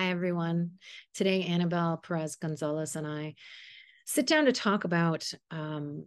Hi, 0.00 0.08
everyone. 0.08 0.70
Today, 1.12 1.44
Anabel 1.46 2.02
Perez 2.02 2.36
Gonzalez 2.36 2.96
and 2.96 3.06
I 3.06 3.34
sit 4.06 4.26
down 4.26 4.46
to 4.46 4.52
talk 4.52 4.84
about 4.84 5.30
um, 5.50 6.06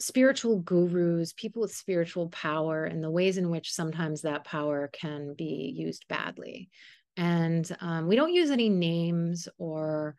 spiritual 0.00 0.60
gurus, 0.60 1.34
people 1.34 1.60
with 1.60 1.74
spiritual 1.74 2.30
power, 2.30 2.86
and 2.86 3.04
the 3.04 3.10
ways 3.10 3.36
in 3.36 3.50
which 3.50 3.74
sometimes 3.74 4.22
that 4.22 4.44
power 4.44 4.88
can 4.90 5.34
be 5.34 5.70
used 5.76 6.08
badly. 6.08 6.70
And 7.18 7.70
um, 7.82 8.08
we 8.08 8.16
don't 8.16 8.32
use 8.32 8.50
any 8.50 8.70
names 8.70 9.48
or 9.58 10.16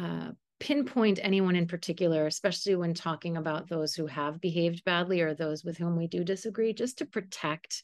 uh, 0.00 0.30
pinpoint 0.60 1.18
anyone 1.24 1.56
in 1.56 1.66
particular, 1.66 2.28
especially 2.28 2.76
when 2.76 2.94
talking 2.94 3.36
about 3.36 3.68
those 3.68 3.96
who 3.96 4.06
have 4.06 4.40
behaved 4.40 4.84
badly 4.84 5.22
or 5.22 5.34
those 5.34 5.64
with 5.64 5.76
whom 5.76 5.96
we 5.96 6.06
do 6.06 6.22
disagree, 6.22 6.72
just 6.72 6.98
to 6.98 7.04
protect 7.04 7.82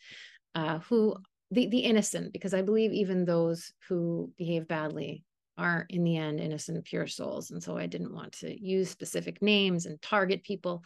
uh, 0.54 0.78
who 0.78 1.16
the 1.50 1.66
the 1.68 1.78
innocent 1.78 2.32
because 2.32 2.54
i 2.54 2.62
believe 2.62 2.92
even 2.92 3.24
those 3.24 3.72
who 3.88 4.30
behave 4.36 4.68
badly 4.68 5.24
are 5.58 5.86
in 5.90 6.04
the 6.04 6.16
end 6.16 6.38
innocent 6.38 6.84
pure 6.84 7.06
souls. 7.06 7.50
And 7.50 7.62
so 7.62 7.76
i 7.76 7.86
didn't 7.86 8.14
want 8.14 8.32
to 8.34 8.64
use 8.64 8.88
specific 8.88 9.42
names 9.42 9.86
and 9.86 10.00
target 10.00 10.44
people. 10.44 10.84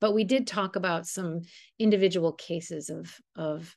But 0.00 0.14
we 0.14 0.24
did 0.24 0.46
talk 0.46 0.76
about 0.76 1.06
some 1.06 1.42
individual 1.78 2.32
cases 2.32 2.88
of 2.88 3.14
of 3.36 3.76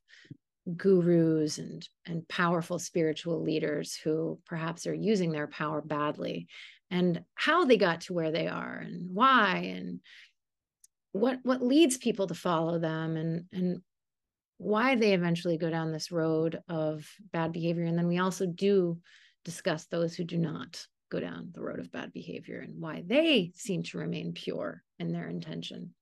gurus 0.76 1.60
and 1.60 1.88
and 2.06 2.28
powerful 2.28 2.80
spiritual 2.80 3.42
leaders 3.42 3.96
who 3.96 4.40
perhaps 4.46 4.88
are 4.88 4.94
using 4.94 5.32
their 5.32 5.48
power 5.48 5.82
badly 5.82 6.48
and 6.90 7.24
how 7.36 7.66
they 7.66 7.78
got 7.78 8.02
to 8.02 8.14
where 8.14 8.32
they 8.32 8.48
are 8.48 8.78
and 8.78 9.14
why 9.14 9.74
and 9.76 10.00
what 11.12 11.40
what 11.44 11.62
leads 11.62 11.98
people 11.98 12.28
to 12.28 12.34
follow 12.34 12.80
them 12.80 13.16
and 13.18 13.46
and 13.52 13.82
why 14.58 14.96
they 14.96 15.14
eventually 15.14 15.58
go 15.58 15.70
down 15.70 15.92
this 15.92 16.12
road 16.12 16.62
of 16.68 17.08
bad 17.32 17.52
behavior. 17.52 17.86
And 17.86 17.98
then 17.98 18.08
we 18.08 18.20
also 18.20 18.46
do 18.46 19.00
discuss 19.46 19.86
those 19.86 20.16
who 20.16 20.24
do 20.24 20.38
not 20.38 20.86
go 21.10 21.20
down 21.20 21.52
the 21.54 21.62
road 21.62 21.80
of 21.80 21.92
bad 21.92 22.12
behavior 22.12 22.60
and 22.60 22.82
why 22.82 23.04
they 23.06 23.52
seem 23.56 23.84
to 23.84 23.98
remain 23.98 24.34
pure 24.34 24.84
in 25.00 25.12
their 25.12 25.28
intention. 25.28 25.94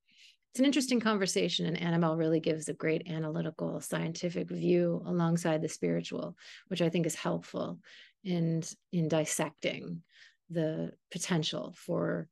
It's 0.52 0.60
an 0.60 0.66
interesting 0.66 1.02
conversation, 1.02 1.66
and 1.66 1.78
Anabel 1.78 2.18
really 2.18 2.40
gives 2.40 2.70
a 2.70 2.74
great 2.74 3.10
analytical, 3.10 3.82
scientific 3.82 4.50
view 4.50 5.04
alongside 5.06 5.62
the 5.62 5.68
spiritual, 5.68 6.38
which 6.70 6.82
I 6.82 6.88
think 6.88 7.06
is 7.06 7.14
helpful 7.14 7.80
in, 8.24 8.64
in 8.94 9.10
dissecting 9.10 10.02
the 10.50 10.94
potential 11.12 11.76
for 11.78 12.30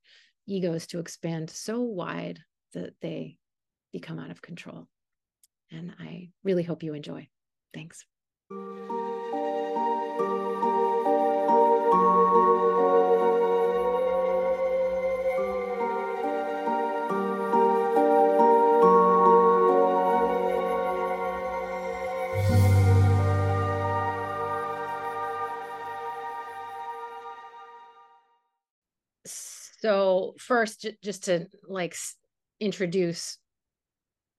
egos 0.48 0.88
to 0.88 1.00
expand 1.00 1.50
so 1.50 1.82
wide 1.82 2.40
that 2.74 2.94
they 3.02 3.38
become 3.92 4.20
out 4.20 4.32
of 4.32 4.42
control. 4.42 4.88
And 5.74 5.92
I 6.00 6.30
really 6.44 6.64
hope 6.64 6.84
you 6.84 6.94
enjoy. 6.94 7.28
Thanks. 7.74 8.06
So 29.82 30.36
first, 30.38 30.88
just 31.04 31.26
to 31.26 31.48
like 31.68 31.96
introduce 32.62 33.38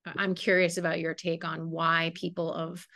I'm 0.04 0.34
curious 0.34 0.76
about 0.76 1.00
your 1.00 1.14
take 1.14 1.44
on 1.44 1.70
why 1.70 2.12
people 2.14 2.52
of 2.52 2.86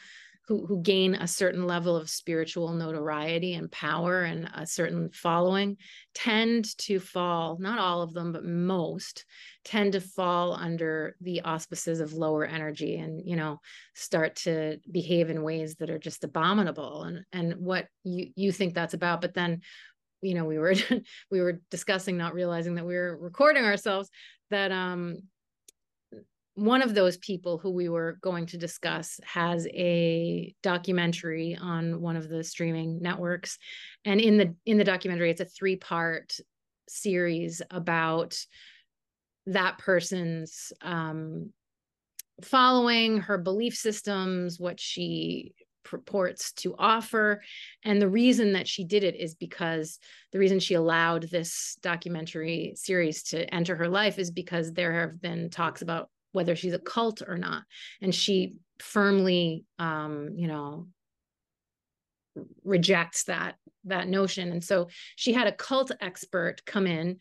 who, 0.49 0.65
who 0.65 0.81
gain 0.81 1.15
a 1.15 1.29
certain 1.29 1.67
level 1.67 1.95
of 1.95 2.09
spiritual 2.09 2.73
notoriety 2.73 3.53
and 3.53 3.71
power 3.71 4.23
and 4.23 4.49
a 4.55 4.67
certain 4.67 5.11
following 5.11 5.77
tend 6.15 6.77
to 6.79 6.99
fall, 6.99 7.59
not 7.61 7.79
all 7.79 8.01
of 8.01 8.15
them, 8.15 8.33
but 8.33 8.47
most 8.47 9.27
tend 9.63 9.93
to 9.93 10.01
fall 10.01 10.55
under 10.55 11.17
the 11.21 11.43
auspices 11.43 12.01
of 12.01 12.15
lower 12.15 12.47
energy 12.47 12.97
and, 12.97 13.29
you 13.29 13.37
know, 13.37 13.61
start 13.95 14.37
to 14.37 14.79
behave 14.91 15.29
in 15.29 15.43
ways 15.43 15.77
that 15.77 15.91
are 15.91 15.99
just 15.99 16.25
abominable 16.25 17.03
and, 17.03 17.25
and 17.31 17.57
what 17.57 17.87
you, 18.03 18.31
you 18.35 18.51
think 18.51 18.73
that's 18.73 18.95
about. 18.95 19.21
But 19.21 19.35
then, 19.35 19.61
you 20.23 20.33
know, 20.33 20.47
we 20.47 20.57
were, 20.57 20.75
we 21.31 21.43
were 21.43 21.61
discussing, 21.71 22.17
not 22.17 22.33
realizing 22.33 22.77
that 22.77 22.87
we 22.87 22.95
were 22.95 23.19
recording 23.21 23.65
ourselves 23.67 24.09
that, 24.49 24.73
um, 24.73 25.19
one 26.59 26.83
of 26.83 26.93
those 26.93 27.17
people 27.19 27.59
who 27.59 27.71
we 27.71 27.89
were 27.89 28.19
going 28.21 28.47
to 28.47 28.59
discuss 28.59 29.21
has 29.25 29.67
a 29.69 30.53
documentary 30.63 31.57
on 31.61 32.01
one 32.01 32.17
of 32.17 32.29
the 32.29 32.43
streaming 32.43 33.01
networks. 33.01 33.59
And 34.05 34.21
in 34.21 34.37
the 34.37 34.55
in 34.67 34.77
the 34.77 34.85
documentary 34.85 35.31
it's 35.31 35.41
a 35.41 35.45
three 35.45 35.77
part 35.77 36.37
series 36.89 37.63
about 37.71 38.37
that 39.47 39.79
person's 39.79 40.73
um, 40.83 41.53
following 42.43 43.21
her 43.21 43.39
belief 43.39 43.77
systems 43.77 44.59
what 44.59 44.81
she 44.81 45.55
purports 45.85 46.53
to 46.53 46.75
offer. 46.77 47.41
And 47.85 48.03
the 48.03 48.09
reason 48.09 48.53
that 48.55 48.67
she 48.67 48.85
did 48.85 49.05
it 49.05 49.15
is 49.15 49.37
because 49.37 49.99
the 50.33 50.41
reason 50.41 50.59
she 50.59 50.75
allowed 50.75 51.31
this 51.31 51.79
documentary 51.83 52.73
series 52.75 53.23
to 53.25 53.53
enter 53.55 53.77
her 53.77 53.89
life 53.89 54.19
is 54.19 54.33
because 54.33 54.73
there 54.73 54.93
have 54.93 55.21
been 55.21 55.51
talks 55.51 55.83
about 55.83 56.11
whether 56.39 56.55
she's 56.55 56.73
a 56.73 56.79
cult 56.79 57.21
or 57.27 57.37
not. 57.37 57.65
And 58.01 58.15
she 58.15 58.55
firmly 58.79 59.65
um 59.81 60.31
you 60.37 60.47
know 60.47 60.87
rejects 62.65 63.25
that 63.25 63.57
that 63.85 64.07
notion. 64.07 64.53
And 64.53 64.63
so 64.63 64.89
she 65.17 65.33
had 65.33 65.49
a 65.49 65.53
cult 65.53 65.91
expert 66.01 66.65
come 66.65 66.87
in 66.87 67.19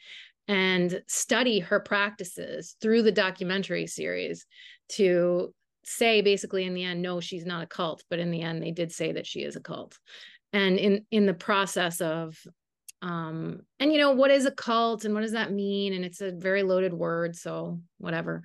and 0.47 1.01
study 1.07 1.59
her 1.59 1.79
practices 1.79 2.75
through 2.79 3.01
the 3.01 3.11
documentary 3.11 3.87
series 3.87 4.45
to 4.89 5.53
say 5.83 6.21
basically 6.21 6.65
in 6.65 6.73
the 6.73 6.83
end 6.83 7.01
no 7.01 7.19
she's 7.19 7.45
not 7.45 7.63
a 7.63 7.67
cult 7.67 8.03
but 8.09 8.19
in 8.19 8.29
the 8.29 8.41
end 8.41 8.61
they 8.61 8.71
did 8.71 8.91
say 8.91 9.13
that 9.13 9.25
she 9.25 9.41
is 9.41 9.55
a 9.55 9.61
cult. 9.71 9.97
And 10.53 10.77
in 10.77 11.05
in 11.09 11.25
the 11.25 11.33
process 11.33 11.99
of 11.99 12.37
um 13.01 13.61
and 13.79 13.91
you 13.91 13.97
know 13.97 14.11
what 14.11 14.31
is 14.31 14.45
a 14.45 14.51
cult 14.51 15.05
and 15.05 15.13
what 15.13 15.21
does 15.21 15.33
that 15.33 15.51
mean? 15.51 15.93
And 15.93 16.05
it's 16.05 16.21
a 16.21 16.31
very 16.31 16.61
loaded 16.63 16.93
word 16.93 17.35
so 17.35 17.79
whatever 17.97 18.43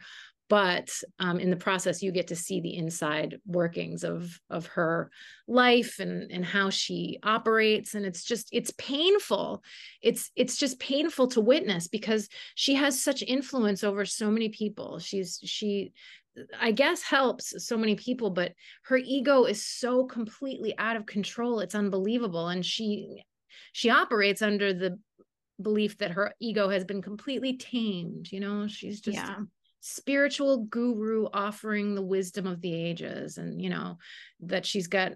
but 0.48 0.90
um, 1.18 1.38
in 1.40 1.48
the 1.48 1.56
process 1.56 2.02
you 2.02 2.12
get 2.12 2.26
to 2.26 2.36
see 2.36 2.60
the 2.60 2.76
inside 2.76 3.38
workings 3.46 4.04
of 4.04 4.38
of 4.50 4.66
her 4.66 5.10
life 5.48 5.98
and 5.98 6.30
and 6.30 6.44
how 6.44 6.68
she 6.68 7.18
operates. 7.22 7.94
And 7.94 8.04
it's 8.04 8.22
just 8.22 8.48
it's 8.52 8.72
painful. 8.76 9.62
It's 10.02 10.30
it's 10.36 10.56
just 10.56 10.78
painful 10.78 11.28
to 11.28 11.40
witness 11.40 11.88
because 11.88 12.28
she 12.54 12.74
has 12.74 13.02
such 13.02 13.22
influence 13.22 13.82
over 13.82 14.04
so 14.04 14.30
many 14.30 14.50
people. 14.50 14.98
She's 14.98 15.40
she 15.42 15.92
i 16.58 16.72
guess 16.72 17.02
helps 17.02 17.52
so 17.62 17.76
many 17.76 17.94
people 17.94 18.30
but 18.30 18.52
her 18.84 18.96
ego 18.96 19.44
is 19.44 19.62
so 19.66 20.04
completely 20.04 20.76
out 20.78 20.96
of 20.96 21.06
control. 21.06 21.60
It's 21.60 21.74
unbelievable. 21.74 22.48
And 22.48 22.64
she 22.64 23.24
she 23.72 23.88
operates 23.88 24.42
under 24.42 24.74
the 24.74 24.98
belief 25.60 25.96
that 25.98 26.10
her 26.10 26.34
ego 26.40 26.68
has 26.68 26.84
been 26.84 27.00
completely 27.00 27.56
tamed 27.56 28.30
you 28.30 28.40
know? 28.40 28.66
She's 28.66 29.00
just 29.00 29.16
yeah 29.16 29.36
spiritual 29.84 30.58
guru 30.58 31.26
offering 31.34 31.94
the 31.94 32.04
wisdom 32.04 32.46
of 32.46 32.60
the 32.60 32.72
ages 32.72 33.36
and 33.36 33.60
you 33.60 33.68
know 33.68 33.98
that 34.40 34.64
she's 34.64 34.86
got 34.86 35.12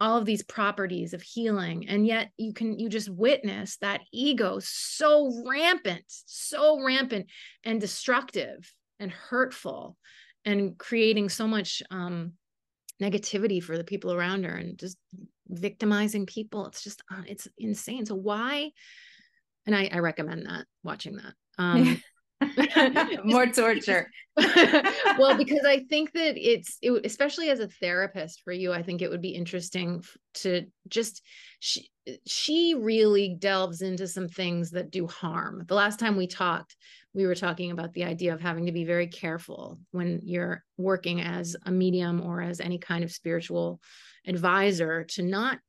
all 0.00 0.18
of 0.18 0.24
these 0.24 0.42
properties 0.42 1.14
of 1.14 1.22
healing. 1.22 1.88
And 1.88 2.06
yet 2.06 2.30
you 2.36 2.52
can 2.52 2.78
you 2.78 2.88
just 2.88 3.08
witness 3.08 3.76
that 3.78 4.02
ego 4.12 4.58
so 4.60 5.42
rampant 5.46 6.04
so 6.06 6.80
rampant 6.82 7.26
and 7.64 7.80
destructive 7.80 8.72
and 9.00 9.10
hurtful 9.10 9.96
and 10.44 10.76
creating 10.78 11.28
so 11.28 11.46
much 11.46 11.82
um 11.90 12.32
negativity 13.02 13.62
for 13.62 13.76
the 13.76 13.84
people 13.84 14.12
around 14.12 14.44
her 14.44 14.54
and 14.54 14.78
just 14.78 14.96
victimizing 15.48 16.26
people. 16.26 16.66
It's 16.66 16.82
just 16.82 17.02
uh, 17.12 17.22
it's 17.26 17.48
insane. 17.58 18.06
So 18.06 18.14
why 18.14 18.70
and 19.66 19.74
I, 19.74 19.88
I 19.92 19.98
recommend 19.98 20.46
that 20.46 20.66
watching 20.82 21.16
that. 21.16 21.34
Um 21.58 22.00
more 23.24 23.46
torture. 23.46 24.10
Well 25.16 25.36
because 25.36 25.64
i 25.64 25.84
think 25.88 26.10
that 26.12 26.36
it's 26.36 26.76
it, 26.82 27.06
especially 27.06 27.50
as 27.50 27.60
a 27.60 27.68
therapist 27.68 28.42
for 28.42 28.52
you 28.52 28.72
i 28.72 28.82
think 28.82 29.00
it 29.00 29.08
would 29.08 29.22
be 29.22 29.28
interesting 29.28 30.02
to 30.34 30.66
just 30.88 31.22
she, 31.60 31.88
she 32.26 32.74
really 32.74 33.36
delves 33.38 33.80
into 33.80 34.06
some 34.06 34.28
things 34.28 34.72
that 34.72 34.90
do 34.90 35.06
harm. 35.06 35.64
The 35.66 35.74
last 35.74 35.98
time 35.98 36.16
we 36.16 36.26
talked 36.26 36.76
we 37.14 37.26
were 37.26 37.36
talking 37.36 37.70
about 37.70 37.92
the 37.92 38.04
idea 38.04 38.34
of 38.34 38.40
having 38.40 38.66
to 38.66 38.72
be 38.72 38.84
very 38.84 39.06
careful 39.06 39.78
when 39.92 40.20
you're 40.24 40.64
working 40.76 41.20
as 41.20 41.54
a 41.64 41.70
medium 41.70 42.20
or 42.20 42.42
as 42.42 42.60
any 42.60 42.76
kind 42.76 43.04
of 43.04 43.12
spiritual 43.12 43.80
advisor 44.26 45.04
to 45.04 45.22
not 45.22 45.60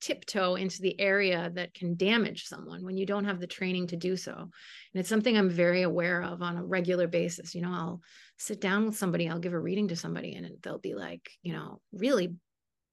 tiptoe 0.00 0.54
into 0.54 0.80
the 0.80 0.98
area 1.00 1.50
that 1.54 1.74
can 1.74 1.96
damage 1.96 2.46
someone 2.46 2.84
when 2.84 2.96
you 2.96 3.06
don't 3.06 3.24
have 3.24 3.40
the 3.40 3.46
training 3.46 3.88
to 3.88 3.96
do 3.96 4.16
so. 4.16 4.32
And 4.32 4.50
it's 4.94 5.08
something 5.08 5.36
I'm 5.36 5.50
very 5.50 5.82
aware 5.82 6.22
of 6.22 6.42
on 6.42 6.56
a 6.56 6.64
regular 6.64 7.06
basis. 7.06 7.54
You 7.54 7.62
know, 7.62 7.72
I'll 7.72 8.00
sit 8.38 8.60
down 8.60 8.86
with 8.86 8.96
somebody, 8.96 9.28
I'll 9.28 9.38
give 9.38 9.52
a 9.52 9.58
reading 9.58 9.88
to 9.88 9.96
somebody, 9.96 10.34
and 10.34 10.48
they'll 10.62 10.78
be 10.78 10.94
like, 10.94 11.28
you 11.42 11.52
know, 11.52 11.80
really 11.92 12.34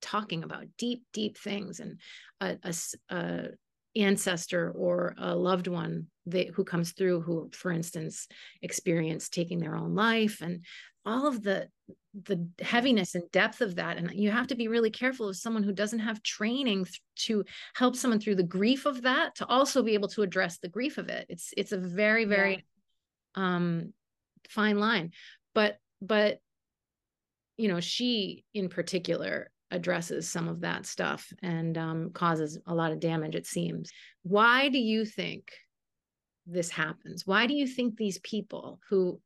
talking 0.02 0.44
about 0.44 0.66
deep 0.78 1.04
deep 1.14 1.38
things 1.38 1.80
and 1.80 2.00
a, 2.42 2.58
a, 2.64 2.76
a 3.10 3.48
ancestor 3.96 4.72
or 4.72 5.16
a 5.18 5.36
loved 5.36 5.68
one 5.68 6.08
that, 6.26 6.50
who 6.50 6.64
comes 6.64 6.92
through 6.92 7.22
who 7.22 7.50
for 7.54 7.72
instance 7.72 8.28
experienced 8.62 9.34
taking 9.34 9.60
their 9.60 9.76
own 9.76 9.96
life 9.96 10.42
and 10.42 10.66
all 11.06 11.28
of 11.28 11.44
the 11.44 11.70
the 12.24 12.48
heaviness 12.62 13.14
and 13.16 13.30
depth 13.32 13.60
of 13.62 13.76
that. 13.76 13.98
And 13.98 14.10
you 14.14 14.32
have 14.32 14.48
to 14.48 14.56
be 14.56 14.70
really 14.70 14.90
careful 14.90 15.28
of 15.28 15.36
someone 15.36 15.64
who 15.64 15.74
doesn't 15.74 16.00
have 16.00 16.24
training 16.24 16.86
th- 16.86 17.02
to 17.18 17.44
help 17.76 17.96
someone 17.96 18.22
through 18.22 18.36
the 18.36 18.44
grief 18.44 18.86
of 18.86 19.02
that 19.02 19.36
to 19.36 19.46
also 19.48 19.84
be 19.84 19.96
able 19.96 20.08
to 20.10 20.22
address 20.22 20.58
the 20.58 20.70
grief 20.70 20.98
of 20.98 21.10
it. 21.10 21.26
It's 21.30 21.54
it's 21.58 21.74
a 21.74 21.78
very 21.78 22.26
very 22.26 22.66
yeah. 23.36 23.56
um 23.56 23.94
fine 24.50 24.80
line. 24.80 25.12
But 25.54 25.78
but 26.02 26.40
you 27.58 27.68
know 27.68 27.80
she 27.80 28.46
in 28.54 28.70
particular 28.70 29.52
addresses 29.72 30.30
some 30.30 30.48
of 30.48 30.62
that 30.62 30.86
stuff 30.86 31.32
and 31.42 31.78
um, 31.78 32.12
causes 32.12 32.60
a 32.68 32.74
lot 32.74 32.92
of 32.92 33.00
damage 33.00 33.36
it 33.36 33.48
seems. 33.48 33.92
Why 34.24 34.70
do 34.70 34.78
you 34.78 35.06
think 35.06 35.52
this 36.46 36.70
happens? 36.70 37.26
Why 37.26 37.48
do 37.48 37.54
you 37.56 37.68
think 37.68 37.98
these 37.98 38.20
people 38.20 38.80
who 38.90 39.20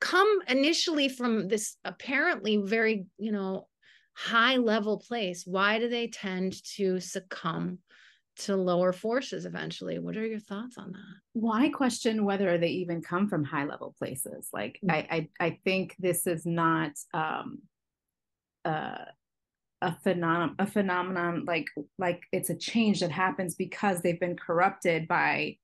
come 0.00 0.40
initially 0.48 1.08
from 1.08 1.48
this 1.48 1.76
apparently 1.84 2.56
very 2.56 3.06
you 3.18 3.32
know 3.32 3.66
high 4.14 4.56
level 4.56 4.98
place 4.98 5.44
why 5.46 5.78
do 5.78 5.88
they 5.88 6.08
tend 6.08 6.62
to 6.64 7.00
succumb 7.00 7.78
to 8.40 8.56
lower 8.56 8.92
forces 8.92 9.44
eventually? 9.44 9.98
What 9.98 10.16
are 10.16 10.26
your 10.26 10.40
thoughts 10.40 10.78
on 10.78 10.92
that? 10.92 11.14
Well 11.34 11.52
i 11.52 11.68
question 11.68 12.24
whether 12.24 12.58
they 12.58 12.68
even 12.68 13.02
come 13.02 13.28
from 13.28 13.44
high 13.44 13.64
level 13.64 13.94
places. 13.98 14.48
Like 14.52 14.78
mm-hmm. 14.84 14.90
I, 14.90 15.28
I, 15.40 15.46
I 15.46 15.58
think 15.64 15.96
this 15.98 16.26
is 16.26 16.46
not 16.46 16.92
um 17.14 17.58
uh 18.64 19.04
a 19.82 19.96
phenomenon 20.02 20.56
a 20.58 20.66
phenomenon 20.66 21.44
like 21.46 21.66
like 21.98 22.22
it's 22.32 22.50
a 22.50 22.56
change 22.56 23.00
that 23.00 23.10
happens 23.10 23.54
because 23.54 24.00
they've 24.00 24.20
been 24.20 24.36
corrupted 24.36 25.08
by 25.08 25.56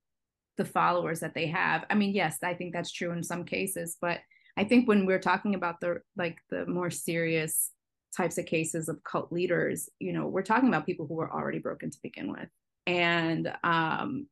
the 0.56 0.64
followers 0.64 1.20
that 1.20 1.34
they 1.34 1.46
have 1.46 1.84
i 1.90 1.94
mean 1.94 2.14
yes 2.14 2.38
i 2.42 2.54
think 2.54 2.72
that's 2.72 2.92
true 2.92 3.12
in 3.12 3.22
some 3.22 3.44
cases 3.44 3.96
but 4.00 4.20
i 4.56 4.64
think 4.64 4.88
when 4.88 5.06
we're 5.06 5.18
talking 5.18 5.54
about 5.54 5.80
the 5.80 6.00
like 6.16 6.38
the 6.50 6.66
more 6.66 6.90
serious 6.90 7.70
types 8.16 8.38
of 8.38 8.46
cases 8.46 8.88
of 8.88 9.02
cult 9.04 9.32
leaders 9.32 9.88
you 9.98 10.12
know 10.12 10.26
we're 10.26 10.42
talking 10.42 10.68
about 10.68 10.86
people 10.86 11.06
who 11.06 11.14
were 11.14 11.32
already 11.32 11.58
broken 11.58 11.90
to 11.90 11.98
begin 12.02 12.30
with 12.30 12.48
and 12.86 13.52
um 13.64 14.26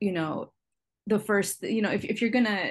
you 0.00 0.12
know 0.12 0.52
the 1.06 1.18
first 1.18 1.62
you 1.62 1.82
know 1.82 1.90
if, 1.90 2.04
if 2.04 2.20
you're 2.20 2.30
gonna 2.30 2.70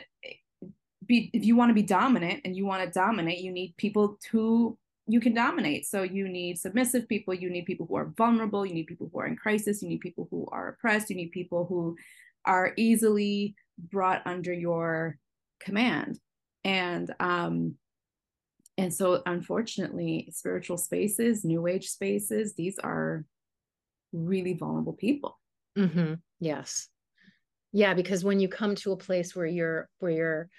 be 1.06 1.30
if 1.34 1.44
you 1.44 1.56
want 1.56 1.70
to 1.70 1.74
be 1.76 1.84
dominant 1.84 2.42
and 2.46 2.56
you 2.56 2.66
want 2.66 2.84
to 2.84 2.90
dominate 3.00 3.40
you 3.40 3.52
need 3.52 3.76
people 3.78 4.18
to 4.32 4.78
you 5.08 5.20
can 5.20 5.34
dominate. 5.34 5.86
So 5.86 6.04
you 6.04 6.28
need 6.28 6.58
submissive 6.58 7.08
people, 7.08 7.34
you 7.34 7.50
need 7.50 7.66
people 7.66 7.86
who 7.86 7.96
are 7.96 8.14
vulnerable, 8.18 8.66
you 8.66 8.74
need 8.74 8.88
people 8.88 9.10
who 9.12 9.20
are 9.20 9.28
in 9.28 9.36
crisis, 9.36 9.82
you 9.82 9.90
need 9.90 10.00
people 10.00 10.28
who 10.32 10.48
are 10.52 10.70
oppressed, 10.70 11.10
you 11.10 11.16
need 11.16 11.32
people 11.32 11.66
who 11.66 11.98
are 12.46 12.74
easily 12.78 13.56
brought 13.78 14.22
under 14.26 14.54
your 14.54 15.18
command. 15.60 16.20
And 16.64 17.14
um 17.20 17.76
and 18.78 18.94
so 18.94 19.22
unfortunately 19.26 20.30
spiritual 20.32 20.78
spaces, 20.78 21.46
new 21.46 21.68
age 21.68 21.90
spaces, 21.90 22.54
these 22.56 22.80
are 22.80 23.24
really 24.12 24.54
vulnerable 24.54 24.94
people. 24.94 25.40
Mm-hmm. 25.78 26.16
Yes. 26.40 26.88
Yeah, 27.72 27.94
because 27.94 28.24
when 28.24 28.40
you 28.40 28.48
come 28.48 28.76
to 28.76 28.92
a 28.92 28.98
place 28.98 29.36
where 29.36 29.46
you're 29.46 29.90
where 30.00 30.12
you're 30.12 30.50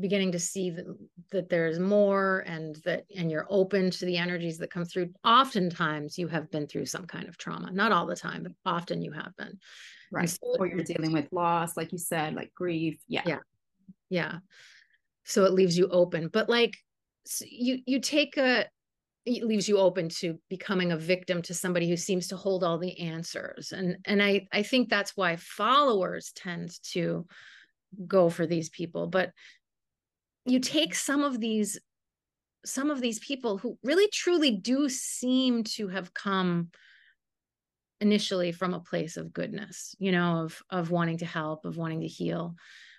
beginning 0.00 0.32
to 0.32 0.38
see 0.38 0.70
that, 0.70 0.86
that 1.32 1.48
there's 1.48 1.78
more 1.78 2.44
and 2.46 2.76
that 2.84 3.04
and 3.16 3.30
you're 3.30 3.46
open 3.50 3.90
to 3.90 4.04
the 4.04 4.16
energies 4.16 4.58
that 4.58 4.70
come 4.70 4.84
through 4.84 5.10
oftentimes 5.24 6.16
you 6.16 6.28
have 6.28 6.50
been 6.50 6.66
through 6.66 6.86
some 6.86 7.04
kind 7.04 7.28
of 7.28 7.36
trauma 7.36 7.70
not 7.72 7.90
all 7.90 8.06
the 8.06 8.14
time 8.14 8.44
but 8.44 8.52
often 8.64 9.02
you 9.02 9.10
have 9.10 9.34
been 9.36 9.58
right. 10.10 10.28
so 10.28 10.56
or 10.58 10.66
you're 10.66 10.82
dealing 10.82 11.12
with 11.12 11.26
loss 11.32 11.76
like 11.76 11.92
you 11.92 11.98
said 11.98 12.34
like 12.34 12.52
grief. 12.54 12.98
Yeah. 13.08 13.22
Yeah. 13.26 13.38
Yeah. 14.10 14.38
So 15.24 15.44
it 15.44 15.52
leaves 15.52 15.76
you 15.76 15.88
open 15.88 16.28
but 16.28 16.48
like 16.48 16.76
you 17.42 17.78
you 17.86 18.00
take 18.00 18.36
a 18.36 18.66
it 19.26 19.44
leaves 19.44 19.68
you 19.68 19.76
open 19.76 20.08
to 20.08 20.38
becoming 20.48 20.92
a 20.92 20.96
victim 20.96 21.42
to 21.42 21.52
somebody 21.52 21.86
who 21.86 21.98
seems 21.98 22.28
to 22.28 22.36
hold 22.36 22.64
all 22.64 22.78
the 22.78 22.98
answers. 23.00 23.72
And 23.72 23.98
and 24.04 24.22
i 24.22 24.46
i 24.52 24.62
think 24.62 24.88
that's 24.88 25.16
why 25.16 25.36
followers 25.36 26.32
tend 26.34 26.72
to 26.92 27.26
go 28.06 28.28
for 28.28 28.46
these 28.46 28.68
people 28.68 29.06
but 29.06 29.30
you 30.44 30.60
take 30.60 30.94
some 30.94 31.24
of 31.24 31.40
these 31.40 31.78
some 32.64 32.90
of 32.90 33.00
these 33.00 33.18
people 33.20 33.56
who 33.58 33.78
really 33.82 34.08
truly 34.12 34.50
do 34.50 34.88
seem 34.88 35.64
to 35.64 35.88
have 35.88 36.12
come 36.12 36.70
initially 38.00 38.52
from 38.52 38.74
a 38.74 38.80
place 38.80 39.16
of 39.16 39.32
goodness 39.32 39.94
you 39.98 40.12
know 40.12 40.44
of 40.44 40.62
of 40.70 40.90
wanting 40.90 41.18
to 41.18 41.26
help 41.26 41.64
of 41.64 41.76
wanting 41.76 42.00
to 42.00 42.06
heal 42.06 42.54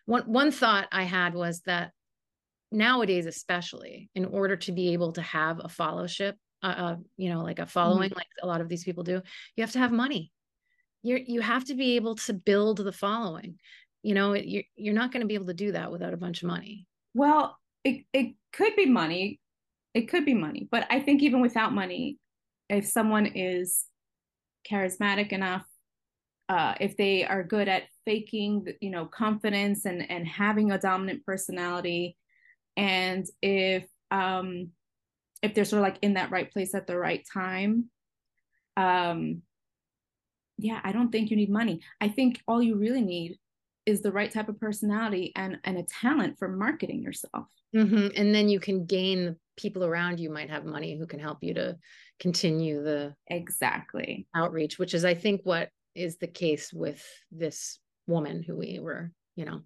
one 0.06 0.24
one 0.24 0.52
thought 0.52 0.88
i 0.92 1.04
had 1.04 1.34
was 1.34 1.62
that 1.62 1.92
nowadays 2.72 3.26
especially 3.26 4.10
in 4.14 4.26
order 4.26 4.56
to 4.56 4.72
be 4.72 4.94
able 4.94 5.12
to 5.14 5.22
have 5.22 5.62
a 5.64 5.70
fellowship 5.70 6.36
uh, 6.64 6.68
uh 6.68 6.96
you 7.18 7.30
know 7.30 7.42
like 7.42 7.60
a 7.60 7.66
following 7.66 8.10
mm-hmm. 8.10 8.18
like 8.18 8.28
a 8.44 8.48
lot 8.48 8.62
of 8.62 8.70
these 8.70 8.84
people 8.84 9.04
do 9.04 9.22
you 9.56 9.62
have 9.62 9.72
to 9.72 9.80
have 9.80 9.92
money 9.92 10.32
you're 11.02 11.20
you 11.20 11.40
have 11.40 11.64
to 11.64 11.76
be 11.76 11.96
able 11.96 12.16
to 12.16 12.34
build 12.34 12.78
the 12.78 12.92
following 12.92 13.56
you 14.04 14.14
know 14.14 14.34
you're, 14.34 14.64
you're 14.76 14.94
not 14.94 15.12
going 15.12 15.22
to 15.22 15.28
be 15.28 15.34
able 15.34 15.48
to 15.48 15.54
do 15.54 15.72
that 15.72 15.92
without 15.92 16.14
a 16.14 16.18
bunch 16.18 16.44
of 16.44 16.48
money 16.48 16.86
well, 17.14 17.58
it, 17.84 18.06
it 18.14 18.36
could 18.54 18.76
be 18.76 18.86
money. 18.86 19.40
It 19.94 20.10
could 20.10 20.26
be 20.26 20.34
money. 20.34 20.68
But 20.70 20.86
I 20.90 21.00
think 21.00 21.22
even 21.22 21.42
without 21.42 21.74
money, 21.74 22.18
if 22.70 22.86
someone 22.86 23.26
is 23.26 23.86
charismatic 24.70 25.32
enough, 25.32 25.66
uh, 26.48 26.76
if 26.80 26.98
they 26.98 27.26
are 27.26 27.44
good 27.44 27.68
at 27.68 27.84
faking, 28.06 28.68
you 28.82 28.90
know, 28.90 29.06
confidence 29.06 29.86
and 29.86 30.10
and 30.10 30.28
having 30.28 30.72
a 30.72 30.80
dominant 30.80 31.26
personality, 31.26 32.18
and 32.76 33.26
if 33.42 33.86
um, 34.12 34.70
if 35.42 35.54
they're 35.54 35.66
sort 35.66 35.80
of 35.80 35.84
like 35.84 36.00
in 36.02 36.16
that 36.16 36.32
right 36.32 36.52
place 36.52 36.74
at 36.74 36.88
the 36.88 36.98
right 36.98 37.26
time, 37.32 37.90
um, 38.78 39.42
yeah, 40.58 40.82
I 40.84 40.92
don't 40.92 41.12
think 41.12 41.30
you 41.30 41.38
need 41.38 41.50
money. 41.50 41.82
I 42.02 42.10
think 42.10 42.42
all 42.48 42.62
you 42.62 42.76
really 42.76 43.02
need 43.02 43.38
is 43.86 44.02
the 44.02 44.12
right 44.12 44.32
type 44.32 44.50
of 44.50 44.60
personality 44.60 45.32
and 45.36 45.58
and 45.64 45.78
a 45.78 45.84
talent 45.84 46.38
for 46.38 46.48
marketing 46.48 47.02
yourself 47.02 47.48
mm-hmm. 47.76 48.08
and 48.16 48.34
then 48.34 48.50
you 48.50 48.60
can 48.60 48.86
gain 48.86 49.36
people 49.58 49.84
around 49.84 50.20
you 50.20 50.30
might 50.30 50.50
have 50.50 50.66
money 50.66 50.98
who 50.98 51.06
can 51.06 51.20
help 51.20 51.40
you 51.42 51.54
to 51.54 51.78
continue 52.20 52.84
the 52.84 53.14
exactly. 53.28 54.28
outreach 54.36 54.80
which 54.80 54.94
is 54.94 55.06
i 55.06 55.14
think 55.14 55.42
what 55.44 55.70
is 55.96 56.18
the 56.18 56.28
case 56.28 56.72
with 56.74 57.04
this 57.32 57.80
woman 58.08 58.44
who 58.44 58.56
we 58.56 58.80
were 58.80 59.12
you 59.36 59.46
know 59.46 59.62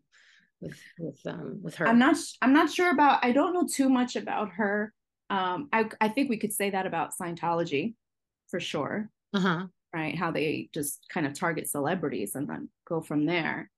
with 0.64 0.80
with 0.98 1.20
um 1.28 1.60
with 1.62 1.76
her. 1.76 1.88
I'm 1.88 2.00
not 2.00 2.16
i'm 2.42 2.54
not 2.54 2.72
sure 2.72 2.92
about 2.92 3.24
i 3.24 3.32
don't 3.32 3.54
know 3.54 3.68
too 3.68 3.90
much 3.90 4.16
about 4.16 4.50
her. 4.54 4.94
Um 5.30 5.68
i 5.72 5.90
i 6.02 6.08
think 6.08 6.30
we 6.30 6.38
could 6.38 6.54
say 6.54 6.72
that 6.72 6.88
about 6.88 7.12
scientology 7.20 7.96
for 8.50 8.60
sure. 8.60 9.10
Uh-huh. 9.34 9.68
Right 9.94 10.18
how 10.18 10.32
they 10.32 10.70
just 10.74 11.06
kind 11.10 11.28
of 11.28 11.34
target 11.34 11.70
celebrities 11.70 12.36
and 12.36 12.48
then 12.48 12.70
go 12.88 13.02
from 13.02 13.26
there. 13.26 13.70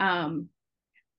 Um, 0.00 0.48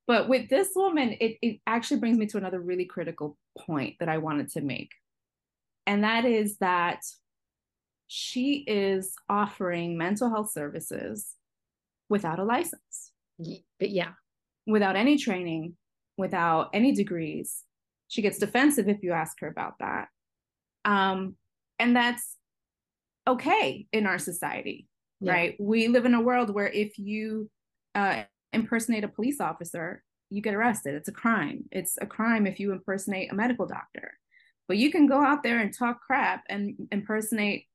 but 0.09 0.27
with 0.27 0.49
this 0.49 0.69
woman, 0.75 1.15
it, 1.21 1.37
it 1.43 1.59
actually 1.67 1.99
brings 1.99 2.17
me 2.17 2.25
to 2.25 2.37
another 2.37 2.59
really 2.59 2.85
critical 2.85 3.37
point 3.59 3.97
that 3.99 4.09
I 4.09 4.17
wanted 4.17 4.49
to 4.53 4.61
make. 4.61 4.89
And 5.85 6.03
that 6.03 6.25
is 6.25 6.57
that 6.57 7.01
she 8.07 8.63
is 8.65 9.13
offering 9.29 9.99
mental 9.99 10.31
health 10.31 10.51
services 10.51 11.35
without 12.09 12.39
a 12.39 12.43
license. 12.43 13.11
But 13.37 13.91
yeah. 13.91 14.13
Without 14.65 14.95
any 14.95 15.15
training, 15.15 15.75
without 16.17 16.71
any 16.73 16.91
degrees. 16.91 17.63
She 18.07 18.23
gets 18.23 18.39
defensive 18.39 18.89
if 18.89 19.03
you 19.03 19.11
ask 19.11 19.39
her 19.41 19.47
about 19.47 19.73
that. 19.79 20.07
Um, 20.85 21.35
and 21.77 21.95
that's 21.95 22.35
okay 23.27 23.85
in 23.93 24.07
our 24.07 24.17
society, 24.17 24.87
yeah. 25.21 25.33
right? 25.33 25.55
We 25.59 25.87
live 25.87 26.05
in 26.05 26.15
a 26.15 26.21
world 26.21 26.49
where 26.51 26.67
if 26.67 26.97
you 26.97 27.51
uh, 27.93 28.23
impersonate 28.53 29.03
a 29.03 29.07
police 29.07 29.39
officer, 29.39 30.03
you 30.29 30.41
get 30.41 30.53
arrested. 30.53 30.95
It's 30.95 31.09
a 31.09 31.13
crime. 31.13 31.65
It's 31.71 31.97
a 31.99 32.05
crime 32.05 32.45
if 32.45 32.59
you 32.59 32.71
impersonate 32.71 33.31
a 33.31 33.35
medical 33.35 33.65
doctor. 33.65 34.13
But 34.67 34.77
you 34.77 34.91
can 34.91 35.07
go 35.07 35.23
out 35.23 35.41
there 35.43 35.59
and 35.59 35.73
talk 35.73 36.01
crap 36.01 36.43
and 36.49 36.87
impersonate 36.91 37.65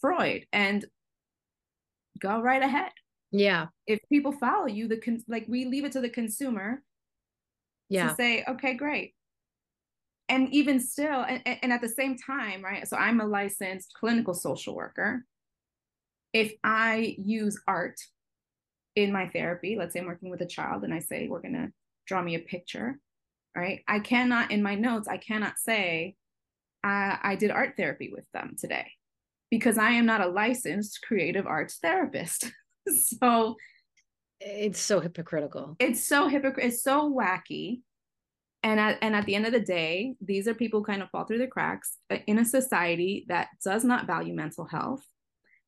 Freud 0.00 0.46
and 0.52 0.84
go 2.20 2.40
right 2.40 2.62
ahead. 2.62 2.92
Yeah. 3.32 3.66
If 3.86 3.98
people 4.08 4.32
follow 4.32 4.66
you, 4.66 4.88
the 4.88 4.98
con- 4.98 5.24
like 5.26 5.46
we 5.48 5.64
leave 5.64 5.84
it 5.84 5.92
to 5.92 6.00
the 6.00 6.08
consumer 6.08 6.82
yeah. 7.88 8.08
to 8.08 8.14
say, 8.14 8.44
okay, 8.48 8.74
great. 8.74 9.14
And 10.28 10.52
even 10.52 10.80
still, 10.80 11.22
and, 11.22 11.42
and 11.44 11.72
at 11.72 11.80
the 11.80 11.88
same 11.88 12.16
time, 12.16 12.64
right? 12.64 12.86
So 12.86 12.96
I'm 12.96 13.20
a 13.20 13.26
licensed 13.26 13.92
clinical 13.98 14.34
social 14.34 14.74
worker. 14.74 15.24
If 16.32 16.52
I 16.62 17.16
use 17.18 17.60
art 17.66 18.00
in 18.96 19.12
my 19.12 19.28
therapy, 19.28 19.76
let's 19.78 19.92
say 19.92 20.00
I'm 20.00 20.06
working 20.06 20.30
with 20.30 20.40
a 20.40 20.46
child 20.46 20.82
and 20.82 20.92
I 20.92 20.98
say, 20.98 21.28
we're 21.28 21.42
going 21.42 21.54
to 21.54 21.70
draw 22.06 22.22
me 22.22 22.34
a 22.34 22.40
picture, 22.40 22.98
right? 23.54 23.82
I 23.86 24.00
cannot, 24.00 24.50
in 24.50 24.62
my 24.62 24.74
notes, 24.74 25.06
I 25.06 25.18
cannot 25.18 25.58
say, 25.58 26.16
I, 26.82 27.18
I 27.22 27.36
did 27.36 27.50
art 27.50 27.74
therapy 27.76 28.10
with 28.12 28.24
them 28.32 28.56
today. 28.58 28.86
because 29.50 29.78
I 29.78 29.92
am 29.92 30.06
not 30.06 30.20
a 30.20 30.28
licensed 30.28 31.02
creative 31.02 31.46
arts 31.46 31.78
therapist. 31.80 32.50
so 32.88 33.56
it's 34.40 34.80
so 34.80 35.00
hypocritical. 35.00 35.76
It's 35.78 36.06
so 36.06 36.28
hypocritical. 36.28 36.68
It's 36.68 36.82
so 36.82 37.12
wacky. 37.12 37.80
And 38.62 38.80
at, 38.80 38.98
and 39.00 39.14
at 39.14 39.26
the 39.26 39.34
end 39.34 39.46
of 39.46 39.52
the 39.52 39.60
day, 39.60 40.16
these 40.20 40.48
are 40.48 40.54
people 40.54 40.80
who 40.80 40.86
kind 40.86 41.02
of 41.02 41.10
fall 41.10 41.24
through 41.24 41.38
the 41.38 41.46
cracks 41.46 41.98
uh, 42.10 42.18
in 42.26 42.38
a 42.38 42.44
society 42.44 43.24
that 43.28 43.48
does 43.64 43.84
not 43.84 44.06
value 44.06 44.34
mental 44.34 44.64
health, 44.64 45.04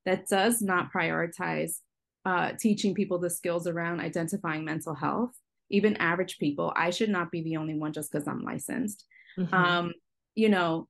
that 0.05 0.27
does 0.27 0.61
not 0.61 0.91
prioritize 0.91 1.77
uh, 2.25 2.51
teaching 2.59 2.93
people 2.93 3.19
the 3.19 3.29
skills 3.29 3.67
around 3.67 3.99
identifying 3.99 4.65
mental 4.65 4.93
health, 4.93 5.31
even 5.69 5.95
average 5.97 6.37
people. 6.39 6.73
I 6.75 6.89
should 6.89 7.09
not 7.09 7.31
be 7.31 7.41
the 7.41 7.57
only 7.57 7.75
one 7.75 7.93
just 7.93 8.11
because 8.11 8.27
I'm 8.27 8.43
licensed. 8.43 9.05
Mm-hmm. 9.37 9.53
Um, 9.53 9.93
you 10.35 10.49
know, 10.49 10.87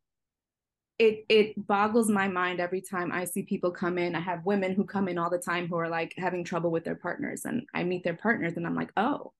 it 0.97 1.25
it 1.29 1.67
boggles 1.67 2.09
my 2.09 2.27
mind 2.27 2.59
every 2.59 2.81
time 2.81 3.11
I 3.11 3.23
see 3.25 3.43
people 3.43 3.71
come 3.71 3.97
in. 3.97 4.15
I 4.15 4.19
have 4.19 4.45
women 4.45 4.73
who 4.73 4.83
come 4.83 5.07
in 5.07 5.17
all 5.17 5.29
the 5.29 5.37
time 5.37 5.67
who 5.67 5.77
are 5.77 5.89
like 5.89 6.13
having 6.17 6.43
trouble 6.43 6.71
with 6.71 6.83
their 6.83 6.95
partners, 6.95 7.45
and 7.45 7.63
I 7.73 7.83
meet 7.83 8.03
their 8.03 8.17
partners, 8.17 8.53
and 8.57 8.67
I'm 8.67 8.75
like, 8.75 8.91
oh, 8.97 9.31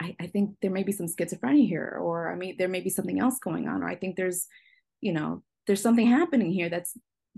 I, 0.00 0.16
I 0.18 0.26
think 0.26 0.56
there 0.60 0.70
may 0.70 0.82
be 0.82 0.92
some 0.92 1.06
schizophrenia 1.06 1.68
here, 1.68 1.98
or 2.02 2.32
I 2.32 2.34
mean, 2.34 2.56
there 2.58 2.68
may 2.68 2.80
be 2.80 2.90
something 2.90 3.20
else 3.20 3.38
going 3.38 3.68
on, 3.68 3.82
or 3.82 3.88
I 3.88 3.94
think 3.94 4.16
there's, 4.16 4.46
you 5.00 5.12
know, 5.12 5.42
there's 5.66 5.82
something 5.82 6.06
happening 6.06 6.50
here 6.50 6.68
that's 6.68 6.96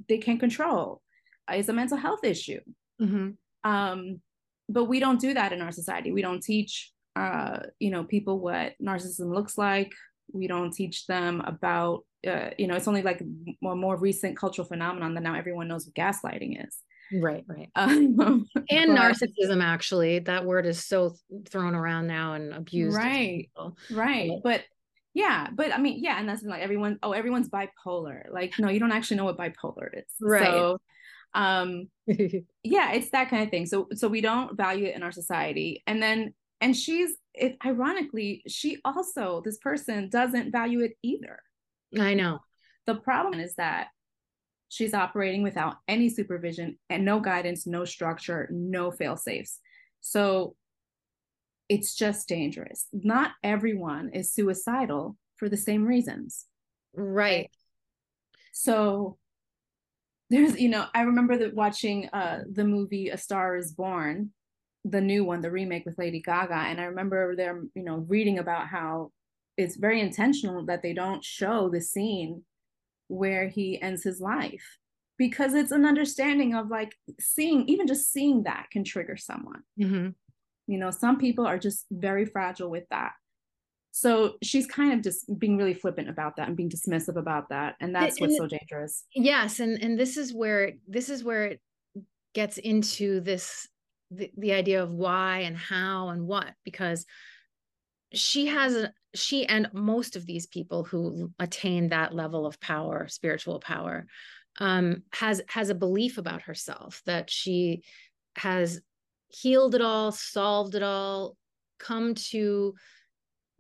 they 0.09 0.19
can't 0.19 0.41
control. 0.41 1.03
It's 1.51 1.69
a 1.69 1.73
mental 1.73 1.97
health 1.97 2.25
issue. 2.25 2.61
Mm-hmm. 3.01 3.71
Um, 3.71 4.21
but 4.69 4.85
we 4.85 5.01
don't 5.01 5.21
do 5.21 5.35
that 5.35 5.53
in 5.53 5.61
our 5.61 5.73
society. 5.73 6.13
We 6.13 6.23
don't 6.23 6.43
teach, 6.43 6.93
uh, 7.17 7.61
you 7.79 7.91
know, 7.91 8.05
people 8.05 8.41
what 8.41 8.75
narcissism 8.83 9.33
looks 9.35 9.59
like. 9.59 9.93
We 10.33 10.47
don't 10.47 10.73
teach 10.73 11.07
them 11.07 11.43
about, 11.45 12.05
uh, 12.27 12.51
you 12.59 12.67
know, 12.67 12.75
it's 12.75 12.89
only 12.89 13.03
like 13.03 13.21
a 13.21 13.25
more 13.61 13.97
recent 13.97 14.37
cultural 14.37 14.67
phenomenon 14.67 15.15
that 15.15 15.23
now 15.23 15.35
everyone 15.35 15.69
knows 15.69 15.87
what 15.87 15.95
gaslighting 15.95 16.65
is. 16.67 16.79
Right, 17.13 17.45
right. 17.47 17.69
Um, 17.77 18.47
and 18.71 18.97
but, 18.97 18.99
narcissism, 18.99 19.63
actually, 19.63 20.21
that 20.21 20.45
word 20.45 20.65
is 20.65 20.85
so 20.85 21.15
thrown 21.49 21.75
around 21.75 22.07
now 22.07 22.35
and 22.35 22.55
abused. 22.55 22.97
Right, 22.97 23.51
right. 23.91 24.31
But, 24.43 24.43
but 24.43 24.63
yeah, 25.15 25.49
but 25.53 25.73
I 25.73 25.79
mean, 25.79 26.03
yeah, 26.03 26.19
and 26.19 26.29
that's 26.29 26.43
like 26.43 26.63
everyone. 26.63 26.99
Oh, 27.03 27.13
everyone's 27.13 27.51
bipolar. 27.51 28.33
Like, 28.33 28.59
no, 28.59 28.71
you 28.71 28.81
don't 28.81 28.93
actually 28.93 29.19
know 29.19 29.25
what 29.25 29.37
bipolar 29.37 29.89
is. 29.93 30.05
Right. 30.21 30.45
So, 30.45 30.79
um, 31.35 31.89
yeah, 32.07 32.93
it's 32.93 33.11
that 33.11 33.31
kind 33.31 33.43
of 33.43 33.51
thing. 33.51 33.67
So, 33.67 33.89
so 33.95 34.09
we 34.09 34.21
don't 34.21 34.57
value 34.57 34.87
it 34.87 34.97
in 34.97 35.03
our 35.03 35.13
society, 35.13 35.83
and 35.87 36.03
then, 36.03 36.35
and 36.61 36.77
she's 36.77 37.13
it. 37.35 37.57
Ironically, 37.65 38.43
she 38.47 38.79
also 38.85 39.43
this 39.45 39.59
person 39.59 40.09
doesn't 40.09 40.53
value 40.53 40.81
it 40.81 40.93
either. 41.03 41.41
I 41.99 42.15
know. 42.15 42.41
The 42.87 42.97
problem 42.97 43.41
is 43.41 43.55
that 43.57 43.89
she's 44.69 44.95
operating 44.95 45.43
without 45.43 45.77
any 45.87 46.09
supervision 46.09 46.79
and 46.89 47.05
no 47.05 47.21
guidance, 47.21 47.67
no 47.67 47.85
structure, 47.85 48.49
no 48.51 48.91
fail 48.91 49.17
safes. 49.17 49.61
So 50.01 50.57
it's 51.69 51.95
just 51.95 52.29
dangerous. 52.29 52.87
Not 52.93 53.33
everyone 53.43 54.11
is 54.15 54.33
suicidal 54.33 55.17
for 55.37 55.49
the 55.49 55.57
same 55.57 55.85
reasons. 55.85 56.47
Right. 56.95 57.51
So 58.53 59.19
there's, 60.33 60.59
you 60.59 60.71
know, 60.71 60.87
I 60.95 61.03
remember 61.03 61.37
that 61.39 61.55
watching 61.55 62.09
uh 62.13 62.41
the 62.51 62.65
movie 62.65 63.11
A 63.11 63.19
Star 63.19 63.57
is 63.57 63.73
Born, 63.73 64.31
the 64.85 65.01
new 65.01 65.25
one, 65.25 65.43
the 65.43 65.51
remake 65.51 65.85
with 65.85 65.99
Lady 65.99 66.21
Gaga. 66.21 66.55
And 66.55 66.81
I 66.81 66.85
remember 66.85 67.37
there, 67.37 67.63
you 67.75 67.85
know, 67.85 68.07
reading 68.09 68.39
about 68.39 68.69
how 68.69 69.13
it's 69.57 69.77
very 69.77 70.01
intentional 70.01 70.65
that 70.67 70.83
they 70.83 70.95
don't 70.95 71.23
show 71.23 71.69
the 71.69 71.81
scene 71.81 72.45
where 73.09 73.49
he 73.49 73.81
ends 73.81 74.03
his 74.03 74.21
life 74.21 74.79
because 75.19 75.53
it's 75.55 75.71
an 75.71 75.85
understanding 75.85 76.55
of 76.55 76.69
like 76.69 76.95
seeing 77.21 77.69
even 77.69 77.87
just 77.87 78.11
seeing 78.11 78.45
that 78.45 78.67
can 78.73 78.85
trigger 78.85 79.17
someone 79.17 79.63
mm-hmm. 79.79 80.09
you 80.67 80.79
know 80.79 80.91
some 80.91 81.19
people 81.19 81.47
are 81.47 81.59
just 81.59 81.85
very 81.93 82.25
fragile 82.25 82.71
with 82.71 82.85
that 82.91 83.13
so 83.95 84.35
she's 84.43 84.67
kind 84.67 84.95
of 84.95 85.03
just 85.03 85.27
being 85.39 85.59
really 85.59 85.75
flippant 85.75 86.09
about 86.09 86.37
that 86.37 86.49
and 86.49 86.57
being 86.57 86.71
dismissive 86.71 87.17
about 87.17 87.51
that 87.51 87.77
and 87.79 87.95
that's 87.95 88.19
what's 88.21 88.39
so 88.39 88.47
dangerous. 88.47 89.05
Yes 89.15 89.61
and 89.61 89.81
and 89.83 89.99
this 89.99 90.17
is 90.17 90.33
where 90.33 90.73
this 90.89 91.11
is 91.11 91.23
where 91.23 91.45
it 91.45 91.61
gets 92.35 92.57
into 92.57 93.21
this 93.21 93.69
the, 94.11 94.31
the 94.37 94.53
idea 94.53 94.83
of 94.83 94.93
why 94.93 95.41
and 95.41 95.57
how 95.57 96.09
and 96.09 96.27
what 96.27 96.53
because 96.65 97.05
she 98.15 98.47
has 98.47 98.75
a, 98.77 98.93
she 99.15 99.47
and 99.47 99.69
most 99.75 100.17
of 100.17 100.27
these 100.27 100.47
people 100.47 100.85
who 100.85 101.31
attain 101.39 101.89
that 101.89 102.15
level 102.15 102.47
of 102.47 102.61
power 102.61 103.09
spiritual 103.09 103.61
power 103.61 104.07
um, 104.59 105.03
has 105.13 105.43
has 105.49 105.71
a 105.71 105.75
belief 105.75 106.19
about 106.19 106.43
herself 106.43 107.03
that 107.05 107.31
she 107.31 107.83
has 108.37 108.81
healed 109.29 109.75
it 109.75 109.83
all 109.83 110.13
solved 110.13 110.75
it 110.75 110.83
all 110.83 111.37
come 111.79 112.15
to 112.15 112.75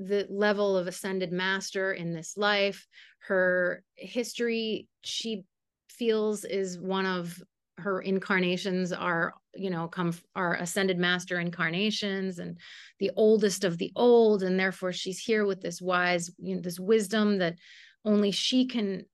the 0.06 0.26
level 0.30 0.76
of 0.76 0.86
ascended 0.86 1.32
master 1.32 1.92
in 1.92 2.12
this 2.12 2.36
life. 2.36 2.86
Her 3.20 3.82
history 3.94 4.88
she 5.02 5.44
feels 5.88 6.44
is 6.44 6.78
one 6.78 7.06
of 7.06 7.40
her 7.78 8.00
incarnations 8.00 8.92
are 8.92 9.34
you 9.54 9.70
know 9.70 9.88
come 9.88 10.14
are 10.36 10.54
ascended 10.56 10.98
master 10.98 11.40
incarnations 11.40 12.38
and 12.38 12.58
the 12.98 13.10
oldest 13.16 13.64
of 13.64 13.78
the 13.78 13.92
old. 13.96 14.42
And 14.42 14.58
therefore 14.58 14.92
she's 14.92 15.18
here 15.18 15.46
with 15.46 15.60
this 15.60 15.80
wise 15.80 16.30
you 16.38 16.56
know 16.56 16.60
this 16.60 16.80
wisdom 16.80 17.38
that 17.38 17.56
only 18.04 18.30
she 18.30 18.66
can 18.66 19.04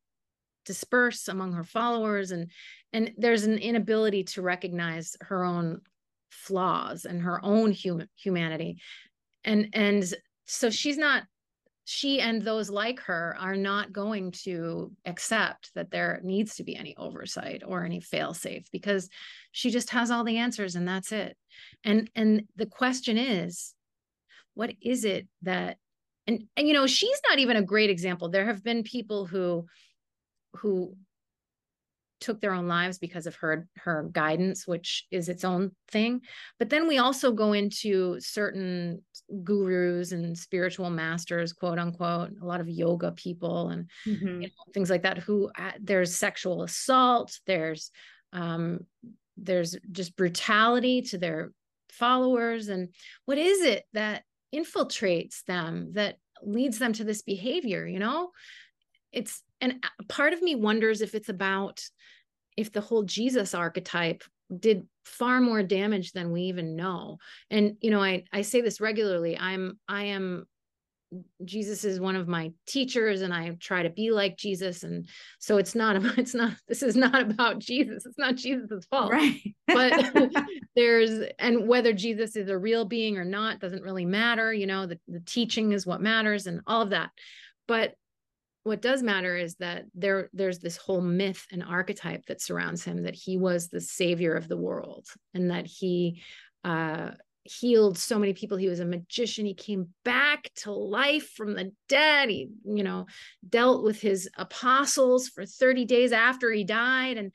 disperse 0.65 1.29
among 1.29 1.53
her 1.53 1.65
followers. 1.65 2.31
And 2.31 2.51
and 2.93 3.13
there's 3.17 3.45
an 3.45 3.59
inability 3.59 4.25
to 4.25 4.43
recognize 4.43 5.17
her 5.23 5.45
own 5.45 5.81
flaws 6.31 7.05
and 7.05 7.23
her 7.23 7.45
own 7.45 7.73
human 7.73 8.09
humanity. 8.17 8.79
And 9.45 9.69
and 9.73 10.05
so 10.49 10.71
she's 10.71 10.97
not 10.97 11.25
she 11.91 12.21
and 12.21 12.43
those 12.43 12.69
like 12.69 13.01
her 13.01 13.35
are 13.41 13.57
not 13.57 13.95
going 13.95 14.31
to 14.31 14.93
accept 15.07 15.71
that 15.75 15.91
there 15.91 16.21
needs 16.23 16.57
to 16.57 16.63
be 16.63 16.77
any 16.77 16.95
oversight 16.99 17.63
or 17.65 17.83
any 17.83 17.99
fail 17.99 18.35
safe 18.35 18.67
because 18.71 19.09
she 19.53 19.71
just 19.71 19.89
has 19.89 20.11
all 20.11 20.23
the 20.23 20.37
answers 20.37 20.75
and 20.75 20.87
that's 20.87 21.13
it. 21.13 21.35
And 21.85 22.11
and 22.15 22.43
the 22.57 22.67
question 22.67 23.17
is 23.17 23.75
what 24.53 24.75
is 24.83 25.07
it 25.07 25.29
that 25.43 25.79
and 26.27 26.45
and 26.59 26.69
you 26.69 26.75
know 26.75 26.87
she's 26.87 27.21
not 27.27 27.39
even 27.39 27.57
a 27.57 27.63
great 27.63 27.89
example. 27.89 28.29
There 28.29 28.45
have 28.45 28.63
been 28.63 28.83
people 28.83 29.25
who 29.25 29.65
who 30.57 30.95
took 32.21 32.41
their 32.41 32.53
own 32.53 32.69
lives 32.69 32.99
because 32.99 33.27
of 33.27 33.37
her 33.37 33.67
her 33.77 34.09
guidance 34.13 34.67
which 34.67 35.07
is 35.11 35.29
its 35.29 35.45
own 35.45 35.73
thing. 35.91 36.21
But 36.59 36.71
then 36.71 36.89
we 36.89 36.99
also 36.99 37.33
go 37.33 37.53
into 37.53 38.19
certain 38.21 39.03
gurus 39.45 40.13
and 40.13 40.37
spiritual 40.37 40.91
masters 40.91 41.53
quote 41.53 41.79
unquote 41.79 42.31
a 42.41 42.45
lot 42.45 42.61
of 42.61 42.69
yoga 42.69 43.13
people 43.13 43.69
and 43.69 43.91
mm-hmm. 44.07 44.43
you 44.43 44.49
know, 44.49 44.73
things 44.73 44.91
like 44.91 45.03
that 45.03 45.19
who 45.19 45.51
uh, 45.59 45.73
there's 45.81 46.15
sexual 46.15 46.63
assault 46.63 47.39
there's 47.47 47.91
um 48.33 48.81
there's 49.39 49.77
just 49.93 50.17
brutality 50.17 51.03
to 51.03 51.19
their 51.19 51.53
followers. 51.91 52.69
And 52.69 52.89
what 53.25 53.39
is 53.39 53.63
it 53.63 53.85
that 53.93 54.25
infiltrates 54.55 55.45
them 55.45 55.93
that 55.93 56.17
leads 56.43 56.79
them 56.79 56.93
to 56.95 57.05
this 57.05 57.23
behavior 57.23 57.87
you 57.87 57.99
know? 57.99 58.31
It's 59.13 59.43
and 59.61 59.75
uh, 59.83 60.05
part 60.09 60.33
of 60.33 60.43
me 60.43 60.55
wonders 60.55 61.01
if 61.01 61.15
it's 61.15 61.29
about 61.29 61.83
if 62.57 62.73
the 62.73 62.81
whole 62.81 63.03
jesus 63.03 63.55
archetype 63.55 64.23
did 64.57 64.87
far 65.05 65.41
more 65.41 65.63
damage 65.63 66.13
than 66.13 66.33
we 66.33 66.43
even 66.43 66.77
know. 66.77 67.19
And 67.51 67.77
you 67.81 67.91
know 67.91 68.03
i 68.03 68.25
i 68.33 68.43
say 68.43 68.61
this 68.61 68.81
regularly 68.81 69.37
i'm 69.39 69.79
i 69.89 70.05
am 70.05 70.47
jesus 71.43 71.85
is 71.85 71.99
one 71.99 72.17
of 72.17 72.29
my 72.29 72.53
teachers 72.67 73.23
and 73.23 73.33
i 73.33 73.49
try 73.61 73.83
to 73.83 73.91
be 73.91 74.11
like 74.11 74.37
jesus. 74.37 74.83
And 74.83 75.09
so 75.39 75.57
it's 75.57 75.75
not 75.75 75.97
about 75.97 76.19
it's 76.19 76.35
not 76.35 76.53
this 76.69 76.83
is 76.83 76.97
not 76.97 77.21
about 77.21 77.59
jesus. 77.59 78.07
It's 78.07 78.19
not 78.19 78.37
jesus's 78.37 78.87
fault. 78.87 79.13
Right. 79.13 79.41
But 79.67 80.15
there's 80.77 81.29
and 81.39 81.69
whether 81.69 81.93
jesus 81.93 82.37
is 82.37 82.49
a 82.49 82.57
real 82.57 82.87
being 82.87 83.19
or 83.19 83.25
not 83.25 83.61
doesn't 83.61 83.83
really 83.83 84.07
matter 84.07 84.51
you 84.51 84.67
know 84.67 84.87
the, 84.87 84.99
the 85.07 85.21
teaching 85.21 85.73
is 85.73 85.87
what 85.87 86.01
matters 86.01 86.47
and 86.47 86.63
all 86.67 86.83
of 86.83 86.91
that. 86.91 87.11
But 87.67 87.95
what 88.69 88.83
does 88.83 89.03
matter 89.03 89.35
is 89.35 89.55
that 89.57 89.87
there 89.95 90.29
there's 90.35 90.59
this 90.59 90.77
whole 90.77 91.01
myth 91.01 91.47
and 91.51 91.65
archetype 91.65 92.27
that 92.27 92.43
surrounds 92.43 92.85
him 92.85 93.03
that 93.05 93.15
he 93.15 93.39
was 93.39 93.69
the 93.69 93.81
savior 93.81 94.35
of 94.35 94.47
the 94.47 94.59
world 94.59 95.07
and 95.33 95.51
that 95.51 95.67
he 95.67 96.21
uh, 96.65 97.13
healed 97.45 97.97
so 97.97 98.19
many 98.19 98.35
people. 98.35 98.59
He 98.59 98.69
was 98.69 98.81
a 98.81 98.85
magician. 98.85 99.47
He 99.47 99.55
came 99.55 99.89
back 100.05 100.51
to 100.57 100.71
life 100.71 101.31
from 101.35 101.55
the 101.55 101.73
dead. 101.89 102.29
He 102.29 102.51
you 102.67 102.85
know 102.85 103.07
dealt 103.49 103.83
with 103.85 104.03
his 104.03 104.29
apostles 104.37 105.29
for 105.29 105.47
30 105.47 105.87
days 105.87 106.13
after 106.13 106.53
he 106.53 106.63
died. 106.63 107.17
And 107.17 107.33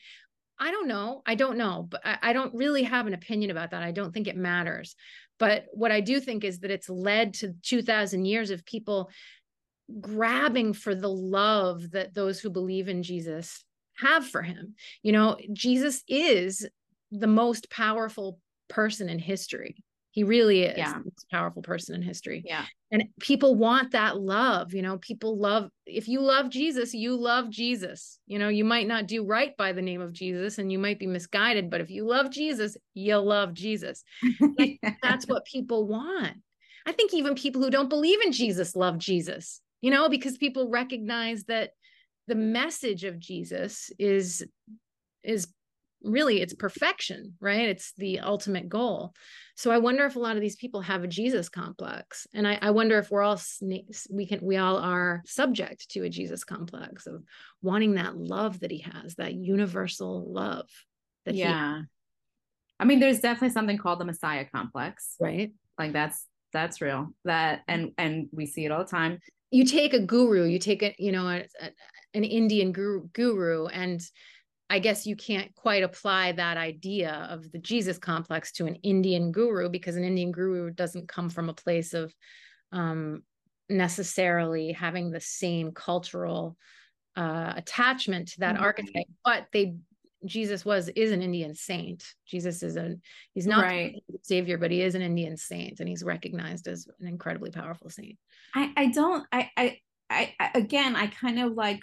i 0.59 0.69
don't 0.69 0.87
know. 0.87 1.23
I 1.25 1.33
don't 1.33 1.57
know 1.57 1.87
but 1.89 2.01
I, 2.05 2.17
I 2.21 2.33
don't 2.33 2.53
really 2.53 2.83
have 2.83 3.07
an 3.07 3.15
opinion 3.15 3.49
about 3.49 3.71
that. 3.71 3.81
I 3.81 3.91
don't 3.91 4.13
think 4.13 4.27
it 4.27 4.37
matters. 4.37 4.95
But 5.39 5.65
what 5.73 5.91
i 5.91 5.99
do 5.99 6.19
think 6.19 6.43
is 6.43 6.59
that 6.59 6.71
it's 6.71 6.89
led 6.89 7.33
to 7.35 7.55
2000 7.63 8.25
years 8.25 8.51
of 8.51 8.63
people 8.65 9.09
grabbing 9.99 10.73
for 10.73 10.95
the 10.95 11.09
love 11.09 11.91
that 11.91 12.13
those 12.13 12.39
who 12.39 12.49
believe 12.49 12.87
in 12.87 13.03
Jesus 13.03 13.63
have 13.97 14.25
for 14.25 14.41
him. 14.41 14.75
You 15.01 15.11
know, 15.11 15.37
Jesus 15.53 16.03
is 16.07 16.67
the 17.11 17.27
most 17.27 17.69
powerful 17.69 18.39
person 18.69 19.09
in 19.09 19.19
history. 19.19 19.75
He 20.11 20.23
really 20.23 20.63
is 20.63 20.77
Yeah. 20.77 20.93
the 20.93 21.05
most 21.05 21.25
powerful 21.31 21.61
person 21.63 21.95
in 21.95 22.01
history. 22.03 22.43
Yeah. 22.45 22.65
And 22.91 23.05
people 23.19 23.55
want 23.55 23.91
that 23.91 24.19
love. 24.19 24.73
You 24.73 24.83
know, 24.83 24.99
people 24.99 25.39
love, 25.39 25.69
if 25.87 26.07
you 26.07 26.21
love 26.21 26.49
Jesus, 26.51 26.93
you 26.93 27.15
love 27.15 27.49
Jesus. 27.49 28.19
You 28.27 28.37
know, 28.37 28.49
you 28.49 28.63
might 28.63 28.87
not 28.87 29.07
do 29.07 29.25
right 29.25 29.57
by 29.57 29.73
the 29.73 29.81
name 29.81 30.01
of 30.01 30.13
Jesus 30.13 30.59
and 30.59 30.71
you 30.71 30.77
might 30.77 30.99
be 30.99 31.07
misguided, 31.07 31.71
but 31.71 31.81
if 31.81 31.89
you 31.89 32.05
love 32.05 32.29
Jesus, 32.29 32.77
you'll 32.93 33.25
love 33.25 33.53
Jesus. 33.55 34.03
Like, 34.57 34.79
That's 35.01 35.25
what 35.27 35.45
people 35.45 35.87
want. 35.87 36.37
I 36.85 36.91
think 36.91 37.13
even 37.13 37.33
people 37.33 37.61
who 37.63 37.71
don't 37.71 37.89
believe 37.89 38.21
in 38.21 38.31
Jesus 38.31 38.75
love 38.75 38.97
Jesus, 38.99 39.61
you 39.83 39.91
know, 39.91 40.07
because 40.07 40.37
people 40.37 40.69
recognize 40.69 41.43
that 41.43 41.71
the 42.27 42.35
message 42.35 43.03
of 43.03 43.19
Jesus 43.19 43.91
is 43.99 44.43
is 45.23 45.47
really 46.01 46.41
it's 46.41 46.53
perfection, 46.53 47.33
right? 47.41 47.67
It's 47.67 47.91
the 47.97 48.21
ultimate 48.21 48.69
goal. 48.69 49.13
So 49.55 49.71
I 49.71 49.79
wonder 49.79 50.05
if 50.05 50.15
a 50.15 50.19
lot 50.19 50.37
of 50.37 50.41
these 50.41 50.55
people 50.55 50.79
have 50.79 51.03
a 51.03 51.07
Jesus 51.07 51.49
complex, 51.49 52.25
and 52.33 52.47
I, 52.47 52.57
I 52.61 52.71
wonder 52.71 52.97
if 52.97 53.11
we're 53.11 53.23
all 53.23 53.39
we 54.09 54.25
can 54.25 54.39
we 54.41 54.55
all 54.55 54.77
are 54.77 55.21
subject 55.25 55.89
to 55.89 56.03
a 56.03 56.09
Jesus 56.09 56.45
complex 56.45 57.05
of 57.05 57.21
wanting 57.61 57.95
that 57.95 58.15
love 58.15 58.61
that 58.61 58.71
he 58.71 58.85
has, 58.89 59.15
that 59.15 59.33
universal 59.33 60.31
love 60.31 60.69
that 61.25 61.35
he 61.35 61.41
yeah. 61.41 61.81
I 62.79 62.85
mean, 62.85 63.01
there's 63.01 63.19
definitely 63.19 63.53
something 63.53 63.77
called 63.77 63.99
the 63.99 64.05
Messiah 64.05 64.45
complex. 64.45 65.17
right. 65.19 65.51
Like 65.77 65.91
that's 65.91 66.25
that's 66.53 66.79
real. 66.79 67.09
That 67.25 67.63
and 67.67 67.91
and 67.97 68.29
we 68.31 68.45
see 68.45 68.63
it 68.63 68.71
all 68.71 68.85
the 68.85 68.89
time. 68.89 69.19
You 69.53 69.65
take 69.65 69.93
a 69.93 69.99
guru 69.99 70.45
you 70.45 70.59
take 70.59 70.81
a 70.83 70.95
you 70.97 71.11
know 71.11 71.27
a, 71.27 71.45
a- 71.61 71.71
an 72.15 72.23
indian 72.23 72.71
guru, 72.71 73.07
guru 73.13 73.67
and 73.67 74.01
i 74.69 74.79
guess 74.79 75.05
you 75.05 75.15
can't 75.15 75.53
quite 75.55 75.83
apply 75.83 76.31
that 76.31 76.57
idea 76.57 77.27
of 77.29 77.51
the 77.51 77.59
jesus 77.59 77.97
complex 77.97 78.51
to 78.51 78.65
an 78.65 78.75
indian 78.77 79.31
guru 79.31 79.69
because 79.69 79.95
an 79.95 80.03
indian 80.03 80.31
guru 80.31 80.71
doesn't 80.71 81.07
come 81.07 81.29
from 81.29 81.49
a 81.49 81.53
place 81.53 81.93
of 81.93 82.13
um, 82.71 83.21
necessarily 83.69 84.71
having 84.71 85.11
the 85.11 85.19
same 85.21 85.71
cultural 85.71 86.57
uh, 87.15 87.53
attachment 87.55 88.29
to 88.29 88.39
that 88.39 88.55
Right. 88.55 88.63
archetype 88.63 89.05
but 89.23 89.47
they 89.53 89.75
jesus 90.25 90.63
was 90.65 90.89
is 90.89 91.11
an 91.11 91.21
indian 91.21 91.53
saint 91.53 92.13
jesus 92.25 92.63
is 92.63 92.77
a 92.77 92.95
he's 93.33 93.47
not 93.47 93.63
Right. 93.63 94.03
savior 94.21 94.57
but 94.57 94.71
he 94.71 94.81
is 94.81 94.95
an 94.95 95.01
indian 95.01 95.35
saint 95.37 95.79
and 95.79 95.89
he's 95.89 96.03
recognized 96.03 96.67
as 96.67 96.87
an 96.99 97.07
incredibly 97.07 97.51
powerful 97.51 97.89
saint 97.89 98.17
I 98.55 98.71
I 98.77 98.85
don't 98.87 99.25
I 99.31 99.49
I 99.57 99.77
I 100.09 100.33
I- 100.39 100.51
again 100.55 100.95
I 100.95 101.07
kind 101.07 101.39
of 101.39 101.53
like 101.53 101.79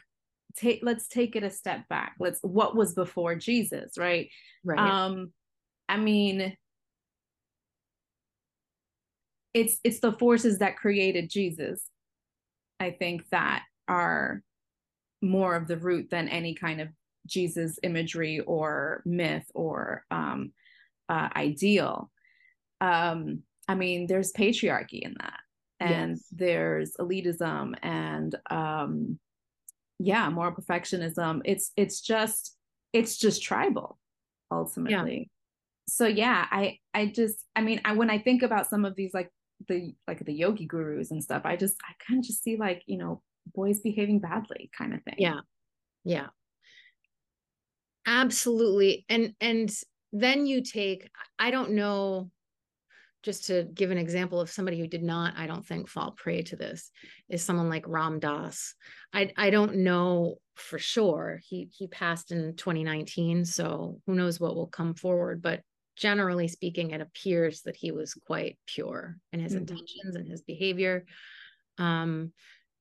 take 0.57 0.81
let's 0.83 1.07
take 1.09 1.37
it 1.37 1.43
a 1.43 1.51
step 1.51 1.89
back. 1.89 2.17
Let's 2.19 2.41
what 2.43 2.77
was 2.77 2.95
before 2.95 3.35
Jesus, 3.37 3.93
right? 3.99 4.29
right 4.65 4.79
Um 4.79 5.33
I 5.89 5.97
mean 5.97 6.57
it's 9.55 9.79
it's 9.85 10.01
the 10.01 10.13
forces 10.13 10.59
that 10.59 10.77
created 10.77 11.31
Jesus. 11.31 11.85
I 12.79 12.91
think 12.91 13.29
that 13.31 13.65
are 13.89 14.43
more 15.21 15.55
of 15.55 15.67
the 15.67 15.77
root 15.77 16.09
than 16.11 16.29
any 16.29 16.55
kind 16.55 16.81
of 16.81 16.89
Jesus 17.27 17.79
imagery 17.83 18.41
or 18.41 19.03
myth 19.05 19.51
or 19.55 20.05
um 20.11 20.53
uh 21.09 21.29
ideal. 21.37 22.11
Um 22.81 23.43
I 23.69 23.75
mean 23.75 24.07
there's 24.07 24.33
patriarchy 24.33 25.01
in 25.01 25.15
that 25.21 25.41
and 25.81 26.13
Yes. 26.13 26.27
there's 26.33 26.93
elitism 26.99 27.75
and 27.83 28.35
um 28.51 29.19
yeah 29.99 30.29
moral 30.31 30.53
perfectionism 30.53 31.41
it's 31.45 31.73
it's 31.77 32.01
just 32.01 32.57
it's 32.93 33.17
just 33.17 33.43
tribal 33.43 33.99
ultimately 34.51 35.19
Yeah. 35.19 35.25
so 35.89 36.07
yeah 36.07 36.47
i 36.51 36.79
i 36.95 37.07
just 37.07 37.47
i 37.55 37.61
mean 37.61 37.81
i 37.85 37.93
when 37.93 38.11
i 38.11 38.19
think 38.19 38.43
about 38.43 38.69
some 38.69 38.85
of 38.85 38.97
these 38.97 39.13
like 39.15 39.31
the 39.69 39.95
like 40.09 40.25
the 40.25 40.33
yogi 40.33 40.67
gurus 40.67 41.11
and 41.11 41.23
stuff 41.23 41.43
i 41.45 41.55
just 41.57 41.77
i 41.89 41.93
kind 42.07 42.19
of 42.21 42.25
just 42.27 42.43
see 42.43 42.57
like 42.57 42.83
you 42.87 42.97
know 42.99 43.23
boys 43.55 43.81
behaving 43.81 44.19
badly 44.21 44.71
kind 44.77 44.95
of 44.95 45.03
thing 45.05 45.17
Yeah. 45.19 45.41
Yeah. 46.05 46.29
Absolutely. 48.07 49.05
And 49.09 49.35
and 49.41 49.71
then 50.13 50.47
you 50.47 50.63
take 50.63 51.09
I 51.39 51.51
don't 51.51 51.73
know 51.73 52.31
just 53.23 53.47
to 53.47 53.65
give 53.75 53.91
an 53.91 53.99
example 53.99 54.41
of 54.41 54.51
somebody 54.51 54.79
who 54.79 54.87
did 54.89 55.03
not 55.03 55.35
I 55.37 55.47
don't 55.47 55.67
think 55.67 55.89
fall 55.89 56.13
prey 56.13 56.43
to 56.45 56.57
this 56.57 56.91
is 57.29 57.43
someone 57.43 57.69
like 57.71 57.89
Ram 57.89 58.21
Dass. 58.21 58.75
I 59.13 59.33
I 59.37 59.51
don't 59.51 59.79
know 59.79 60.37
for 60.57 60.79
sure. 60.79 61.41
He 61.45 61.71
he 61.77 61.89
passed 61.89 62.33
in 62.33 62.57
2019, 62.57 63.45
so 63.47 64.01
who 64.07 64.15
knows 64.15 64.41
what 64.41 64.57
will 64.57 64.69
come 64.69 64.95
forward, 64.95 65.43
but 65.43 65.63
generally 65.97 66.49
speaking 66.49 66.93
it 66.93 67.01
appears 67.03 67.63
that 67.63 67.77
he 67.77 67.93
was 67.93 68.15
quite 68.15 68.59
pure 68.67 69.19
in 69.33 69.41
his 69.41 69.55
Mhm. 69.55 69.57
intentions 69.57 70.17
and 70.17 70.29
his 70.29 70.43
behavior. 70.43 71.07
Um 71.79 72.33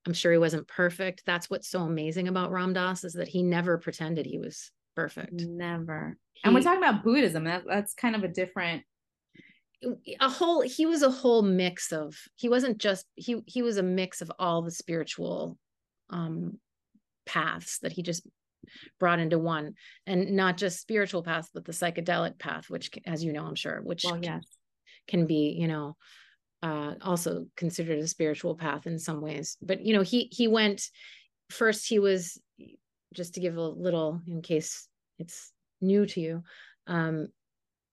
I'm 0.06 0.14
sure 0.14 0.32
he 0.32 0.38
wasn't 0.38 0.68
perfect. 0.68 1.24
That's 1.26 1.50
what's 1.50 1.68
so 1.68 1.82
amazing 1.82 2.28
about 2.28 2.52
Ram 2.52 2.72
Dass 2.74 3.04
is 3.04 3.14
that 3.14 3.28
he 3.28 3.42
never 3.42 3.78
pretended 3.78 4.26
he 4.26 4.38
was 4.38 4.72
perfect. 4.94 5.32
never. 5.32 6.16
And 6.44 6.54
we're 6.54 6.62
talking 6.62 6.82
about 6.82 7.04
buddhism. 7.04 7.44
That, 7.44 7.64
that's 7.66 7.94
kind 7.94 8.16
of 8.16 8.24
a 8.24 8.28
different 8.28 8.82
a 10.20 10.28
whole 10.28 10.60
he 10.60 10.84
was 10.84 11.02
a 11.02 11.10
whole 11.10 11.42
mix 11.42 11.92
of 11.92 12.14
he 12.36 12.48
wasn't 12.48 12.78
just 12.78 13.06
he 13.14 13.42
he 13.46 13.62
was 13.62 13.78
a 13.78 13.82
mix 13.82 14.20
of 14.20 14.30
all 14.38 14.62
the 14.62 14.70
spiritual 14.70 15.56
um 16.10 16.58
paths 17.24 17.78
that 17.78 17.92
he 17.92 18.02
just 18.02 18.26
brought 18.98 19.18
into 19.18 19.38
one. 19.38 19.74
And 20.06 20.32
not 20.32 20.58
just 20.58 20.80
spiritual 20.80 21.22
paths 21.22 21.48
but 21.52 21.64
the 21.64 21.72
psychedelic 21.72 22.38
path 22.38 22.68
which 22.68 22.90
as 23.06 23.24
you 23.24 23.32
know 23.32 23.44
i'm 23.44 23.54
sure 23.54 23.80
which 23.82 24.04
well 24.04 24.18
yes. 24.22 24.44
can 25.08 25.26
be 25.26 25.56
you 25.58 25.66
know 25.66 25.96
uh 26.62 26.94
also 27.00 27.46
considered 27.56 27.98
a 27.98 28.06
spiritual 28.06 28.56
path 28.56 28.86
in 28.86 28.98
some 28.98 29.22
ways. 29.22 29.56
But 29.62 29.84
you 29.84 29.94
know 29.94 30.02
he 30.02 30.28
he 30.30 30.46
went 30.46 30.82
first 31.48 31.88
he 31.88 31.98
was 31.98 32.38
just 33.14 33.34
to 33.34 33.40
give 33.40 33.56
a 33.56 33.62
little 33.62 34.20
in 34.26 34.42
case 34.42 34.88
it's 35.18 35.52
new 35.80 36.06
to 36.06 36.20
you 36.20 36.42
um 36.86 37.28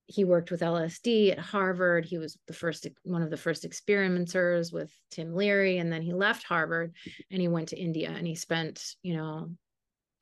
he 0.08 0.24
worked 0.24 0.50
with 0.50 0.62
LSD 0.62 1.32
at 1.32 1.38
Harvard. 1.38 2.06
He 2.06 2.16
was 2.16 2.38
the 2.46 2.54
first 2.54 2.86
one 3.04 3.22
of 3.22 3.28
the 3.28 3.36
first 3.36 3.66
experimenters 3.66 4.72
with 4.72 4.90
Tim 5.10 5.34
Leary 5.34 5.76
and 5.78 5.92
then 5.92 6.00
he 6.00 6.14
left 6.14 6.44
Harvard 6.44 6.94
and 7.30 7.40
he 7.40 7.46
went 7.46 7.68
to 7.68 7.78
India 7.78 8.08
and 8.08 8.26
he 8.26 8.34
spent, 8.34 8.82
you 9.02 9.14
know, 9.14 9.50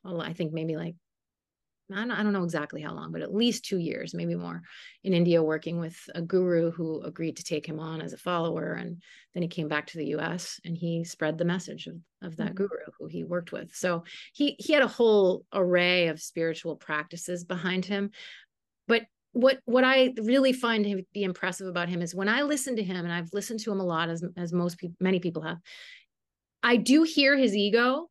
I 0.04 0.32
think 0.32 0.52
maybe 0.52 0.76
like 0.76 0.96
I 1.92 2.00
don't, 2.00 2.10
I 2.10 2.22
don't 2.24 2.32
know 2.32 2.42
exactly 2.42 2.82
how 2.82 2.92
long, 2.94 3.12
but 3.12 3.22
at 3.22 3.32
least 3.34 3.64
two 3.64 3.78
years, 3.78 4.12
maybe 4.12 4.34
more, 4.34 4.62
in 5.04 5.12
India 5.12 5.42
working 5.42 5.78
with 5.78 5.96
a 6.14 6.20
guru 6.20 6.72
who 6.72 7.00
agreed 7.02 7.36
to 7.36 7.44
take 7.44 7.64
him 7.64 7.78
on 7.78 8.00
as 8.00 8.12
a 8.12 8.18
follower. 8.18 8.72
And 8.72 9.00
then 9.34 9.42
he 9.42 9.48
came 9.48 9.68
back 9.68 9.86
to 9.88 9.98
the 9.98 10.06
U.S. 10.06 10.60
and 10.64 10.76
he 10.76 11.04
spread 11.04 11.38
the 11.38 11.44
message 11.44 11.86
of, 11.86 11.96
of 12.22 12.36
that 12.38 12.52
Mhm. 12.52 12.56
guru 12.56 12.90
who 12.98 13.06
he 13.06 13.22
worked 13.22 13.52
with. 13.52 13.74
So 13.74 14.02
he 14.32 14.56
he 14.58 14.72
had 14.72 14.82
a 14.82 14.88
whole 14.88 15.44
array 15.52 16.08
of 16.08 16.20
spiritual 16.20 16.74
practices 16.74 17.44
behind 17.44 17.84
him. 17.84 18.10
But 18.88 19.02
what 19.32 19.60
what 19.64 19.84
I 19.84 20.12
really 20.20 20.52
find 20.52 20.84
him 20.84 21.06
be 21.12 21.22
impressive 21.22 21.68
about 21.68 21.88
him 21.88 22.02
is 22.02 22.14
when 22.14 22.28
I 22.28 22.42
listen 22.42 22.76
to 22.76 22.82
him, 22.82 23.04
and 23.04 23.12
I've 23.12 23.32
listened 23.32 23.60
to 23.60 23.70
him 23.70 23.78
a 23.80 23.84
lot, 23.84 24.08
as 24.08 24.24
as 24.36 24.52
most 24.52 24.78
people, 24.78 24.96
many 24.98 25.20
people 25.20 25.42
have. 25.42 25.58
I 26.62 26.76
do 26.78 27.04
hear 27.04 27.36
his 27.36 27.54
ego. 27.54 28.08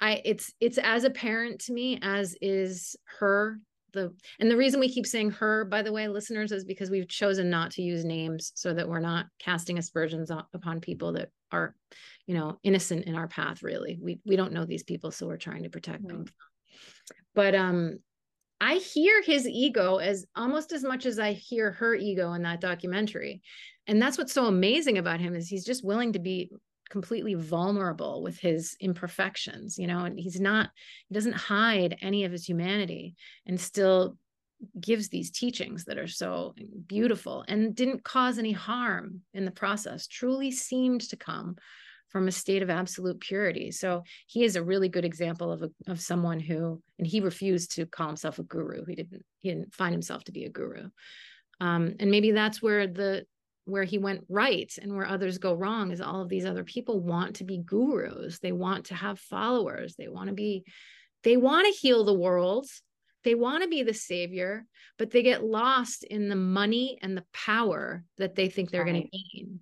I 0.00 0.22
it's 0.24 0.52
it's 0.60 0.78
as 0.78 1.04
apparent 1.04 1.60
to 1.62 1.72
me 1.72 1.98
as 2.02 2.36
is 2.40 2.96
her 3.18 3.58
the 3.92 4.14
and 4.40 4.50
the 4.50 4.56
reason 4.56 4.80
we 4.80 4.92
keep 4.92 5.06
saying 5.06 5.30
her 5.32 5.64
by 5.64 5.82
the 5.82 5.92
way 5.92 6.08
listeners 6.08 6.50
is 6.52 6.64
because 6.64 6.90
we've 6.90 7.08
chosen 7.08 7.50
not 7.50 7.70
to 7.72 7.82
use 7.82 8.04
names 8.04 8.52
so 8.54 8.72
that 8.72 8.88
we're 8.88 9.00
not 9.00 9.26
casting 9.38 9.78
aspersions 9.78 10.30
upon 10.54 10.80
people 10.80 11.12
that 11.12 11.28
are 11.50 11.74
you 12.26 12.34
know 12.34 12.58
innocent 12.62 13.04
in 13.04 13.14
our 13.14 13.28
path 13.28 13.62
really. 13.62 13.98
We 14.00 14.20
we 14.24 14.36
don't 14.36 14.52
know 14.52 14.64
these 14.64 14.82
people 14.82 15.10
so 15.10 15.26
we're 15.26 15.36
trying 15.36 15.64
to 15.64 15.70
protect 15.70 16.06
them. 16.06 16.24
But 17.34 17.54
um 17.54 17.98
I 18.60 18.76
hear 18.76 19.22
his 19.22 19.48
ego 19.48 19.96
as 19.96 20.24
almost 20.36 20.72
as 20.72 20.84
much 20.84 21.04
as 21.04 21.18
I 21.18 21.32
hear 21.32 21.72
her 21.72 21.96
ego 21.96 22.32
in 22.34 22.42
that 22.42 22.60
documentary. 22.60 23.42
And 23.88 24.00
that's 24.00 24.16
what's 24.16 24.32
so 24.32 24.46
amazing 24.46 24.98
about 24.98 25.18
him 25.18 25.34
is 25.34 25.48
he's 25.48 25.64
just 25.64 25.84
willing 25.84 26.12
to 26.12 26.20
be 26.20 26.52
completely 26.92 27.32
vulnerable 27.32 28.22
with 28.22 28.38
his 28.38 28.76
imperfections, 28.78 29.78
you 29.78 29.86
know, 29.86 30.04
and 30.04 30.20
he's 30.20 30.38
not 30.38 30.68
he 31.08 31.14
doesn't 31.14 31.32
hide 31.32 31.96
any 32.02 32.24
of 32.24 32.32
his 32.32 32.46
humanity 32.46 33.16
and 33.46 33.58
still 33.58 34.18
gives 34.78 35.08
these 35.08 35.30
teachings 35.30 35.86
that 35.86 35.96
are 35.96 36.06
so 36.06 36.54
beautiful 36.86 37.46
and 37.48 37.74
didn't 37.74 38.04
cause 38.04 38.38
any 38.38 38.52
harm 38.52 39.22
in 39.32 39.46
the 39.46 39.50
process. 39.50 40.06
Truly 40.06 40.50
seemed 40.50 41.00
to 41.08 41.16
come 41.16 41.56
from 42.10 42.28
a 42.28 42.32
state 42.32 42.62
of 42.62 42.68
absolute 42.68 43.18
purity. 43.20 43.70
So 43.70 44.02
he 44.26 44.44
is 44.44 44.54
a 44.54 44.62
really 44.62 44.90
good 44.90 45.06
example 45.06 45.50
of 45.50 45.62
a, 45.62 45.70
of 45.90 45.98
someone 45.98 46.40
who, 46.40 46.82
and 46.98 47.06
he 47.06 47.20
refused 47.20 47.74
to 47.76 47.86
call 47.86 48.08
himself 48.08 48.38
a 48.38 48.42
guru. 48.42 48.84
He 48.84 48.96
didn't 48.96 49.24
he 49.40 49.48
didn't 49.48 49.74
find 49.74 49.94
himself 49.94 50.24
to 50.24 50.32
be 50.32 50.44
a 50.44 50.50
guru. 50.50 50.90
Um, 51.58 51.94
and 52.00 52.10
maybe 52.10 52.32
that's 52.32 52.60
where 52.60 52.86
the 52.86 53.24
where 53.64 53.84
he 53.84 53.98
went 53.98 54.24
right 54.28 54.72
and 54.80 54.94
where 54.94 55.06
others 55.06 55.38
go 55.38 55.54
wrong 55.54 55.92
is 55.92 56.00
all 56.00 56.22
of 56.22 56.28
these 56.28 56.44
other 56.44 56.64
people 56.64 57.00
want 57.00 57.36
to 57.36 57.44
be 57.44 57.58
gurus. 57.58 58.38
They 58.40 58.52
want 58.52 58.86
to 58.86 58.94
have 58.94 59.18
followers. 59.18 59.94
They 59.96 60.08
want 60.08 60.28
to 60.28 60.34
be 60.34 60.64
they 61.22 61.36
want 61.36 61.66
to 61.66 61.80
heal 61.80 62.04
the 62.04 62.12
world 62.12 62.66
they 63.24 63.34
want 63.34 63.62
to 63.62 63.68
be 63.68 63.82
the 63.82 63.94
savior 63.94 64.66
but 64.98 65.10
they 65.10 65.22
get 65.22 65.44
lost 65.44 66.04
in 66.04 66.28
the 66.28 66.36
money 66.36 66.98
and 67.02 67.16
the 67.16 67.24
power 67.32 68.04
that 68.18 68.34
they 68.34 68.48
think 68.48 68.70
they're 68.70 68.84
right. 68.84 68.92
going 68.92 69.08
to 69.10 69.18
gain 69.36 69.60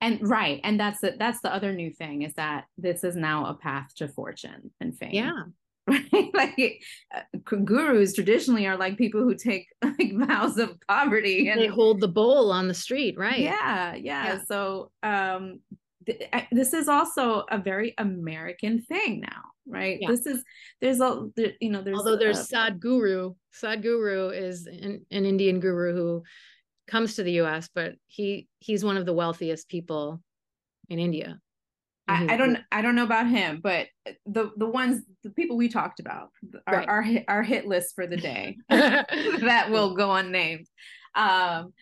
and 0.00 0.28
right 0.28 0.60
and 0.64 0.78
that's 0.78 1.00
the 1.00 1.14
that's 1.18 1.40
the 1.40 1.52
other 1.52 1.72
new 1.72 1.90
thing 1.90 2.22
is 2.22 2.34
that 2.34 2.64
this 2.78 3.04
is 3.04 3.16
now 3.16 3.46
a 3.46 3.54
path 3.54 3.92
to 3.96 4.08
fortune 4.08 4.70
and 4.80 4.96
fame 4.96 5.10
yeah 5.12 5.42
right 5.86 6.30
like 6.34 6.82
uh, 7.14 7.56
gurus 7.64 8.14
traditionally 8.14 8.66
are 8.66 8.76
like 8.76 8.96
people 8.96 9.22
who 9.22 9.34
take 9.34 9.66
like 9.82 10.12
vows 10.14 10.58
of 10.58 10.76
poverty 10.88 11.48
and 11.48 11.60
they 11.60 11.66
hold 11.66 12.00
the 12.00 12.08
bowl 12.08 12.50
on 12.50 12.68
the 12.68 12.74
street 12.74 13.16
right 13.18 13.40
yeah 13.40 13.94
yeah, 13.94 14.24
yeah. 14.26 14.38
so 14.46 14.90
um 15.02 15.60
th- 16.06 16.22
this 16.52 16.72
is 16.72 16.88
also 16.88 17.44
a 17.50 17.58
very 17.58 17.94
american 17.98 18.80
thing 18.82 19.20
now 19.20 19.42
right 19.66 19.98
yeah. 20.00 20.08
this 20.08 20.26
is 20.26 20.42
there's 20.80 21.00
a 21.00 21.28
there, 21.36 21.52
you 21.60 21.70
know 21.70 21.82
there's 21.82 21.98
although 21.98 22.16
there's 22.16 22.50
a, 22.50 22.54
sadhguru 22.54 23.34
sadhguru 23.62 24.36
is 24.36 24.66
an, 24.66 25.04
an 25.10 25.24
indian 25.24 25.60
guru 25.60 25.94
who 25.94 26.22
comes 26.88 27.14
to 27.14 27.22
the 27.22 27.32
us 27.32 27.68
but 27.74 27.94
he 28.06 28.48
he's 28.58 28.84
one 28.84 28.96
of 28.96 29.06
the 29.06 29.12
wealthiest 29.12 29.68
people 29.68 30.20
in 30.88 30.98
india 30.98 31.38
I, 32.10 32.34
I, 32.34 32.36
don't 32.36 32.58
I 32.72 32.82
don't 32.82 32.94
know 32.94 33.04
about 33.04 33.28
him, 33.28 33.60
but 33.62 33.88
the 34.26 34.50
the 34.56 34.66
ones 34.66 35.02
the 35.22 35.30
people 35.30 35.56
we 35.56 35.68
talked 35.68 36.00
about 36.00 36.30
our 36.66 36.74
right. 36.74 36.88
our, 36.88 37.02
hit, 37.02 37.24
our 37.28 37.42
hit 37.42 37.66
list 37.66 37.94
for 37.94 38.06
the 38.06 38.16
day 38.16 38.56
that 38.68 39.68
will 39.70 39.94
go 39.94 40.12
unnamed. 40.12 40.66
Um, 41.14 41.72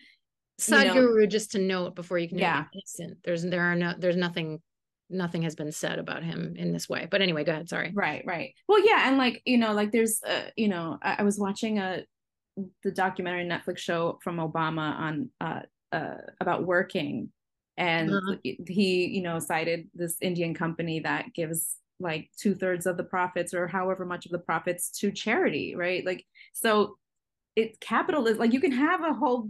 Sadhguru, 0.59 0.95
you 0.95 1.19
know, 1.21 1.25
just 1.25 1.51
to 1.51 1.59
note 1.59 1.95
before 1.95 2.17
you 2.17 2.27
can 2.27 2.37
yeah, 2.37 2.65
innocent. 2.73 3.19
There's 3.23 3.43
there 3.43 3.63
are 3.63 3.75
no 3.75 3.93
there's 3.97 4.17
nothing 4.17 4.61
nothing 5.09 5.41
has 5.41 5.55
been 5.55 5.71
said 5.71 5.99
about 5.99 6.23
him 6.23 6.55
in 6.57 6.71
this 6.71 6.87
way. 6.87 7.07
But 7.09 7.21
anyway, 7.21 7.43
go 7.43 7.51
ahead. 7.51 7.69
Sorry. 7.69 7.91
Right, 7.93 8.23
right. 8.25 8.53
Well, 8.67 8.85
yeah, 8.85 9.07
and 9.07 9.17
like 9.17 9.41
you 9.45 9.57
know, 9.57 9.73
like 9.73 9.91
there's 9.91 10.21
uh, 10.23 10.49
you 10.55 10.67
know, 10.67 10.97
I, 11.01 11.17
I 11.19 11.23
was 11.23 11.39
watching 11.39 11.79
a 11.79 12.03
the 12.83 12.91
documentary 12.91 13.45
Netflix 13.45 13.79
show 13.79 14.19
from 14.21 14.37
Obama 14.37 14.93
on 14.99 15.29
uh, 15.39 15.61
uh 15.91 16.17
about 16.41 16.65
working 16.65 17.31
and 17.79 18.13
uh-huh. 18.13 18.35
he 18.67 19.07
you 19.07 19.21
know 19.21 19.39
cited 19.39 19.89
this 19.95 20.17
indian 20.21 20.53
company 20.53 20.99
that 20.99 21.25
gives 21.33 21.77
like 21.99 22.29
two-thirds 22.37 22.85
of 22.85 22.97
the 22.97 23.03
profits 23.03 23.53
or 23.53 23.67
however 23.67 24.05
much 24.05 24.25
of 24.25 24.31
the 24.31 24.39
profits 24.39 24.89
to 24.89 25.11
charity 25.11 25.75
right? 25.75 26.05
Like 26.05 26.25
so 26.53 26.97
it's 27.55 27.77
capitalist 27.79 28.39
like 28.39 28.53
you 28.53 28.61
can 28.61 28.71
have 28.71 29.03
a 29.03 29.13
whole 29.13 29.49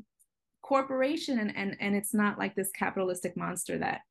corporation 0.61 1.39
and 1.39 1.55
and 1.55 1.77
and 1.79 1.95
it's 1.95 2.13
not 2.13 2.39
like 2.39 2.55
this 2.55 2.71
capitalistic 2.71 3.37
monster 3.37 3.77
that 3.77 4.01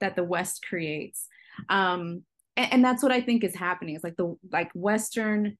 that 0.00 0.16
the 0.16 0.24
west 0.24 0.64
creates. 0.68 1.26
Um 1.68 2.22
and, 2.56 2.72
and 2.74 2.84
that's 2.84 3.02
what 3.02 3.12
i 3.12 3.20
think 3.20 3.42
is 3.42 3.54
happening. 3.54 3.94
It's 3.94 4.04
like 4.04 4.16
the 4.16 4.36
like 4.52 4.70
western 4.74 5.56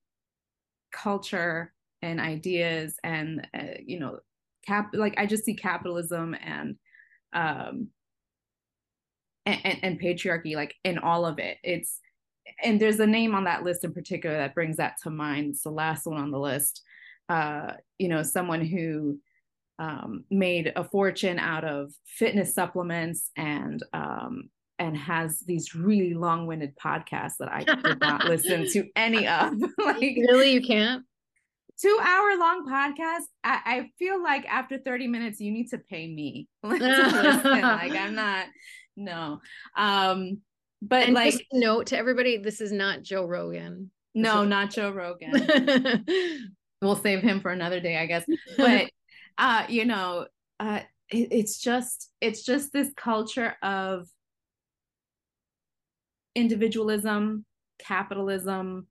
culture 0.92 1.72
and 2.02 2.20
ideas 2.20 2.96
and 3.02 3.46
uh, 3.54 3.78
you 3.84 3.98
know 3.98 4.18
cap 4.66 4.90
like 4.92 5.14
i 5.18 5.26
just 5.26 5.44
see 5.44 5.54
capitalism 5.54 6.34
and 6.34 6.76
um 7.32 7.88
and, 9.48 9.78
and, 9.82 10.00
patriarchy 10.00 10.54
like 10.54 10.74
in 10.84 10.98
all 10.98 11.24
of 11.26 11.38
it 11.38 11.58
it's 11.62 12.00
and 12.62 12.80
there's 12.80 13.00
a 13.00 13.06
name 13.06 13.34
on 13.34 13.44
that 13.44 13.62
list 13.62 13.84
in 13.84 13.92
particular 13.92 14.36
that 14.36 14.54
brings 14.54 14.76
that 14.76 14.94
to 15.02 15.10
mind 15.10 15.50
it's 15.50 15.62
the 15.62 15.70
last 15.70 16.06
one 16.06 16.18
on 16.18 16.30
the 16.30 16.38
list 16.38 16.82
uh 17.28 17.72
you 17.98 18.08
know 18.08 18.22
someone 18.22 18.64
who 18.64 19.18
um, 19.78 20.24
made 20.30 20.72
a 20.74 20.84
fortune 20.84 21.38
out 21.38 21.64
of 21.64 21.92
fitness 22.04 22.54
supplements 22.54 23.30
and 23.36 23.82
um, 23.92 24.50
and 24.80 24.96
has 24.96 25.40
these 25.40 25.74
really 25.74 26.14
long-winded 26.14 26.76
podcasts 26.76 27.36
that 27.40 27.50
I 27.50 27.64
did 27.64 28.00
not 28.00 28.24
listen 28.24 28.68
to 28.70 28.88
any 28.96 29.26
of. 29.26 29.52
like 29.78 30.00
really, 30.00 30.52
you 30.52 30.62
can't. 30.62 31.04
Two 31.80 31.98
hour 32.02 32.36
long 32.38 32.66
podcast. 32.68 33.24
I, 33.44 33.60
I, 33.64 33.90
feel 34.00 34.20
like 34.20 34.44
after 34.46 34.78
30 34.78 35.06
minutes, 35.06 35.40
you 35.40 35.52
need 35.52 35.68
to 35.68 35.78
pay 35.78 36.08
me. 36.08 36.48
to 36.64 36.70
listen. 36.70 37.60
like 37.60 37.92
I'm 37.92 38.16
not, 38.16 38.46
no. 38.98 39.40
Um, 39.76 40.38
but 40.82 41.04
and 41.04 41.14
like 41.14 41.46
note 41.52 41.86
to 41.88 41.98
everybody, 41.98 42.36
this 42.36 42.60
is 42.60 42.72
not 42.72 43.02
Joe 43.02 43.24
Rogan. 43.24 43.90
No, 44.14 44.44
not 44.44 44.70
Joe 44.70 44.90
Rogan. 44.90 46.04
we'll 46.82 46.96
save 46.96 47.22
him 47.22 47.40
for 47.40 47.50
another 47.50 47.80
day, 47.80 47.96
I 47.96 48.06
guess. 48.06 48.24
But 48.56 48.90
uh, 49.38 49.64
you 49.68 49.84
know, 49.84 50.26
uh 50.60 50.80
it, 51.10 51.28
it's 51.30 51.58
just 51.58 52.10
it's 52.20 52.42
just 52.42 52.72
this 52.72 52.90
culture 52.96 53.56
of 53.62 54.08
individualism, 56.34 57.44
capitalism, 57.78 58.86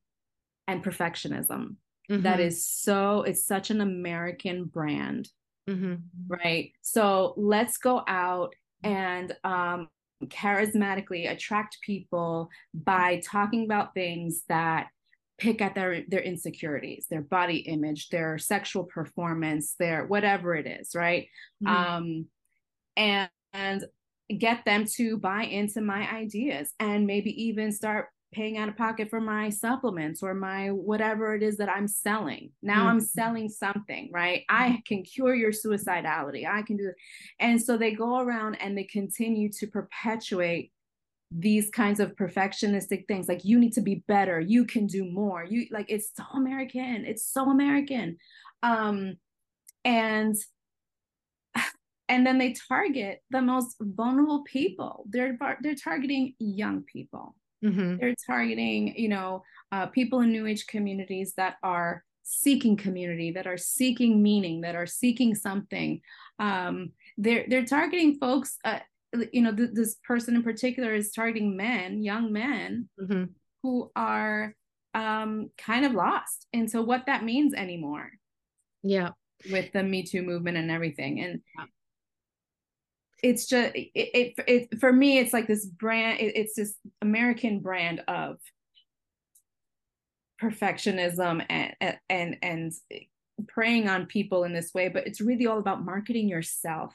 and 0.68 0.84
perfectionism 0.84 1.76
mm-hmm. 2.10 2.24
that 2.24 2.40
is 2.40 2.66
so 2.66 3.22
it's 3.24 3.46
such 3.46 3.70
an 3.70 3.82
American 3.82 4.66
brand. 4.66 5.30
Mm-hmm. 5.70 5.96
Right. 6.28 6.72
So 6.82 7.34
let's 7.36 7.78
go 7.78 8.02
out 8.08 8.56
and 8.84 9.36
um, 9.44 9.90
charismatically 10.26 11.32
attract 11.32 11.78
people 11.82 12.50
by 12.74 13.22
talking 13.24 13.66
about 13.66 13.94
things 13.94 14.44
that 14.50 14.88
pick 15.38 15.62
at 15.62 15.76
their 15.76 16.04
their 16.08 16.22
insecurities 16.22 17.06
their 17.10 17.22
body 17.22 17.58
image 17.58 18.10
their 18.10 18.40
sexual 18.40 18.84
performance 18.84 19.76
their 19.78 20.06
whatever 20.06 20.56
it 20.56 20.66
is 20.66 20.96
right 20.96 21.28
mm-hmm. 21.64 21.68
um 21.68 22.26
and 22.96 23.30
and 23.54 23.86
get 24.40 24.66
them 24.66 24.86
to 24.86 25.18
buy 25.18 25.44
into 25.44 25.80
my 25.80 26.12
ideas 26.12 26.74
and 26.80 27.06
maybe 27.06 27.30
even 27.44 27.72
start 27.72 28.10
paying 28.34 28.58
out 28.58 28.68
of 28.68 28.76
pocket 28.76 29.10
for 29.10 29.22
my 29.22 29.50
supplements 29.50 30.22
or 30.22 30.34
my 30.34 30.68
whatever 30.68 31.34
it 31.34 31.42
is 31.42 31.58
that 31.58 31.70
I'm 31.70 31.88
selling. 31.88 32.52
Now 32.62 32.80
mm-hmm. 32.80 32.88
I'm 32.88 33.02
selling 33.02 33.50
something, 33.50 34.10
right? 34.14 34.44
I 34.50 34.70
mm-hmm. 34.70 34.76
can 34.86 35.04
cure 35.04 35.34
your 35.34 35.52
suicidality. 35.52 36.48
I 36.48 36.62
can 36.62 36.78
do 36.78 36.90
it. 36.90 36.96
And 37.40 37.62
so 37.62 37.78
they 37.78 37.92
go 37.92 38.20
around 38.20 38.56
and 38.56 38.78
they 38.78 38.84
continue 38.84 39.50
to 39.54 39.68
perpetuate 39.68 40.72
these 41.32 41.70
kinds 41.70 42.00
of 42.00 42.16
perfectionistic 42.16 43.08
things 43.08 43.28
like 43.28 43.44
you 43.44 43.60
need 43.60 43.74
to 43.74 43.82
be 43.82 44.04
better, 44.08 44.40
you 44.40 44.66
can 44.66 44.88
do 44.88 45.04
more. 45.06 45.44
You 45.44 45.68
like 45.72 45.88
it's 45.90 46.12
so 46.16 46.24
American. 46.34 47.06
It's 47.06 47.26
so 47.26 47.50
American. 47.50 48.18
Um 48.64 49.16
and 49.84 50.36
and 52.10 52.26
then 52.26 52.38
they 52.38 52.56
target 52.68 53.22
the 53.30 53.42
most 53.42 53.76
vulnerable 53.80 54.44
people. 54.44 55.06
They're 55.10 55.38
they're 55.62 55.76
targeting 55.76 56.36
young 56.40 56.84
people 56.84 57.36
Mm-hmm. 57.64 57.98
They're 57.98 58.16
targeting, 58.26 58.96
you 58.96 59.10
know, 59.10 59.44
uh, 59.72 59.88
people 59.88 60.22
in 60.22 60.32
New 60.32 60.46
Age 60.46 60.68
communities 60.68 61.34
that 61.38 61.56
are 61.64 62.04
seeking 62.24 62.76
community, 62.76 63.32
that 63.32 63.48
are 63.48 63.58
seeking 63.58 64.22
meaning, 64.22 64.62
that 64.62 64.76
are 64.76 64.86
seeking 64.86 65.34
something. 65.34 66.02
Um, 66.40 66.92
they're 67.18 67.46
they're 67.48 67.66
targeting 67.66 68.18
folks. 68.20 68.58
Uh, 68.64 68.80
you 69.32 69.42
know, 69.42 69.56
th- 69.56 69.72
this 69.74 69.96
person 70.06 70.36
in 70.36 70.44
particular 70.44 70.94
is 70.94 71.12
targeting 71.12 71.56
men, 71.56 72.04
young 72.04 72.32
men, 72.32 72.90
mm-hmm. 73.00 73.26
who 73.64 73.92
are 73.96 74.54
um, 74.94 75.50
kind 75.58 75.86
of 75.86 75.94
lost 75.94 76.48
and 76.54 76.70
so 76.70 76.82
what 76.82 77.06
that 77.06 77.24
means 77.24 77.54
anymore. 77.54 78.12
Yeah, 78.84 79.12
with 79.52 79.72
the 79.72 79.84
Me 79.84 80.04
Too 80.04 80.22
movement 80.22 80.58
and 80.58 80.70
everything, 80.70 81.22
and 81.22 81.42
it's 83.24 83.48
just 83.48 83.76
it, 83.76 83.90
it, 83.96 84.34
it, 84.48 84.80
for 84.80 84.92
me 84.94 85.18
it's 85.18 85.34
like 85.34 85.48
this 85.48 85.66
brand 85.66 86.20
it, 86.20 86.36
it's 86.36 86.56
this 86.56 86.76
american 87.02 87.60
brand 87.60 88.02
of 88.08 88.38
perfectionism 90.42 91.44
and 91.50 91.98
and 92.10 92.38
and 92.42 92.74
preying 93.48 93.88
on 93.88 94.06
people 94.06 94.44
in 94.44 94.54
this 94.54 94.74
way 94.74 94.88
but 94.88 95.08
it's 95.08 95.22
really 95.22 95.48
all 95.48 95.60
about 95.60 95.84
marketing 95.84 96.30
yourself 96.30 96.94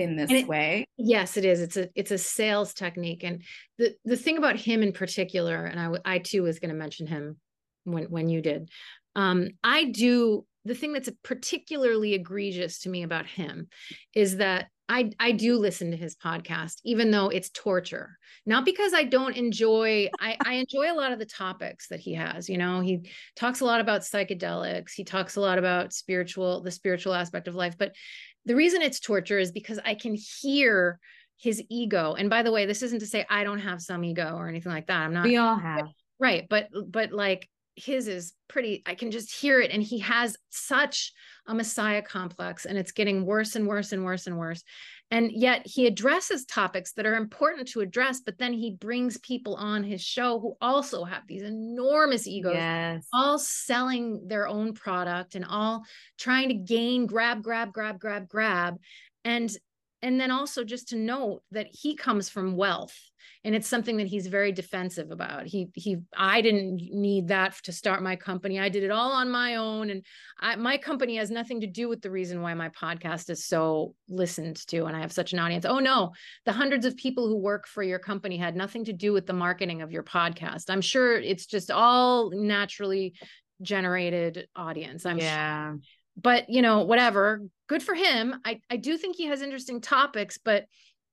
in 0.00 0.16
this 0.16 0.30
it, 0.30 0.48
way. 0.48 0.86
Yes 0.96 1.36
it 1.36 1.44
is. 1.44 1.60
It's 1.60 1.76
a 1.76 1.88
it's 1.94 2.10
a 2.10 2.18
sales 2.18 2.74
technique. 2.74 3.22
And 3.22 3.42
the 3.78 3.94
the 4.04 4.16
thing 4.16 4.38
about 4.38 4.56
him 4.56 4.82
in 4.82 4.92
particular 4.92 5.66
and 5.66 5.78
i 5.78 6.14
i 6.14 6.18
too 6.18 6.42
was 6.42 6.58
going 6.58 6.70
to 6.70 6.74
mention 6.76 7.06
him 7.06 7.36
when 7.84 8.04
when 8.04 8.28
you 8.28 8.42
did 8.42 8.68
um 9.16 9.48
i 9.64 9.84
do 9.84 10.44
the 10.64 10.74
thing 10.74 10.92
that's 10.92 11.08
particularly 11.22 12.12
egregious 12.14 12.80
to 12.80 12.90
me 12.90 13.02
about 13.02 13.26
him 13.26 13.68
is 14.14 14.36
that 14.36 14.68
I 14.90 15.12
I 15.20 15.30
do 15.30 15.56
listen 15.56 15.92
to 15.92 15.96
his 15.96 16.16
podcast, 16.16 16.80
even 16.84 17.12
though 17.12 17.28
it's 17.28 17.48
torture. 17.50 18.18
Not 18.44 18.64
because 18.64 18.92
I 18.92 19.04
don't 19.04 19.36
enjoy, 19.36 20.08
I, 20.18 20.36
I 20.44 20.54
enjoy 20.54 20.92
a 20.92 20.96
lot 20.96 21.12
of 21.12 21.20
the 21.20 21.26
topics 21.26 21.88
that 21.88 22.00
he 22.00 22.14
has. 22.14 22.48
You 22.48 22.58
know, 22.58 22.80
he 22.80 23.08
talks 23.36 23.60
a 23.60 23.64
lot 23.64 23.80
about 23.80 24.00
psychedelics, 24.00 24.92
he 24.92 25.04
talks 25.04 25.36
a 25.36 25.40
lot 25.40 25.58
about 25.58 25.92
spiritual, 25.92 26.62
the 26.62 26.72
spiritual 26.72 27.14
aspect 27.14 27.46
of 27.46 27.54
life. 27.54 27.78
But 27.78 27.92
the 28.46 28.56
reason 28.56 28.82
it's 28.82 28.98
torture 28.98 29.38
is 29.38 29.52
because 29.52 29.78
I 29.84 29.94
can 29.94 30.16
hear 30.16 30.98
his 31.38 31.62
ego. 31.70 32.14
And 32.14 32.28
by 32.28 32.42
the 32.42 32.50
way, 32.50 32.66
this 32.66 32.82
isn't 32.82 32.98
to 32.98 33.06
say 33.06 33.24
I 33.30 33.44
don't 33.44 33.60
have 33.60 33.80
some 33.80 34.02
ego 34.02 34.34
or 34.36 34.48
anything 34.48 34.72
like 34.72 34.88
that. 34.88 35.02
I'm 35.02 35.14
not 35.14 35.24
we 35.24 35.36
all 35.36 35.56
have. 35.56 35.86
right. 36.18 36.46
But 36.50 36.68
but 36.88 37.12
like 37.12 37.48
his 37.76 38.08
is 38.08 38.32
pretty 38.48 38.82
i 38.86 38.94
can 38.94 39.10
just 39.10 39.32
hear 39.32 39.60
it. 39.60 39.70
And 39.70 39.82
he 39.82 39.98
has 40.00 40.36
such 40.50 41.12
a 41.46 41.54
messiah 41.54 42.02
complex 42.02 42.66
and 42.66 42.76
it's 42.76 42.92
getting 42.92 43.24
worse 43.24 43.56
and 43.56 43.66
worse 43.66 43.92
and 43.92 44.04
worse 44.04 44.26
and 44.26 44.38
worse. 44.38 44.62
And 45.12 45.32
yet 45.32 45.66
he 45.66 45.86
addresses 45.86 46.44
topics 46.44 46.92
that 46.92 47.06
are 47.06 47.16
important 47.16 47.68
to 47.68 47.80
address 47.80 48.20
but 48.20 48.38
then 48.38 48.52
he 48.52 48.72
brings 48.72 49.18
people 49.18 49.54
on 49.56 49.82
his 49.82 50.02
show 50.02 50.38
who 50.38 50.56
also 50.60 51.04
have 51.04 51.26
these 51.26 51.42
enormous 51.42 52.26
egos 52.26 52.54
yes. 52.54 53.06
all 53.12 53.38
selling 53.38 54.26
their 54.26 54.46
own 54.46 54.74
product 54.74 55.34
and 55.34 55.44
all 55.44 55.84
trying 56.18 56.48
to 56.48 56.54
gain 56.54 57.06
grab 57.06 57.42
grab 57.42 57.72
grab 57.72 57.98
grab 57.98 58.28
grab. 58.28 58.78
And 59.24 59.50
and 60.02 60.20
then 60.20 60.30
also 60.30 60.64
just 60.64 60.88
to 60.88 60.96
note 60.96 61.42
that 61.50 61.68
he 61.70 61.94
comes 61.94 62.28
from 62.28 62.56
wealth 62.56 62.98
and 63.44 63.54
it's 63.54 63.68
something 63.68 63.96
that 63.96 64.06
he's 64.06 64.26
very 64.26 64.52
defensive 64.52 65.10
about. 65.10 65.46
He 65.46 65.68
he 65.74 65.98
i 66.16 66.40
didn't 66.40 66.76
need 66.92 67.28
that 67.28 67.54
to 67.64 67.72
start 67.72 68.02
my 68.02 68.16
company. 68.16 68.58
I 68.58 68.68
did 68.68 68.82
it 68.82 68.90
all 68.90 69.12
on 69.12 69.30
my 69.30 69.56
own 69.56 69.90
and 69.90 70.04
I, 70.38 70.56
my 70.56 70.76
company 70.76 71.16
has 71.16 71.30
nothing 71.30 71.60
to 71.62 71.66
do 71.66 71.88
with 71.88 72.02
the 72.02 72.10
reason 72.10 72.42
why 72.42 72.54
my 72.54 72.68
podcast 72.70 73.30
is 73.30 73.46
so 73.46 73.94
listened 74.08 74.66
to 74.68 74.84
and 74.86 74.96
i 74.96 75.00
have 75.00 75.12
such 75.12 75.32
an 75.32 75.38
audience. 75.38 75.64
Oh 75.64 75.78
no 75.78 76.12
the 76.44 76.52
hundreds 76.52 76.84
of 76.84 76.96
people 76.96 77.28
who 77.28 77.36
work 77.36 77.66
for 77.66 77.82
your 77.82 77.98
company 77.98 78.36
had 78.36 78.56
nothing 78.56 78.84
to 78.84 78.92
do 78.92 79.12
with 79.12 79.26
the 79.26 79.32
marketing 79.32 79.82
of 79.82 79.92
your 79.92 80.04
podcast. 80.04 80.64
I'm 80.68 80.82
sure 80.82 81.18
it's 81.18 81.46
just 81.46 81.70
all 81.70 82.30
naturally 82.30 83.14
generated 83.62 84.48
audience. 84.56 85.04
I'm 85.06 85.18
yeah. 85.18 85.70
sure 85.70 85.80
but 86.20 86.48
you 86.48 86.62
know 86.62 86.82
whatever 86.82 87.42
good 87.68 87.82
for 87.82 87.94
him 87.94 88.34
i 88.44 88.60
i 88.70 88.76
do 88.76 88.96
think 88.96 89.16
he 89.16 89.26
has 89.26 89.42
interesting 89.42 89.80
topics 89.80 90.38
but 90.38 90.66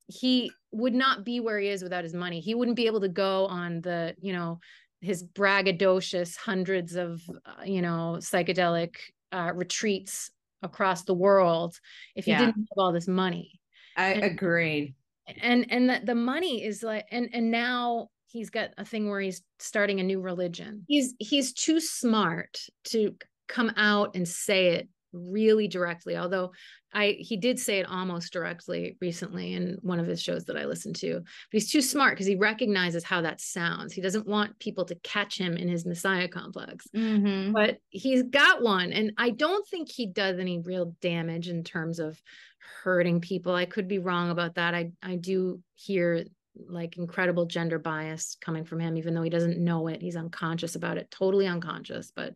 he 0.07 0.51
would 0.71 0.93
not 0.93 1.23
be 1.23 1.39
where 1.39 1.59
he 1.59 1.67
is 1.67 1.83
without 1.83 2.03
his 2.03 2.13
money. 2.13 2.39
He 2.39 2.55
wouldn't 2.55 2.77
be 2.77 2.87
able 2.87 3.01
to 3.01 3.09
go 3.09 3.45
on 3.47 3.81
the, 3.81 4.15
you 4.19 4.33
know, 4.33 4.59
his 5.01 5.23
braggadocious 5.23 6.35
hundreds 6.37 6.95
of, 6.95 7.21
uh, 7.45 7.63
you 7.65 7.81
know, 7.81 8.17
psychedelic 8.19 8.95
uh, 9.31 9.51
retreats 9.53 10.31
across 10.63 11.03
the 11.03 11.13
world 11.13 11.79
if 12.15 12.25
he 12.25 12.31
yeah. 12.31 12.39
didn't 12.39 12.55
have 12.55 12.77
all 12.77 12.91
this 12.91 13.07
money. 13.07 13.59
I 13.95 14.13
and, 14.13 14.23
agreed. 14.23 14.95
And 15.41 15.65
and 15.69 15.89
the, 15.89 16.01
the 16.03 16.15
money 16.15 16.63
is 16.63 16.83
like 16.83 17.05
and 17.11 17.29
and 17.33 17.51
now 17.51 18.09
he's 18.27 18.49
got 18.49 18.69
a 18.77 18.85
thing 18.85 19.09
where 19.09 19.19
he's 19.19 19.41
starting 19.59 19.99
a 19.99 20.03
new 20.03 20.21
religion. 20.21 20.85
He's 20.87 21.15
he's 21.19 21.53
too 21.53 21.79
smart 21.79 22.57
to 22.85 23.15
come 23.47 23.71
out 23.75 24.15
and 24.15 24.27
say 24.27 24.69
it 24.69 24.87
really 25.13 25.67
directly 25.67 26.17
although 26.17 26.51
i 26.93 27.15
he 27.19 27.37
did 27.37 27.59
say 27.59 27.79
it 27.79 27.89
almost 27.89 28.33
directly 28.33 28.97
recently 29.01 29.53
in 29.53 29.77
one 29.81 29.99
of 29.99 30.07
his 30.07 30.21
shows 30.21 30.45
that 30.45 30.57
i 30.57 30.65
listened 30.65 30.95
to 30.95 31.15
but 31.15 31.25
he's 31.51 31.71
too 31.71 31.81
smart 31.81 32.13
because 32.13 32.27
he 32.27 32.35
recognizes 32.35 33.03
how 33.03 33.21
that 33.21 33.41
sounds. 33.41 33.93
He 33.93 34.01
doesn't 34.01 34.27
want 34.27 34.59
people 34.59 34.85
to 34.85 34.95
catch 34.95 35.37
him 35.37 35.57
in 35.57 35.67
his 35.67 35.85
messiah 35.85 36.27
complex. 36.27 36.87
Mm-hmm. 36.95 37.53
but 37.53 37.77
he's 37.89 38.23
got 38.23 38.61
one 38.61 38.91
and 38.91 39.13
i 39.17 39.29
don't 39.29 39.67
think 39.67 39.89
he 39.89 40.07
does 40.07 40.39
any 40.39 40.59
real 40.59 40.95
damage 41.01 41.47
in 41.49 41.63
terms 41.63 41.99
of 41.99 42.21
hurting 42.83 43.21
people. 43.21 43.53
I 43.53 43.65
could 43.65 43.87
be 43.87 43.99
wrong 43.99 44.29
about 44.29 44.55
that. 44.55 44.73
I 44.73 44.91
i 45.01 45.15
do 45.15 45.61
hear 45.75 46.25
like 46.67 46.97
incredible 46.97 47.45
gender 47.45 47.79
bias 47.79 48.37
coming 48.41 48.65
from 48.65 48.79
him 48.79 48.97
even 48.97 49.13
though 49.13 49.21
he 49.21 49.29
doesn't 49.29 49.59
know 49.59 49.87
it. 49.87 50.01
He's 50.01 50.15
unconscious 50.15 50.75
about 50.75 50.97
it. 50.97 51.11
Totally 51.11 51.47
unconscious 51.47 52.11
but 52.15 52.33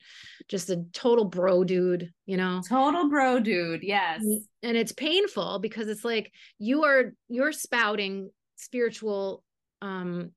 just 0.47 0.69
a 0.69 0.83
total 0.93 1.25
bro 1.25 1.63
dude 1.63 2.11
you 2.25 2.37
know? 2.37 2.61
Total 2.67 3.09
bro 3.09 3.39
dude 3.39 3.83
yes. 3.83 4.21
And 4.63 4.77
it's 4.77 4.91
painful 4.91 5.59
because 5.59 5.87
it's 5.87 6.05
like 6.05 6.31
you 6.59 6.83
are 6.83 7.13
you're 7.27 7.51
spouting 7.51 8.29
spiritual 8.55 9.43
um 9.81 10.31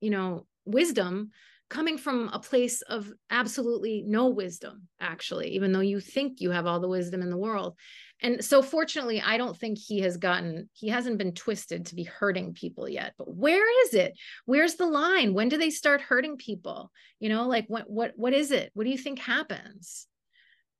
you 0.00 0.10
know 0.10 0.46
wisdom 0.64 1.30
coming 1.68 1.96
from 1.96 2.28
a 2.32 2.38
place 2.38 2.82
of 2.82 3.12
absolutely 3.30 4.02
no 4.06 4.28
wisdom 4.28 4.88
actually 5.00 5.50
even 5.50 5.72
though 5.72 5.80
you 5.80 6.00
think 6.00 6.40
you 6.40 6.50
have 6.50 6.66
all 6.66 6.80
the 6.80 6.88
wisdom 6.88 7.22
in 7.22 7.30
the 7.30 7.36
world 7.36 7.76
and 8.22 8.44
so 8.44 8.62
fortunately 8.62 9.22
i 9.24 9.36
don't 9.36 9.56
think 9.56 9.78
he 9.78 10.00
has 10.00 10.16
gotten 10.16 10.68
he 10.72 10.88
hasn't 10.88 11.18
been 11.18 11.32
twisted 11.32 11.86
to 11.86 11.94
be 11.94 12.04
hurting 12.04 12.52
people 12.54 12.88
yet 12.88 13.14
but 13.18 13.34
where 13.34 13.86
is 13.86 13.94
it? 13.94 14.18
Where's 14.46 14.74
the 14.74 14.86
line? 14.86 15.34
When 15.34 15.48
do 15.48 15.58
they 15.58 15.70
start 15.70 16.00
hurting 16.00 16.36
people? 16.36 16.90
You 17.18 17.28
know 17.28 17.46
like 17.46 17.66
what 17.68 17.88
what 17.88 18.12
what 18.16 18.32
is 18.32 18.50
it? 18.50 18.70
What 18.74 18.84
do 18.84 18.90
you 18.90 18.98
think 18.98 19.18
happens? 19.18 20.06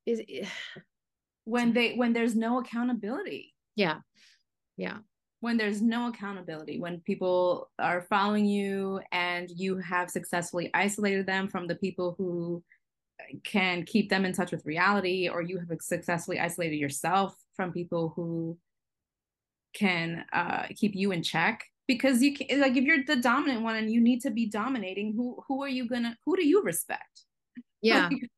Is 0.05 0.21
when 1.43 1.73
they 1.73 1.93
when 1.93 2.13
there's 2.13 2.35
no 2.35 2.59
accountability. 2.59 3.53
Yeah. 3.75 3.99
Yeah. 4.77 4.97
When 5.39 5.57
there's 5.57 5.81
no 5.81 6.07
accountability 6.07 6.79
when 6.79 7.01
people 7.01 7.69
are 7.79 8.01
following 8.01 8.45
you 8.45 9.01
and 9.11 9.49
you 9.49 9.77
have 9.77 10.09
successfully 10.09 10.69
isolated 10.73 11.25
them 11.25 11.47
from 11.47 11.67
the 11.67 11.75
people 11.75 12.15
who 12.17 12.63
can 13.43 13.83
keep 13.83 14.09
them 14.09 14.25
in 14.25 14.33
touch 14.33 14.51
with 14.51 14.65
reality 14.65 15.29
or 15.29 15.41
you 15.41 15.59
have 15.59 15.69
successfully 15.81 16.39
isolated 16.39 16.77
yourself 16.77 17.35
from 17.55 17.71
people 17.71 18.13
who 18.15 18.57
can 19.73 20.25
uh, 20.33 20.67
keep 20.75 20.95
you 20.95 21.11
in 21.11 21.23
check. 21.23 21.63
Because 21.87 22.21
you 22.21 22.33
can 22.33 22.61
like 22.61 22.77
if 22.77 22.85
you're 22.85 23.03
the 23.05 23.17
dominant 23.17 23.63
one 23.63 23.75
and 23.75 23.91
you 23.91 23.99
need 23.99 24.21
to 24.21 24.31
be 24.31 24.45
dominating 24.45 25.13
who 25.13 25.43
who 25.47 25.61
are 25.61 25.69
you 25.69 25.89
gonna 25.89 26.15
who 26.25 26.35
do 26.35 26.47
you 26.47 26.61
respect? 26.63 27.25
Yeah. 27.83 28.09
Like, 28.11 28.29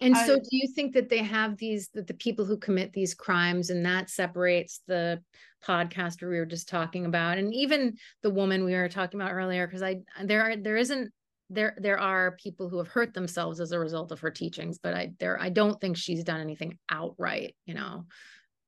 and 0.00 0.16
so 0.16 0.36
do 0.36 0.48
you 0.50 0.68
think 0.74 0.94
that 0.94 1.08
they 1.08 1.22
have 1.22 1.56
these 1.56 1.88
that 1.94 2.06
the 2.06 2.14
people 2.14 2.44
who 2.44 2.56
commit 2.56 2.92
these 2.92 3.14
crimes 3.14 3.70
and 3.70 3.84
that 3.86 4.10
separates 4.10 4.80
the 4.86 5.20
podcaster 5.64 6.28
we 6.28 6.38
were 6.38 6.46
just 6.46 6.68
talking 6.68 7.04
about 7.04 7.38
and 7.38 7.52
even 7.52 7.96
the 8.22 8.30
woman 8.30 8.64
we 8.64 8.74
were 8.74 8.88
talking 8.88 9.20
about 9.20 9.32
earlier 9.32 9.66
because 9.66 9.82
i 9.82 9.96
there 10.24 10.42
are 10.42 10.56
there 10.56 10.76
isn't 10.76 11.12
there 11.50 11.74
there 11.78 11.98
are 11.98 12.32
people 12.32 12.68
who 12.68 12.78
have 12.78 12.88
hurt 12.88 13.14
themselves 13.14 13.60
as 13.60 13.72
a 13.72 13.78
result 13.78 14.12
of 14.12 14.20
her 14.20 14.30
teachings 14.30 14.78
but 14.78 14.94
i 14.94 15.12
there 15.18 15.40
i 15.40 15.48
don't 15.48 15.80
think 15.80 15.96
she's 15.96 16.24
done 16.24 16.40
anything 16.40 16.78
outright 16.90 17.54
you 17.64 17.74
know 17.74 18.04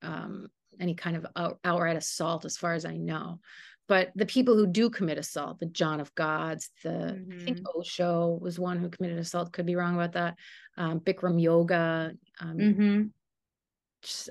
um 0.03 0.49
any 0.79 0.95
kind 0.95 1.17
of 1.17 1.27
out, 1.37 1.59
outright 1.65 1.97
assault 1.97 2.45
as 2.45 2.57
far 2.57 2.73
as 2.73 2.85
i 2.85 2.97
know 2.97 3.39
but 3.87 4.11
the 4.15 4.27
people 4.27 4.57
who 4.57 4.67
do 4.67 4.89
commit 4.89 5.19
assault 5.19 5.59
the 5.59 5.67
john 5.67 6.01
of 6.01 6.15
gods 6.15 6.71
the 6.83 6.89
mm-hmm. 6.89 7.41
i 7.41 7.45
think 7.45 7.59
mm-hmm. 7.59 7.79
osho 7.79 8.39
was 8.41 8.59
one 8.59 8.79
who 8.79 8.89
committed 8.89 9.19
assault 9.19 9.53
could 9.53 9.67
be 9.67 9.77
wrong 9.77 9.95
about 9.95 10.13
that 10.13 10.37
um 10.79 11.01
bikram 11.01 11.41
yoga 11.41 12.13
um 12.41 12.57
mm-hmm. 12.57 13.03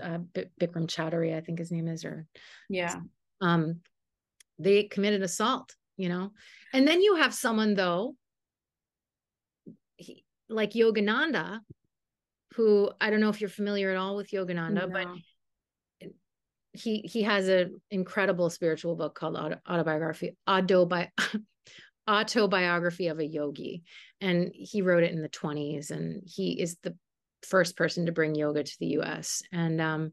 uh, 0.02 0.18
bikram 0.60 0.88
choudhury 0.88 1.36
i 1.36 1.42
think 1.42 1.60
his 1.60 1.72
name 1.72 1.88
is 1.88 2.04
or 2.04 2.26
yeah 2.68 2.96
um 3.42 3.80
they 4.58 4.84
committed 4.84 5.22
assault 5.22 5.76
you 5.98 6.10
know 6.10 6.32
and 6.74 6.88
then 6.88 7.02
you 7.02 7.16
have 7.16 7.34
someone 7.34 7.76
though 7.76 8.16
he, 10.00 10.24
like 10.50 10.72
Yogananda, 10.72 11.60
who 12.56 12.90
I 13.00 13.10
don't 13.10 13.20
know 13.20 13.30
if 13.30 13.42
you're 13.42 13.50
familiar 13.50 13.92
at 13.92 13.98
all 13.98 14.16
with 14.16 14.32
Yogananda, 14.32 14.74
no. 14.74 14.88
but 14.88 15.08
he 16.74 17.02
he 17.02 17.24
has 17.24 17.48
an 17.48 17.80
incredible 17.92 18.50
spiritual 18.50 18.96
book 18.96 19.16
called 19.16 19.36
autobiography 19.36 20.38
autobi- 20.48 21.10
autobiography 22.10 23.08
of 23.08 23.20
a 23.20 23.26
yogi 23.26 23.84
and 24.22 24.52
he 24.54 24.82
wrote 24.82 25.04
it 25.04 25.12
in 25.12 25.22
the 25.22 25.30
20s 25.30 25.92
and 25.92 26.22
he 26.26 26.60
is 26.60 26.78
the 26.84 26.96
first 27.44 27.76
person 27.76 28.06
to 28.06 28.12
bring 28.12 28.36
yoga 28.36 28.64
to 28.64 28.76
the 28.80 29.00
US 29.00 29.42
and 29.52 29.82
um, 29.82 30.12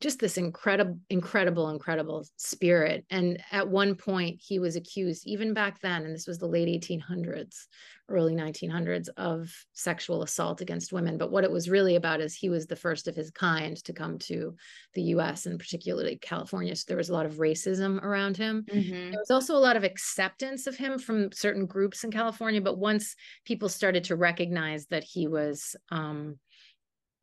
just 0.00 0.18
this 0.18 0.36
incredible 0.36 0.98
incredible 1.10 1.70
incredible 1.70 2.26
spirit. 2.36 3.04
And 3.10 3.42
at 3.50 3.68
one 3.68 3.94
point 3.94 4.40
he 4.44 4.58
was 4.58 4.76
accused 4.76 5.26
even 5.26 5.54
back 5.54 5.80
then 5.80 6.04
and 6.04 6.14
this 6.14 6.26
was 6.26 6.38
the 6.38 6.46
late 6.46 6.68
1800s 6.68 7.66
early 8.08 8.34
1900s 8.34 9.08
of 9.16 9.52
sexual 9.72 10.22
assault 10.22 10.60
against 10.60 10.92
women. 10.92 11.18
But 11.18 11.32
what 11.32 11.44
it 11.44 11.50
was 11.50 11.68
really 11.68 11.96
about 11.96 12.20
is 12.20 12.34
he 12.34 12.48
was 12.48 12.66
the 12.66 12.76
first 12.76 13.08
of 13.08 13.16
his 13.16 13.30
kind 13.30 13.76
to 13.84 13.92
come 13.92 14.18
to 14.20 14.54
the 14.94 15.02
US 15.02 15.46
and 15.46 15.58
particularly 15.58 16.16
California. 16.16 16.76
So 16.76 16.84
there 16.86 16.96
was 16.96 17.08
a 17.08 17.12
lot 17.12 17.26
of 17.26 17.34
racism 17.34 18.00
around 18.02 18.36
him. 18.36 18.64
Mm-hmm. 18.72 19.10
there 19.10 19.20
was 19.20 19.30
also 19.30 19.56
a 19.56 19.58
lot 19.58 19.76
of 19.76 19.84
acceptance 19.84 20.66
of 20.66 20.76
him 20.76 20.98
from 20.98 21.32
certain 21.32 21.66
groups 21.66 22.04
in 22.04 22.12
California. 22.12 22.60
But 22.60 22.78
once 22.78 23.16
people 23.44 23.68
started 23.68 24.04
to 24.04 24.16
recognize 24.16 24.86
that 24.86 25.04
he 25.04 25.26
was 25.26 25.74
um, 25.90 26.38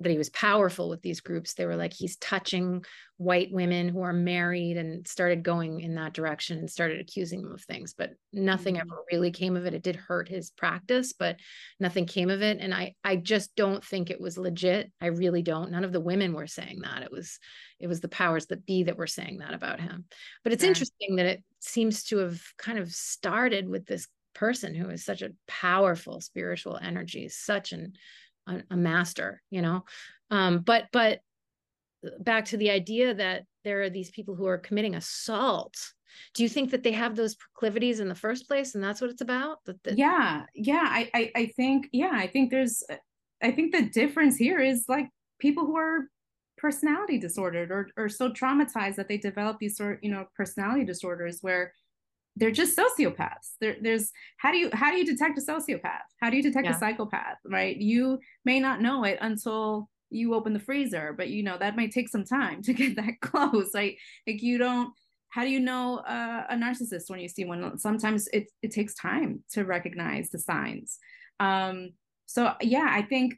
that 0.03 0.11
he 0.11 0.17
was 0.17 0.29
powerful 0.29 0.89
with 0.89 1.01
these 1.01 1.21
groups. 1.21 1.53
They 1.53 1.65
were 1.65 1.75
like 1.75 1.93
he's 1.93 2.17
touching 2.17 2.83
white 3.17 3.51
women 3.51 3.89
who 3.89 4.01
are 4.01 4.13
married 4.13 4.75
and 4.75 5.07
started 5.07 5.43
going 5.43 5.79
in 5.79 5.95
that 5.95 6.13
direction 6.13 6.57
and 6.57 6.69
started 6.69 6.99
accusing 6.99 7.41
them 7.41 7.53
of 7.53 7.61
things 7.61 7.93
but 7.93 8.09
nothing 8.33 8.75
mm-hmm. 8.75 8.91
ever 8.91 9.01
really 9.11 9.31
came 9.31 9.55
of 9.55 9.65
it. 9.65 9.73
It 9.73 9.83
did 9.83 9.95
hurt 9.95 10.27
his 10.27 10.51
practice 10.51 11.13
but 11.13 11.37
nothing 11.79 12.05
came 12.05 12.29
of 12.29 12.41
it. 12.41 12.57
And 12.59 12.73
i 12.73 12.93
i 13.03 13.15
just 13.15 13.55
don't 13.55 13.83
think 13.83 14.09
it 14.09 14.21
was 14.21 14.37
legit. 14.37 14.91
I 14.99 15.07
really 15.07 15.41
don't. 15.41 15.71
None 15.71 15.83
of 15.83 15.93
the 15.93 15.99
women 15.99 16.33
were 16.33 16.47
saying 16.47 16.81
that. 16.81 17.03
It 17.03 17.11
was 17.11 17.39
it 17.79 17.87
was 17.87 18.01
the 18.01 18.09
powers 18.09 18.47
that 18.47 18.65
be 18.65 18.83
that 18.83 18.97
were 18.97 19.07
saying 19.07 19.39
that 19.39 19.53
about 19.53 19.79
him. 19.79 20.05
But 20.43 20.53
it's 20.53 20.63
interesting 20.63 21.17
that 21.17 21.25
it 21.25 21.43
seems 21.59 22.03
to 22.05 22.17
have 22.17 22.41
kind 22.57 22.77
of 22.77 22.91
started 22.91 23.69
with 23.69 23.85
this 23.85 24.07
person 24.33 24.73
who 24.73 24.89
is 24.89 25.05
such 25.05 25.21
a 25.21 25.31
powerful 25.47 26.19
spiritual 26.19 26.79
energy 26.81 27.29
such 27.29 27.71
an 27.71 27.93
a, 28.47 28.77
master 28.77 29.41
you 29.49 29.61
know? 29.61 29.83
Um 30.31 30.59
but 30.59 30.85
but 30.91 31.19
back 32.19 32.45
to 32.45 32.57
the 32.57 32.69
idea 32.69 33.13
that 33.13 33.43
there 33.63 33.81
are 33.81 33.89
these 33.89 34.11
people 34.11 34.35
who 34.35 34.45
are 34.45 34.57
committing 34.57 34.95
assault 34.95 35.75
do 36.35 36.43
you 36.43 36.49
think 36.49 36.71
that 36.71 36.83
they 36.83 36.91
have 36.91 37.15
those 37.15 37.35
proclivities 37.35 37.99
in 37.99 38.07
the 38.07 38.15
first 38.15 38.47
place 38.47 38.75
and 38.75 38.83
that's 38.83 39.01
what 39.01 39.09
it's 39.09 39.21
about? 39.21 39.57
That, 39.65 39.97
yeah 39.97 40.45
yeah 40.53 40.83
I, 40.83 41.09
I 41.13 41.31
i 41.35 41.45
think 41.55 41.87
yeah 41.91 42.11
i 42.13 42.27
think 42.27 42.51
there's 42.51 42.83
i 43.41 43.51
think 43.51 43.73
the 43.73 43.89
difference 43.89 44.37
here 44.37 44.59
is 44.59 44.85
like 44.87 45.09
people 45.39 45.65
who 45.65 45.77
are 45.77 46.07
personality 46.57 47.17
disordered 47.17 47.71
or, 47.71 47.89
or 47.97 48.07
so 48.07 48.29
traumatized 48.31 48.95
that 48.95 49.07
they 49.07 49.17
develop 49.17 49.57
these 49.59 49.75
sort 49.75 49.99
you 50.01 50.11
know 50.11 50.25
personality 50.37 50.85
disorders 50.85 51.39
where 51.41 51.73
they're 52.35 52.51
just 52.51 52.77
sociopaths. 52.77 53.55
There, 53.61 53.75
there's 53.81 54.11
how 54.37 54.51
do 54.51 54.57
you 54.57 54.69
how 54.73 54.91
do 54.91 54.97
you 54.97 55.05
detect 55.05 55.37
a 55.37 55.41
sociopath? 55.41 56.05
How 56.19 56.29
do 56.29 56.37
you 56.37 56.43
detect 56.43 56.65
yeah. 56.65 56.75
a 56.75 56.79
psychopath 56.79 57.37
right? 57.45 57.75
You 57.77 58.19
may 58.45 58.59
not 58.59 58.81
know 58.81 59.03
it 59.03 59.17
until 59.21 59.89
you 60.09 60.35
open 60.35 60.53
the 60.53 60.59
freezer 60.59 61.11
but 61.17 61.29
you 61.29 61.41
know 61.41 61.57
that 61.57 61.75
might 61.75 61.91
take 61.91 62.07
some 62.07 62.23
time 62.23 62.61
to 62.63 62.71
get 62.71 62.95
that 62.95 63.19
close 63.19 63.73
like 63.73 63.97
like 64.27 64.43
you 64.43 64.59
don't 64.59 64.93
how 65.29 65.41
do 65.41 65.49
you 65.49 65.59
know 65.59 65.97
uh, 65.97 66.45
a 66.49 66.55
narcissist 66.55 67.09
when 67.09 67.19
you 67.19 67.27
see 67.27 67.43
one? 67.43 67.79
Sometimes 67.79 68.27
it, 68.27 68.51
it 68.61 68.71
takes 68.71 68.93
time 68.93 69.43
to 69.53 69.63
recognize 69.63 70.29
the 70.29 70.37
signs. 70.37 70.99
Um 71.39 71.91
so 72.25 72.53
yeah 72.61 72.87
i 72.89 73.01
think 73.01 73.37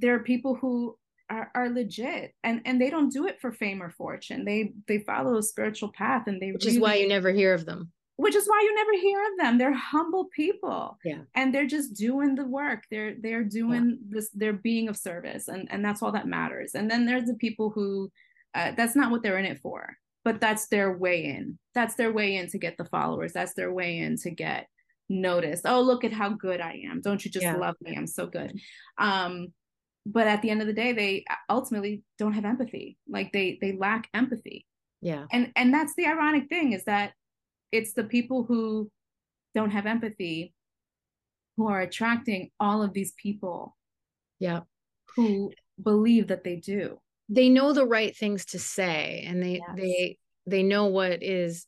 there 0.00 0.12
are 0.16 0.18
people 0.18 0.56
who 0.56 0.98
are, 1.30 1.50
are 1.54 1.70
legit 1.70 2.34
and 2.42 2.60
and 2.64 2.80
they 2.80 2.90
don't 2.90 3.12
do 3.12 3.26
it 3.26 3.40
for 3.40 3.52
fame 3.52 3.82
or 3.82 3.90
fortune. 3.90 4.44
They 4.44 4.72
they 4.86 4.98
follow 4.98 5.38
a 5.38 5.42
spiritual 5.42 5.90
path 5.92 6.26
and 6.26 6.40
they 6.40 6.52
which 6.52 6.64
really, 6.64 6.76
is 6.76 6.82
why 6.82 6.94
you 6.96 7.08
never 7.08 7.32
hear 7.32 7.54
of 7.54 7.64
them 7.64 7.92
which 8.16 8.36
is 8.36 8.46
why 8.46 8.60
you 8.62 8.74
never 8.74 8.92
hear 8.92 9.20
of 9.20 9.38
them. 9.38 9.58
They're 9.58 9.72
humble 9.72 10.26
people 10.26 10.98
yeah. 11.04 11.22
and 11.34 11.52
they're 11.52 11.66
just 11.66 11.94
doing 11.94 12.34
the 12.34 12.44
work. 12.44 12.84
They're 12.90 13.16
they're 13.20 13.44
doing 13.44 13.98
yeah. 14.00 14.16
this 14.16 14.30
they're 14.34 14.52
being 14.52 14.88
of 14.88 14.96
service 14.96 15.48
and 15.48 15.68
and 15.70 15.84
that's 15.84 16.02
all 16.02 16.12
that 16.12 16.28
matters. 16.28 16.74
And 16.74 16.90
then 16.90 17.06
there's 17.06 17.24
the 17.24 17.34
people 17.34 17.70
who 17.70 18.10
uh, 18.54 18.72
that's 18.76 18.94
not 18.94 19.10
what 19.10 19.22
they're 19.22 19.38
in 19.38 19.44
it 19.44 19.58
for 19.60 19.96
but 20.24 20.40
that's 20.40 20.68
their 20.68 20.96
way 20.96 21.24
in. 21.26 21.58
That's 21.74 21.94
their 21.96 22.12
way 22.12 22.36
in 22.36 22.48
to 22.48 22.58
get 22.58 22.78
the 22.78 22.86
followers. 22.86 23.32
That's 23.32 23.54
their 23.54 23.72
way 23.72 23.98
in 23.98 24.16
to 24.18 24.30
get 24.30 24.68
noticed. 25.08 25.66
Oh 25.66 25.82
look 25.82 26.02
at 26.02 26.12
how 26.12 26.30
good 26.30 26.60
i 26.60 26.80
am. 26.90 27.02
Don't 27.02 27.24
you 27.24 27.30
just 27.30 27.44
yeah. 27.44 27.56
love 27.56 27.76
me? 27.82 27.94
I'm 27.96 28.06
so 28.06 28.26
good. 28.26 28.58
Um 28.98 29.48
but 30.06 30.26
at 30.26 30.42
the 30.42 30.50
end 30.50 30.60
of 30.60 30.66
the 30.66 30.72
day 30.72 30.92
they 30.92 31.24
ultimately 31.50 32.02
don't 32.18 32.32
have 32.32 32.44
empathy. 32.44 32.96
Like 33.08 33.32
they 33.32 33.58
they 33.60 33.72
lack 33.72 34.08
empathy. 34.14 34.66
Yeah. 35.02 35.26
And 35.30 35.52
and 35.56 35.74
that's 35.74 35.94
the 35.94 36.06
ironic 36.06 36.48
thing 36.48 36.72
is 36.72 36.84
that 36.84 37.12
it's 37.74 37.92
the 37.92 38.04
people 38.04 38.44
who 38.44 38.88
don't 39.54 39.70
have 39.70 39.86
empathy 39.86 40.54
who 41.56 41.68
are 41.68 41.80
attracting 41.80 42.50
all 42.60 42.82
of 42.82 42.92
these 42.92 43.12
people 43.20 43.76
yeah 44.38 44.60
who 45.16 45.52
believe 45.82 46.28
that 46.28 46.44
they 46.44 46.56
do 46.56 46.98
they 47.28 47.48
know 47.48 47.72
the 47.72 47.86
right 47.86 48.16
things 48.16 48.44
to 48.44 48.58
say 48.58 49.24
and 49.26 49.42
they 49.42 49.60
yes. 49.66 49.76
they 49.76 50.18
they 50.46 50.62
know 50.62 50.86
what 50.86 51.22
is 51.22 51.66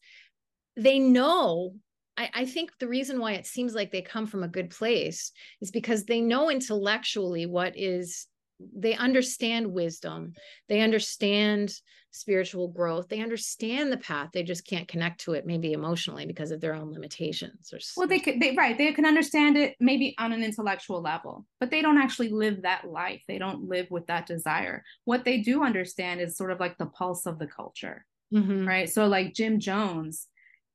they 0.76 0.98
know 0.98 1.74
I, 2.16 2.30
I 2.34 2.44
think 2.46 2.70
the 2.78 2.88
reason 2.88 3.20
why 3.20 3.32
it 3.32 3.46
seems 3.46 3.74
like 3.74 3.90
they 3.90 4.02
come 4.02 4.26
from 4.26 4.42
a 4.42 4.48
good 4.48 4.70
place 4.70 5.32
is 5.60 5.70
because 5.70 6.04
they 6.04 6.20
know 6.20 6.50
intellectually 6.50 7.46
what 7.46 7.76
is 7.76 8.26
they 8.58 8.94
understand 8.94 9.72
wisdom. 9.72 10.32
They 10.68 10.80
understand 10.80 11.72
spiritual 12.10 12.68
growth. 12.68 13.08
They 13.08 13.20
understand 13.20 13.92
the 13.92 13.98
path. 13.98 14.30
They 14.32 14.42
just 14.42 14.66
can't 14.66 14.88
connect 14.88 15.20
to 15.22 15.34
it 15.34 15.46
maybe 15.46 15.72
emotionally 15.72 16.24
because 16.24 16.50
of 16.50 16.60
their 16.60 16.74
own 16.74 16.92
limitations 16.92 17.72
or 17.72 17.78
well 17.96 18.08
they 18.08 18.18
could 18.18 18.40
they 18.40 18.54
right 18.56 18.78
they 18.78 18.92
can 18.92 19.04
understand 19.04 19.56
it 19.56 19.76
maybe 19.80 20.14
on 20.18 20.32
an 20.32 20.42
intellectual 20.42 21.02
level 21.02 21.44
but 21.60 21.70
they 21.70 21.82
don't 21.82 21.98
actually 21.98 22.30
live 22.30 22.62
that 22.62 22.86
life. 22.86 23.22
They 23.28 23.38
don't 23.38 23.68
live 23.68 23.90
with 23.90 24.06
that 24.06 24.26
desire. 24.26 24.82
What 25.04 25.24
they 25.24 25.42
do 25.42 25.62
understand 25.62 26.20
is 26.20 26.36
sort 26.36 26.50
of 26.50 26.60
like 26.60 26.78
the 26.78 26.86
pulse 26.86 27.26
of 27.26 27.38
the 27.38 27.46
culture 27.46 28.06
mm-hmm. 28.32 28.66
right? 28.66 28.88
So 28.88 29.06
like 29.06 29.34
jim 29.34 29.60
jones 29.60 30.28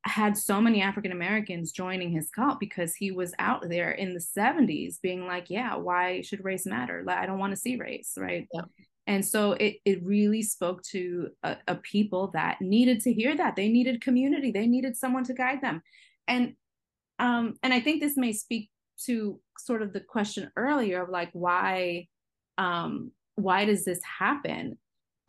had 0.03 0.37
so 0.37 0.59
many 0.59 0.81
African 0.81 1.11
Americans 1.11 1.71
joining 1.71 2.11
his 2.11 2.29
cult 2.29 2.59
because 2.59 2.95
he 2.95 3.11
was 3.11 3.33
out 3.37 3.67
there 3.69 3.91
in 3.91 4.13
the 4.13 4.19
70s 4.19 4.99
being 5.01 5.27
like, 5.27 5.49
yeah, 5.49 5.75
why 5.75 6.21
should 6.21 6.43
race 6.43 6.65
matter? 6.65 7.03
Like, 7.05 7.17
I 7.17 7.25
don't 7.25 7.37
want 7.37 7.51
to 7.51 7.59
see 7.59 7.75
race, 7.75 8.13
right? 8.17 8.47
Yeah. 8.53 8.61
And 9.07 9.25
so 9.25 9.53
it 9.53 9.77
it 9.83 10.03
really 10.03 10.41
spoke 10.43 10.83
to 10.83 11.29
a, 11.43 11.57
a, 11.67 11.75
people 11.75 12.31
that 12.33 12.61
needed 12.61 13.01
to 13.01 13.13
hear 13.13 13.35
that. 13.35 13.55
They 13.55 13.67
needed 13.67 14.01
community. 14.01 14.51
They 14.51 14.67
needed 14.67 14.95
someone 14.95 15.23
to 15.25 15.33
guide 15.33 15.61
them. 15.61 15.81
And 16.27 16.53
um 17.19 17.55
and 17.63 17.73
I 17.73 17.79
think 17.79 18.01
this 18.01 18.15
may 18.15 18.31
speak 18.31 18.69
to 19.05 19.39
sort 19.57 19.81
of 19.81 19.91
the 19.93 19.99
question 20.01 20.51
earlier 20.55 21.01
of 21.03 21.09
like 21.09 21.29
why 21.33 22.07
um 22.57 23.11
why 23.35 23.65
does 23.65 23.85
this 23.85 24.01
happen? 24.03 24.77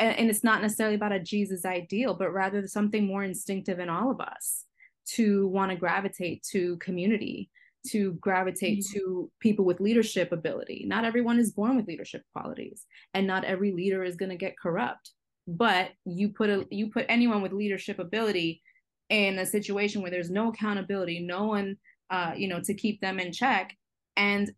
And, 0.03 0.19
and 0.19 0.31
it's 0.31 0.45
not 0.45 0.63
necessarily 0.63 0.97
about 0.97 1.13
a 1.13 1.21
Jesus 1.21 1.65
ideal, 1.65 2.15
but 2.15 2.33
rather 2.33 2.67
something 2.67 3.07
more 3.07 3.23
instinctive 3.23 3.79
in 3.79 3.89
all 3.89 4.11
of 4.11 4.21
us 4.21 4.65
to 5.11 5.47
want 5.49 5.71
to 5.71 5.77
gravitate 5.77 6.45
to 6.51 6.77
community, 6.79 7.51
to 7.89 8.15
gravitate 8.15 8.81
mm-hmm. 8.81 8.99
to 8.99 9.31
people 9.39 9.65
with 9.65 9.81
leadership 9.81 10.33
ability. 10.33 10.85
Not 10.87 11.05
everyone 11.05 11.39
is 11.39 11.53
born 11.53 11.77
with 11.77 11.87
leadership 11.87 12.23
qualities, 12.35 12.85
and 13.15 13.27
not 13.27 13.45
every 13.45 13.73
leader 13.73 14.03
is 14.03 14.17
going 14.17 14.31
to 14.31 14.37
get 14.37 14.59
corrupt. 14.59 15.13
But 15.47 15.91
you 16.05 16.31
put 16.31 16.51
a 16.51 16.67
you 16.71 16.91
put 16.91 17.07
anyone 17.09 17.43
with 17.43 17.53
leadership 17.53 17.99
ability 17.99 18.63
in 19.09 19.39
a 19.39 19.47
situation 19.47 20.03
where 20.03 20.11
there's 20.11 20.31
no 20.31 20.49
accountability, 20.49 21.21
no 21.21 21.47
one, 21.47 21.77
uh, 22.11 22.33
you 22.37 22.49
know, 22.49 22.61
to 22.61 22.75
keep 22.75 23.01
them 23.01 23.21
in 23.21 23.33
check, 23.33 23.77
and 24.17 24.51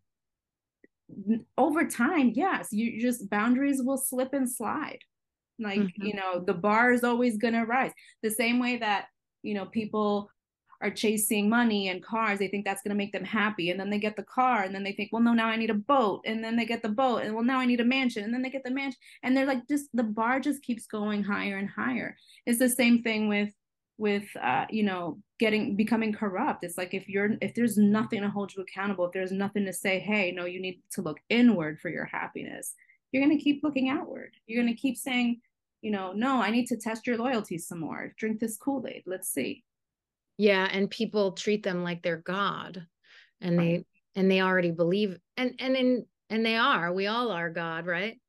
over 1.58 1.86
time, 1.86 2.32
yes, 2.34 2.68
you 2.70 3.00
just 3.00 3.28
boundaries 3.28 3.82
will 3.82 3.98
slip 3.98 4.32
and 4.32 4.50
slide 4.50 5.00
like 5.58 5.80
mm-hmm. 5.80 6.06
you 6.06 6.14
know 6.14 6.40
the 6.44 6.54
bar 6.54 6.92
is 6.92 7.04
always 7.04 7.36
going 7.36 7.54
to 7.54 7.64
rise. 7.64 7.92
The 8.22 8.30
same 8.30 8.58
way 8.58 8.78
that 8.78 9.06
you 9.42 9.54
know 9.54 9.66
people 9.66 10.30
are 10.80 10.90
chasing 10.90 11.48
money 11.48 11.88
and 11.88 12.04
cars 12.04 12.38
they 12.38 12.48
think 12.48 12.64
that's 12.64 12.82
going 12.82 12.90
to 12.90 12.96
make 12.96 13.12
them 13.12 13.24
happy 13.24 13.70
and 13.70 13.80
then 13.80 13.88
they 13.88 13.98
get 13.98 14.16
the 14.16 14.24
car 14.24 14.64
and 14.64 14.74
then 14.74 14.82
they 14.82 14.92
think 14.92 15.08
well 15.12 15.22
no 15.22 15.32
now 15.32 15.46
i 15.46 15.56
need 15.56 15.70
a 15.70 15.74
boat 15.74 16.20
and 16.26 16.44
then 16.44 16.56
they 16.56 16.66
get 16.66 16.82
the 16.82 16.88
boat 16.88 17.22
and 17.22 17.32
well 17.32 17.44
now 17.44 17.58
i 17.58 17.64
need 17.64 17.80
a 17.80 17.84
mansion 17.84 18.24
and 18.24 18.34
then 18.34 18.42
they 18.42 18.50
get 18.50 18.64
the 18.64 18.70
mansion 18.70 18.98
and 19.22 19.34
they're 19.34 19.46
like 19.46 19.66
just 19.68 19.86
the 19.94 20.02
bar 20.02 20.40
just 20.40 20.62
keeps 20.62 20.86
going 20.86 21.22
higher 21.22 21.58
and 21.58 21.68
higher. 21.68 22.16
It's 22.46 22.58
the 22.58 22.68
same 22.68 23.02
thing 23.02 23.28
with 23.28 23.50
with 23.96 24.24
uh 24.42 24.66
you 24.70 24.82
know 24.82 25.18
getting 25.38 25.76
becoming 25.76 26.12
corrupt. 26.12 26.64
It's 26.64 26.78
like 26.78 26.94
if 26.94 27.08
you're 27.08 27.36
if 27.40 27.54
there's 27.54 27.78
nothing 27.78 28.22
to 28.22 28.28
hold 28.28 28.54
you 28.54 28.62
accountable 28.62 29.06
if 29.06 29.12
there's 29.12 29.32
nothing 29.32 29.64
to 29.66 29.72
say 29.72 29.98
hey 29.98 30.32
no 30.32 30.44
you 30.44 30.60
need 30.60 30.82
to 30.92 31.02
look 31.02 31.18
inward 31.28 31.80
for 31.80 31.88
your 31.88 32.04
happiness 32.04 32.74
you're 33.14 33.24
going 33.24 33.38
to 33.38 33.42
keep 33.42 33.62
looking 33.62 33.88
outward. 33.88 34.32
You're 34.48 34.60
going 34.60 34.74
to 34.74 34.80
keep 34.80 34.96
saying, 34.96 35.40
you 35.82 35.92
know, 35.92 36.12
no, 36.12 36.42
I 36.42 36.50
need 36.50 36.66
to 36.66 36.76
test 36.76 37.06
your 37.06 37.16
loyalty 37.16 37.58
some 37.58 37.78
more. 37.78 38.12
Drink 38.18 38.40
this 38.40 38.56
Kool 38.56 38.84
Aid. 38.88 39.04
Let's 39.06 39.32
see. 39.32 39.62
Yeah, 40.36 40.66
and 40.68 40.90
people 40.90 41.30
treat 41.30 41.62
them 41.62 41.84
like 41.84 42.02
they're 42.02 42.16
God, 42.16 42.84
and 43.40 43.56
right. 43.56 43.86
they 44.14 44.20
and 44.20 44.28
they 44.28 44.40
already 44.40 44.72
believe, 44.72 45.16
and 45.36 45.54
and 45.60 45.76
in 45.76 46.06
and 46.28 46.44
they 46.44 46.56
are. 46.56 46.92
We 46.92 47.06
all 47.06 47.30
are 47.30 47.50
God, 47.50 47.86
right? 47.86 48.20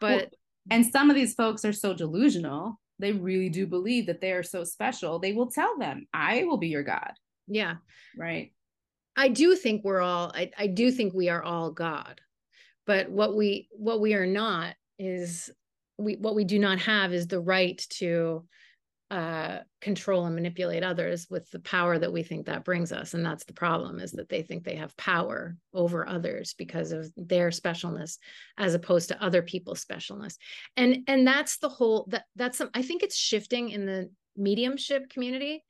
But 0.00 0.10
well, 0.10 0.26
and 0.72 0.86
some 0.86 1.08
of 1.08 1.14
these 1.14 1.34
folks 1.34 1.64
are 1.64 1.72
so 1.72 1.94
delusional. 1.94 2.80
They 2.98 3.12
really 3.12 3.48
do 3.48 3.68
believe 3.68 4.06
that 4.06 4.20
they 4.20 4.32
are 4.32 4.42
so 4.42 4.64
special. 4.64 5.20
They 5.20 5.34
will 5.34 5.52
tell 5.52 5.78
them, 5.78 6.08
"I 6.12 6.42
will 6.42 6.58
be 6.58 6.68
your 6.68 6.82
God." 6.82 7.12
Yeah. 7.46 7.76
Right. 8.18 8.52
I 9.14 9.28
do 9.28 9.54
think 9.54 9.84
we're 9.84 10.00
all. 10.00 10.32
I, 10.34 10.50
I 10.58 10.66
do 10.66 10.90
think 10.90 11.14
we 11.14 11.28
are 11.28 11.44
all 11.44 11.70
God 11.70 12.20
but 12.86 13.10
what 13.10 13.36
we 13.36 13.68
what 13.72 14.00
we 14.00 14.14
are 14.14 14.26
not 14.26 14.74
is 14.98 15.50
we 15.98 16.16
what 16.16 16.34
we 16.34 16.44
do 16.44 16.58
not 16.58 16.78
have 16.80 17.12
is 17.12 17.26
the 17.26 17.40
right 17.40 17.84
to 17.90 18.44
uh, 19.10 19.58
control 19.82 20.24
and 20.24 20.34
manipulate 20.34 20.82
others 20.82 21.26
with 21.28 21.50
the 21.50 21.58
power 21.58 21.98
that 21.98 22.10
we 22.10 22.22
think 22.22 22.46
that 22.46 22.64
brings 22.64 22.92
us. 22.92 23.12
And 23.12 23.22
that's 23.22 23.44
the 23.44 23.52
problem 23.52 24.00
is 24.00 24.12
that 24.12 24.30
they 24.30 24.40
think 24.40 24.64
they 24.64 24.76
have 24.76 24.96
power 24.96 25.54
over 25.74 26.08
others 26.08 26.54
because 26.56 26.92
of 26.92 27.12
their 27.14 27.50
specialness 27.50 28.16
as 28.56 28.72
opposed 28.72 29.08
to 29.08 29.22
other 29.22 29.42
people's 29.42 29.84
specialness. 29.84 30.36
And 30.78 31.00
and 31.08 31.26
that's 31.26 31.58
the 31.58 31.68
whole 31.68 32.06
that 32.08 32.24
that's 32.36 32.56
some, 32.56 32.70
i 32.72 32.80
think 32.80 33.02
it's 33.02 33.16
shifting 33.16 33.68
in 33.68 33.84
the 33.84 34.10
mediumship 34.34 35.10
community 35.10 35.62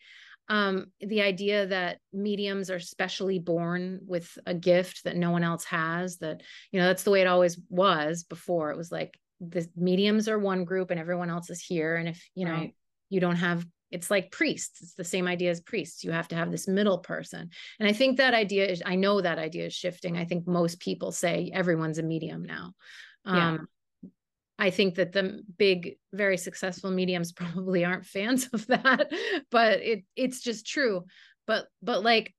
um, 0.52 0.92
the 1.00 1.22
idea 1.22 1.64
that 1.64 1.98
mediums 2.12 2.70
are 2.70 2.78
specially 2.78 3.38
born 3.38 4.00
with 4.06 4.36
a 4.44 4.52
gift 4.52 5.04
that 5.04 5.16
no 5.16 5.30
one 5.30 5.42
else 5.42 5.64
has 5.64 6.18
that 6.18 6.42
you 6.70 6.78
know 6.78 6.86
that's 6.86 7.04
the 7.04 7.10
way 7.10 7.22
it 7.22 7.26
always 7.26 7.58
was 7.70 8.24
before. 8.24 8.70
It 8.70 8.76
was 8.76 8.92
like 8.92 9.18
the 9.40 9.66
mediums 9.74 10.28
are 10.28 10.38
one 10.38 10.66
group 10.66 10.90
and 10.90 11.00
everyone 11.00 11.30
else 11.30 11.48
is 11.48 11.62
here. 11.62 11.96
And 11.96 12.06
if 12.06 12.22
you 12.34 12.44
know 12.44 12.52
right. 12.52 12.74
you 13.08 13.18
don't 13.18 13.36
have 13.36 13.64
it's 13.90 14.10
like 14.10 14.30
priests. 14.30 14.82
It's 14.82 14.94
the 14.94 15.04
same 15.04 15.26
idea 15.26 15.50
as 15.50 15.60
priests. 15.62 16.04
You 16.04 16.12
have 16.12 16.28
to 16.28 16.36
have 16.36 16.50
this 16.50 16.68
middle 16.68 16.98
person. 16.98 17.48
And 17.80 17.88
i 17.88 17.94
think 17.94 18.18
that 18.18 18.34
idea 18.34 18.66
is 18.66 18.82
i 18.84 18.94
know 18.94 19.22
that 19.22 19.38
idea 19.38 19.64
is 19.64 19.72
shifting. 19.72 20.18
I 20.18 20.26
think 20.26 20.46
most 20.46 20.80
people 20.80 21.12
say 21.12 21.50
everyone's 21.54 21.98
a 21.98 22.02
medium 22.02 22.44
now. 22.44 22.74
Yeah. 23.24 23.48
um, 23.52 23.68
I 24.62 24.70
think 24.70 24.94
that 24.94 25.10
the 25.10 25.42
big, 25.58 25.96
very 26.12 26.36
successful 26.36 26.92
mediums 26.92 27.32
probably 27.40 27.84
aren't 27.84 28.06
fans 28.06 28.48
of 28.52 28.64
that, 28.68 29.10
but 29.50 29.80
it 29.80 30.04
it's 30.14 30.40
just 30.40 30.66
true. 30.66 31.04
But 31.48 31.66
but 31.82 32.04
like 32.04 32.32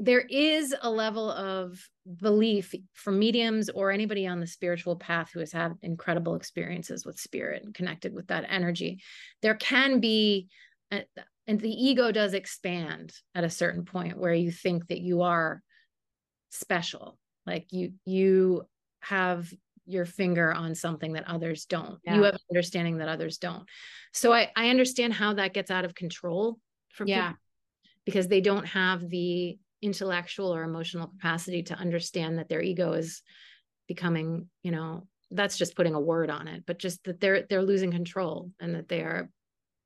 there 0.00 0.26
is 0.28 0.74
a 0.82 0.90
level 0.90 1.30
of 1.30 1.80
belief 2.20 2.74
for 2.94 3.12
mediums 3.12 3.70
or 3.70 3.92
anybody 3.92 4.26
on 4.26 4.40
the 4.40 4.46
spiritual 4.46 4.96
path 4.96 5.30
who 5.32 5.38
has 5.38 5.52
had 5.52 5.74
incredible 5.82 6.34
experiences 6.34 7.06
with 7.06 7.20
spirit 7.20 7.62
and 7.64 7.74
connected 7.74 8.12
with 8.12 8.26
that 8.26 8.44
energy 8.50 9.00
there 9.40 9.54
can 9.54 9.98
be 9.98 10.48
a, 10.92 11.02
and 11.46 11.58
the 11.58 11.70
ego 11.70 12.12
does 12.12 12.34
expand 12.34 13.10
at 13.34 13.42
a 13.42 13.48
certain 13.48 13.86
point 13.86 14.18
where 14.18 14.34
you 14.34 14.52
think 14.52 14.86
that 14.88 15.00
you 15.00 15.22
are 15.22 15.62
special 16.50 17.18
like 17.46 17.66
you 17.70 17.94
you 18.04 18.66
have 19.00 19.50
your 19.86 20.04
finger 20.04 20.52
on 20.52 20.74
something 20.74 21.12
that 21.12 21.28
others 21.28 21.64
don't 21.64 21.98
yeah. 22.04 22.16
you 22.16 22.22
have 22.24 22.36
understanding 22.50 22.98
that 22.98 23.08
others 23.08 23.38
don't. 23.38 23.64
So 24.12 24.32
i 24.32 24.50
i 24.56 24.70
understand 24.70 25.12
how 25.12 25.34
that 25.34 25.54
gets 25.54 25.70
out 25.70 25.84
of 25.84 25.94
control 25.94 26.58
for 26.90 27.06
yeah. 27.06 27.28
people 27.28 27.40
because 28.04 28.28
they 28.28 28.40
don't 28.40 28.66
have 28.66 29.08
the 29.08 29.58
intellectual 29.82 30.54
or 30.54 30.62
emotional 30.62 31.08
capacity 31.08 31.62
to 31.64 31.74
understand 31.74 32.38
that 32.38 32.48
their 32.48 32.62
ego 32.62 32.92
is 32.92 33.22
becoming 33.86 34.48
you 34.62 34.72
know 34.72 35.06
that's 35.30 35.58
just 35.58 35.76
putting 35.76 35.94
a 35.94 36.00
word 36.00 36.30
on 36.30 36.48
it 36.48 36.64
but 36.66 36.78
just 36.78 37.02
that 37.04 37.20
they're 37.20 37.42
they're 37.48 37.62
losing 37.62 37.90
control 37.90 38.50
and 38.60 38.74
that 38.74 38.88
they 38.88 39.00
are 39.00 39.28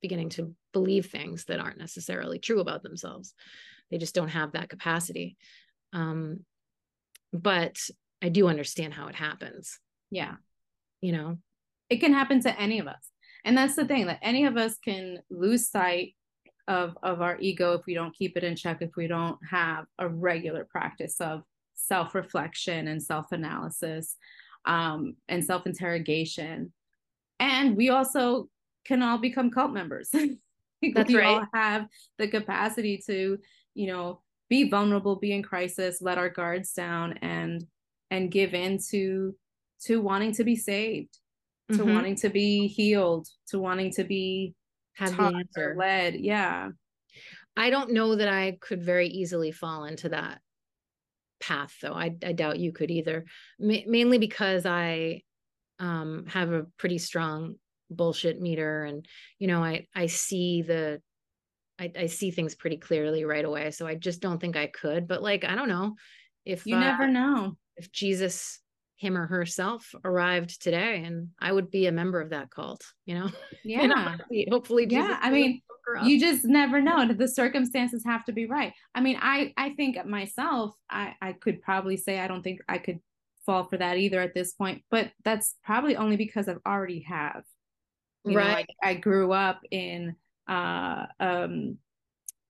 beginning 0.00 0.28
to 0.30 0.54
believe 0.72 1.06
things 1.06 1.44
that 1.44 1.60
aren't 1.60 1.78
necessarily 1.78 2.38
true 2.38 2.60
about 2.60 2.82
themselves. 2.82 3.34
They 3.90 3.98
just 3.98 4.14
don't 4.14 4.28
have 4.28 4.52
that 4.52 4.70
capacity. 4.70 5.36
Um 5.92 6.44
but 7.32 7.78
i 8.22 8.28
do 8.28 8.48
understand 8.48 8.94
how 8.94 9.06
it 9.08 9.14
happens 9.14 9.78
yeah. 10.10 10.34
You 11.00 11.12
know? 11.12 11.38
It 11.88 12.00
can 12.00 12.12
happen 12.12 12.40
to 12.42 12.60
any 12.60 12.78
of 12.78 12.86
us. 12.86 13.10
And 13.44 13.56
that's 13.56 13.74
the 13.74 13.86
thing 13.86 14.06
that 14.06 14.20
any 14.22 14.44
of 14.44 14.56
us 14.56 14.76
can 14.84 15.18
lose 15.30 15.68
sight 15.68 16.14
of 16.68 16.96
of 17.02 17.20
our 17.20 17.36
ego 17.40 17.72
if 17.72 17.84
we 17.86 17.94
don't 17.94 18.14
keep 18.14 18.36
it 18.36 18.44
in 18.44 18.54
check 18.54 18.80
if 18.80 18.90
we 18.96 19.08
don't 19.08 19.38
have 19.50 19.86
a 19.98 20.08
regular 20.08 20.64
practice 20.70 21.20
of 21.20 21.42
self-reflection 21.74 22.86
and 22.86 23.02
self-analysis 23.02 24.16
um, 24.66 25.16
and 25.28 25.44
self-interrogation. 25.44 26.72
And 27.40 27.76
we 27.76 27.88
also 27.88 28.48
can 28.84 29.02
all 29.02 29.18
become 29.18 29.50
cult 29.50 29.72
members. 29.72 30.10
That's 30.94 31.08
we 31.08 31.18
right. 31.18 31.26
all 31.26 31.46
have 31.52 31.86
the 32.18 32.28
capacity 32.28 33.02
to 33.06 33.38
you 33.74 33.86
know 33.86 34.20
be 34.48 34.68
vulnerable 34.68 35.16
be 35.16 35.32
in 35.32 35.42
crisis 35.42 36.00
let 36.00 36.18
our 36.18 36.30
guards 36.30 36.72
down 36.72 37.18
and 37.22 37.64
and 38.10 38.30
give 38.30 38.54
in 38.54 38.78
to 38.90 39.34
to 39.86 40.00
wanting 40.00 40.32
to 40.32 40.44
be 40.44 40.56
saved 40.56 41.18
to 41.72 41.78
mm-hmm. 41.78 41.94
wanting 41.94 42.16
to 42.16 42.28
be 42.28 42.66
healed 42.66 43.28
to 43.48 43.58
wanting 43.58 43.92
to 43.92 44.04
be 44.04 44.54
have 44.94 45.16
the 45.16 45.22
answer. 45.22 45.74
led. 45.78 46.16
Yeah. 46.16 46.70
I 47.56 47.70
don't 47.70 47.92
know 47.92 48.16
that 48.16 48.28
i 48.28 48.56
could 48.60 48.82
very 48.82 49.08
easily 49.08 49.52
fall 49.52 49.84
into 49.84 50.08
that 50.08 50.40
path 51.40 51.74
though. 51.80 51.92
I, 51.92 52.16
I 52.24 52.32
doubt 52.32 52.58
you 52.58 52.72
could 52.72 52.90
either. 52.90 53.24
Ma- 53.58 53.86
mainly 53.86 54.18
because 54.18 54.66
i 54.66 55.22
um, 55.78 56.26
have 56.28 56.52
a 56.52 56.66
pretty 56.76 56.98
strong 56.98 57.54
bullshit 57.88 58.40
meter 58.40 58.84
and 58.84 59.06
you 59.38 59.48
know 59.48 59.64
i 59.64 59.86
i 59.96 60.06
see 60.06 60.62
the 60.62 61.00
I, 61.78 61.90
I 61.98 62.06
see 62.06 62.30
things 62.30 62.54
pretty 62.54 62.76
clearly 62.76 63.24
right 63.24 63.44
away. 63.44 63.70
So 63.70 63.86
i 63.86 63.94
just 63.94 64.20
don't 64.20 64.40
think 64.40 64.56
i 64.56 64.66
could. 64.66 65.06
But 65.06 65.22
like 65.22 65.44
i 65.44 65.54
don't 65.54 65.68
know 65.68 65.94
if 66.44 66.66
you 66.66 66.76
uh, 66.76 66.80
never 66.80 67.06
know. 67.06 67.56
if 67.76 67.92
jesus 67.92 68.60
him 69.00 69.16
or 69.16 69.26
herself 69.26 69.94
arrived 70.04 70.62
today 70.62 71.02
and 71.04 71.28
I 71.40 71.52
would 71.52 71.70
be 71.70 71.86
a 71.86 71.92
member 71.92 72.20
of 72.20 72.30
that 72.30 72.50
cult, 72.50 72.84
you 73.06 73.14
know? 73.14 73.30
Yeah. 73.64 74.16
hopefully. 74.50 74.84
Jesus 74.84 75.08
yeah. 75.08 75.18
I 75.22 75.30
mean, 75.30 75.62
you 76.04 76.20
just 76.20 76.44
never 76.44 76.82
know. 76.82 77.10
The 77.10 77.26
circumstances 77.26 78.04
have 78.04 78.26
to 78.26 78.32
be 78.32 78.44
right. 78.44 78.74
I 78.94 79.00
mean, 79.00 79.18
I, 79.20 79.54
I 79.56 79.70
think 79.70 80.04
myself, 80.04 80.74
I, 80.90 81.14
I 81.22 81.32
could 81.32 81.62
probably 81.62 81.96
say, 81.96 82.20
I 82.20 82.28
don't 82.28 82.42
think 82.42 82.60
I 82.68 82.76
could 82.76 82.98
fall 83.46 83.64
for 83.64 83.78
that 83.78 83.96
either 83.96 84.20
at 84.20 84.34
this 84.34 84.52
point, 84.52 84.82
but 84.90 85.10
that's 85.24 85.54
probably 85.64 85.96
only 85.96 86.16
because 86.16 86.46
I've 86.46 86.60
already 86.66 87.00
have. 87.08 87.42
You 88.26 88.36
right. 88.36 88.66
Know, 88.68 88.74
I, 88.82 88.90
I 88.90 88.94
grew 88.94 89.32
up 89.32 89.60
in, 89.70 90.14
uh, 90.46 91.06
um, 91.18 91.78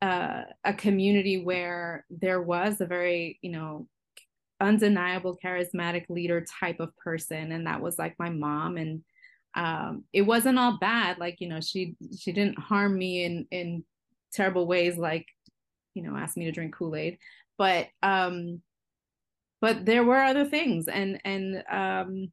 uh, 0.02 0.42
a 0.64 0.74
community 0.74 1.44
where 1.44 2.04
there 2.10 2.42
was 2.42 2.80
a 2.80 2.86
very, 2.86 3.38
you 3.40 3.52
know, 3.52 3.86
undeniable 4.60 5.38
charismatic 5.42 6.04
leader 6.08 6.44
type 6.60 6.80
of 6.80 6.96
person 6.96 7.52
and 7.52 7.66
that 7.66 7.80
was 7.80 7.98
like 7.98 8.14
my 8.18 8.28
mom 8.28 8.76
and 8.76 9.02
um, 9.54 10.04
it 10.12 10.22
wasn't 10.22 10.58
all 10.58 10.78
bad 10.78 11.18
like 11.18 11.40
you 11.40 11.48
know 11.48 11.60
she 11.60 11.96
she 12.18 12.32
didn't 12.32 12.58
harm 12.58 12.96
me 12.96 13.24
in 13.24 13.46
in 13.50 13.84
terrible 14.32 14.66
ways 14.66 14.96
like 14.96 15.26
you 15.94 16.02
know 16.02 16.16
ask 16.16 16.36
me 16.36 16.44
to 16.44 16.52
drink 16.52 16.74
kool-aid 16.74 17.18
but 17.58 17.88
um 18.02 18.60
but 19.60 19.84
there 19.84 20.04
were 20.04 20.22
other 20.22 20.44
things 20.44 20.86
and 20.86 21.20
and 21.24 21.64
um 21.70 22.30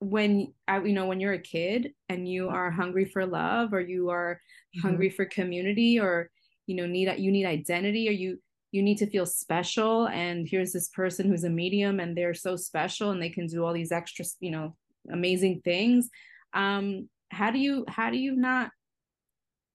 when 0.00 0.52
I, 0.66 0.80
you 0.80 0.92
know 0.92 1.06
when 1.06 1.20
you're 1.20 1.32
a 1.32 1.38
kid 1.38 1.92
and 2.08 2.28
you 2.28 2.48
are 2.48 2.70
hungry 2.70 3.04
for 3.04 3.26
love 3.26 3.72
or 3.72 3.80
you 3.80 4.10
are 4.10 4.40
mm-hmm. 4.76 4.86
hungry 4.86 5.10
for 5.10 5.24
community 5.24 6.00
or 6.00 6.30
you 6.66 6.76
know 6.76 6.86
need 6.86 7.12
you 7.18 7.30
need 7.30 7.46
identity 7.46 8.08
or 8.08 8.12
you 8.12 8.38
you 8.70 8.82
need 8.82 8.98
to 8.98 9.06
feel 9.06 9.26
special 9.26 10.08
and 10.08 10.46
here's 10.46 10.72
this 10.72 10.88
person 10.88 11.26
who's 11.26 11.44
a 11.44 11.50
medium 11.50 12.00
and 12.00 12.16
they're 12.16 12.34
so 12.34 12.56
special 12.56 13.10
and 13.10 13.22
they 13.22 13.30
can 13.30 13.46
do 13.46 13.64
all 13.64 13.72
these 13.72 13.92
extra 13.92 14.24
you 14.40 14.50
know 14.50 14.76
amazing 15.10 15.60
things 15.64 16.08
um 16.54 17.08
how 17.30 17.50
do 17.50 17.58
you 17.58 17.84
how 17.88 18.10
do 18.10 18.18
you 18.18 18.34
not 18.36 18.70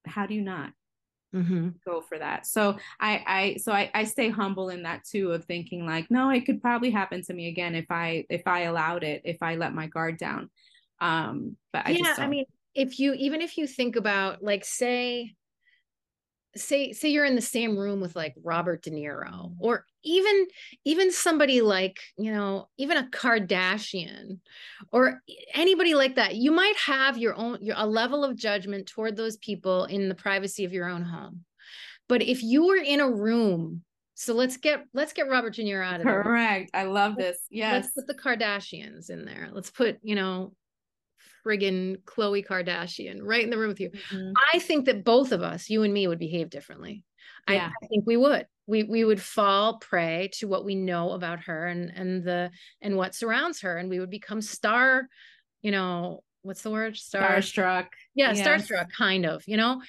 how 0.05 0.25
do 0.25 0.33
you 0.33 0.41
not 0.41 0.71
mm-hmm. 1.33 1.69
go 1.85 2.01
for 2.01 2.19
that 2.19 2.45
so 2.45 2.77
i 2.99 3.23
i 3.25 3.55
so 3.57 3.71
I, 3.71 3.89
I 3.93 4.03
stay 4.03 4.29
humble 4.29 4.69
in 4.69 4.83
that 4.83 5.03
too 5.05 5.31
of 5.31 5.45
thinking 5.45 5.85
like 5.85 6.11
no 6.11 6.29
it 6.29 6.45
could 6.45 6.61
probably 6.61 6.91
happen 6.91 7.23
to 7.23 7.33
me 7.33 7.47
again 7.47 7.75
if 7.75 7.89
i 7.89 8.25
if 8.29 8.43
i 8.45 8.61
allowed 8.61 9.03
it 9.03 9.21
if 9.25 9.41
i 9.41 9.55
let 9.55 9.73
my 9.73 9.87
guard 9.87 10.17
down 10.17 10.49
um 11.01 11.57
but 11.71 11.83
i 11.85 11.93
just. 11.93 12.17
yeah 12.17 12.23
i 12.23 12.27
mean 12.27 12.45
if 12.75 12.99
you 12.99 13.13
even 13.13 13.41
if 13.41 13.57
you 13.57 13.67
think 13.67 13.95
about 13.95 14.43
like 14.43 14.65
say 14.65 15.33
say 16.55 16.93
say 16.93 17.09
you're 17.09 17.25
in 17.25 17.35
the 17.35 17.41
same 17.41 17.77
room 17.77 17.99
with 17.99 18.15
like 18.15 18.35
Robert 18.43 18.83
De 18.83 18.91
Niro 18.91 19.29
mm-hmm. 19.29 19.53
or 19.59 19.85
even 20.03 20.47
even 20.85 21.11
somebody 21.11 21.61
like 21.61 21.99
you 22.17 22.31
know 22.31 22.67
even 22.77 22.97
a 22.97 23.07
Kardashian 23.09 24.39
or 24.91 25.21
anybody 25.53 25.95
like 25.95 26.15
that 26.15 26.35
you 26.35 26.51
might 26.51 26.75
have 26.77 27.17
your 27.17 27.35
own 27.35 27.57
your, 27.61 27.75
a 27.77 27.87
level 27.87 28.23
of 28.23 28.35
judgment 28.35 28.87
toward 28.87 29.15
those 29.15 29.37
people 29.37 29.85
in 29.85 30.09
the 30.09 30.15
privacy 30.15 30.63
of 30.65 30.73
your 30.73 30.87
own 30.87 31.03
home 31.03 31.43
but 32.07 32.21
if 32.21 32.43
you 32.43 32.67
were 32.67 32.77
in 32.77 32.99
a 32.99 33.09
room 33.09 33.83
so 34.15 34.33
let's 34.33 34.57
get 34.57 34.85
let's 34.93 35.13
get 35.13 35.27
Robert 35.27 35.55
De 35.55 35.63
Niro 35.63 35.83
out 35.85 35.99
of 35.99 36.05
there. 36.05 36.21
Correct. 36.21 36.69
I 36.73 36.83
love 36.83 37.15
this. 37.15 37.37
Yes. 37.49 37.73
Let's 37.73 37.93
put 37.93 38.07
the 38.07 38.13
Kardashians 38.13 39.09
in 39.09 39.25
there. 39.25 39.49
Let's 39.51 39.71
put, 39.71 39.97
you 40.03 40.13
know, 40.13 40.53
friggin' 41.45 42.01
Khloe 42.03 42.45
Kardashian 42.45 43.19
right 43.21 43.43
in 43.43 43.49
the 43.49 43.57
room 43.57 43.69
with 43.69 43.79
you. 43.79 43.89
Mm-hmm. 43.89 44.33
I 44.53 44.59
think 44.59 44.85
that 44.85 45.03
both 45.03 45.31
of 45.31 45.41
us, 45.41 45.69
you 45.69 45.83
and 45.83 45.93
me, 45.93 46.07
would 46.07 46.19
behave 46.19 46.49
differently. 46.49 47.03
Yeah. 47.49 47.71
I, 47.81 47.85
I, 47.85 47.87
think 47.87 48.05
we 48.05 48.17
would. 48.17 48.47
We 48.67 48.83
we 48.83 49.03
would 49.03 49.21
fall 49.21 49.79
prey 49.79 50.29
to 50.35 50.47
what 50.47 50.63
we 50.63 50.75
know 50.75 51.11
about 51.11 51.41
her 51.41 51.67
and 51.67 51.91
and 51.93 52.23
the 52.23 52.51
and 52.81 52.95
what 52.95 53.15
surrounds 53.15 53.61
her, 53.61 53.77
and 53.77 53.89
we 53.89 53.99
would 53.99 54.09
become 54.09 54.41
star, 54.41 55.09
you 55.61 55.71
know, 55.71 56.23
what's 56.43 56.61
the 56.61 56.69
word? 56.69 56.95
Star 56.95 57.37
starstruck. 57.37 57.87
Yeah, 58.15 58.31
yes. 58.33 58.47
starstruck, 58.47 58.87
kind 58.97 59.25
of. 59.25 59.43
You 59.47 59.57
know, 59.57 59.81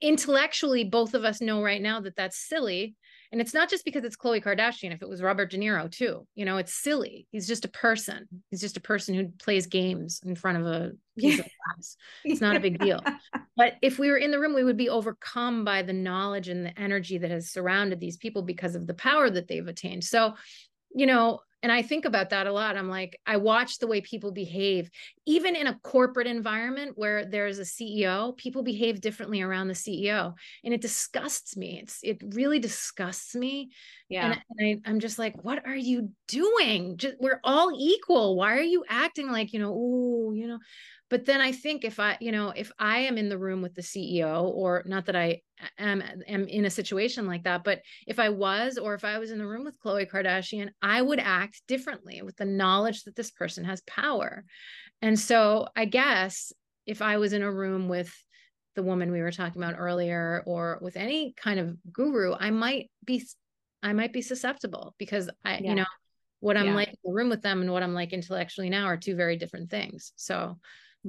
intellectually, 0.00 0.84
both 0.84 1.14
of 1.14 1.24
us 1.24 1.40
know 1.40 1.62
right 1.62 1.82
now 1.82 2.00
that 2.00 2.16
that's 2.16 2.38
silly 2.38 2.96
and 3.32 3.40
it's 3.40 3.54
not 3.54 3.68
just 3.68 3.84
because 3.84 4.04
it's 4.04 4.16
Khloe 4.16 4.42
Kardashian. 4.42 4.92
If 4.92 5.02
it 5.02 5.08
was 5.08 5.22
Robert 5.22 5.50
De 5.50 5.58
Niro 5.58 5.90
too, 5.90 6.26
you 6.34 6.44
know, 6.44 6.56
it's 6.56 6.74
silly. 6.74 7.26
He's 7.30 7.46
just 7.46 7.64
a 7.64 7.68
person. 7.68 8.26
He's 8.50 8.60
just 8.60 8.76
a 8.76 8.80
person 8.80 9.14
who 9.14 9.28
plays 9.38 9.66
games 9.66 10.20
in 10.24 10.34
front 10.34 10.58
of 10.58 10.66
a 10.66 10.92
piece 11.18 11.38
of 11.38 11.46
glass. 11.46 11.96
It's 12.24 12.40
not 12.40 12.56
a 12.56 12.60
big 12.60 12.78
deal. 12.78 13.00
But 13.58 13.76
if 13.80 13.98
we 13.98 14.10
were 14.10 14.18
in 14.18 14.30
the 14.30 14.38
room, 14.38 14.54
we 14.54 14.64
would 14.64 14.76
be 14.76 14.90
overcome 14.90 15.64
by 15.64 15.80
the 15.80 15.94
knowledge 15.94 16.48
and 16.48 16.66
the 16.66 16.78
energy 16.78 17.16
that 17.16 17.30
has 17.30 17.50
surrounded 17.50 18.00
these 18.00 18.18
people 18.18 18.42
because 18.42 18.74
of 18.74 18.86
the 18.86 18.92
power 18.92 19.30
that 19.30 19.48
they've 19.48 19.66
attained. 19.66 20.04
So, 20.04 20.34
you 20.94 21.06
know, 21.06 21.40
and 21.62 21.72
I 21.72 21.82
think 21.82 22.04
about 22.04 22.30
that 22.30 22.46
a 22.46 22.52
lot. 22.52 22.76
I'm 22.76 22.88
like, 22.88 23.18
I 23.26 23.38
watch 23.38 23.78
the 23.78 23.86
way 23.86 24.00
people 24.00 24.30
behave, 24.30 24.90
even 25.26 25.56
in 25.56 25.66
a 25.66 25.78
corporate 25.82 26.26
environment 26.26 26.92
where 26.96 27.24
there's 27.24 27.58
a 27.58 27.62
CEO, 27.62 28.36
people 28.36 28.62
behave 28.62 29.00
differently 29.00 29.42
around 29.42 29.68
the 29.68 29.74
CEO. 29.74 30.34
And 30.64 30.74
it 30.74 30.80
disgusts 30.80 31.56
me. 31.56 31.80
It's 31.82 32.00
it 32.02 32.22
really 32.34 32.58
disgusts 32.58 33.34
me. 33.34 33.70
Yeah. 34.08 34.32
And, 34.32 34.42
and 34.58 34.82
I, 34.86 34.90
I'm 34.90 35.00
just 35.00 35.18
like, 35.18 35.42
what 35.44 35.66
are 35.66 35.74
you 35.74 36.10
doing? 36.28 36.98
Just, 36.98 37.16
we're 37.18 37.40
all 37.42 37.72
equal. 37.76 38.36
Why 38.36 38.56
are 38.56 38.62
you 38.62 38.84
acting 38.88 39.30
like, 39.30 39.52
you 39.52 39.58
know, 39.58 39.72
ooh 39.72 40.34
you 40.34 40.46
know, 40.46 40.58
but 41.08 41.24
then 41.24 41.40
i 41.40 41.52
think 41.52 41.84
if 41.84 42.00
i 42.00 42.16
you 42.20 42.32
know 42.32 42.52
if 42.56 42.72
i 42.78 42.98
am 42.98 43.18
in 43.18 43.28
the 43.28 43.38
room 43.38 43.62
with 43.62 43.74
the 43.74 43.82
ceo 43.82 44.44
or 44.44 44.82
not 44.86 45.06
that 45.06 45.16
i 45.16 45.40
am 45.78 46.02
am 46.26 46.46
in 46.48 46.64
a 46.64 46.70
situation 46.70 47.26
like 47.26 47.44
that 47.44 47.64
but 47.64 47.80
if 48.06 48.18
i 48.18 48.28
was 48.28 48.78
or 48.78 48.94
if 48.94 49.04
i 49.04 49.18
was 49.18 49.30
in 49.30 49.38
the 49.38 49.46
room 49.46 49.64
with 49.64 49.78
khloe 49.80 50.08
kardashian 50.08 50.68
i 50.82 51.00
would 51.00 51.20
act 51.20 51.62
differently 51.68 52.22
with 52.22 52.36
the 52.36 52.44
knowledge 52.44 53.04
that 53.04 53.16
this 53.16 53.30
person 53.30 53.64
has 53.64 53.80
power 53.82 54.44
and 55.02 55.18
so 55.18 55.68
i 55.76 55.84
guess 55.84 56.52
if 56.86 57.02
i 57.02 57.16
was 57.18 57.32
in 57.32 57.42
a 57.42 57.52
room 57.52 57.88
with 57.88 58.14
the 58.74 58.82
woman 58.82 59.10
we 59.10 59.22
were 59.22 59.32
talking 59.32 59.62
about 59.62 59.78
earlier 59.78 60.42
or 60.46 60.78
with 60.82 60.96
any 60.96 61.32
kind 61.36 61.58
of 61.58 61.76
guru 61.92 62.34
i 62.38 62.50
might 62.50 62.90
be 63.04 63.22
I 63.82 63.92
might 63.92 64.12
be 64.12 64.22
susceptible 64.22 64.94
because 64.98 65.30
I, 65.44 65.58
Yeah. 65.58 65.70
you 65.70 65.74
know, 65.76 65.84
what 66.40 66.56
I'm 66.56 66.66
Yeah. 66.66 66.74
like 66.74 66.88
in 66.88 66.94
the 67.04 67.12
room 67.12 67.28
with 67.28 67.42
them 67.42 67.60
and 67.60 67.72
what 67.72 67.82
I'm 67.82 67.94
like 67.94 68.12
intellectually 68.12 68.68
now 68.68 68.86
are 68.86 68.96
two 68.96 69.14
very 69.14 69.36
different 69.36 69.70
things. 69.70 70.12
So 70.16 70.58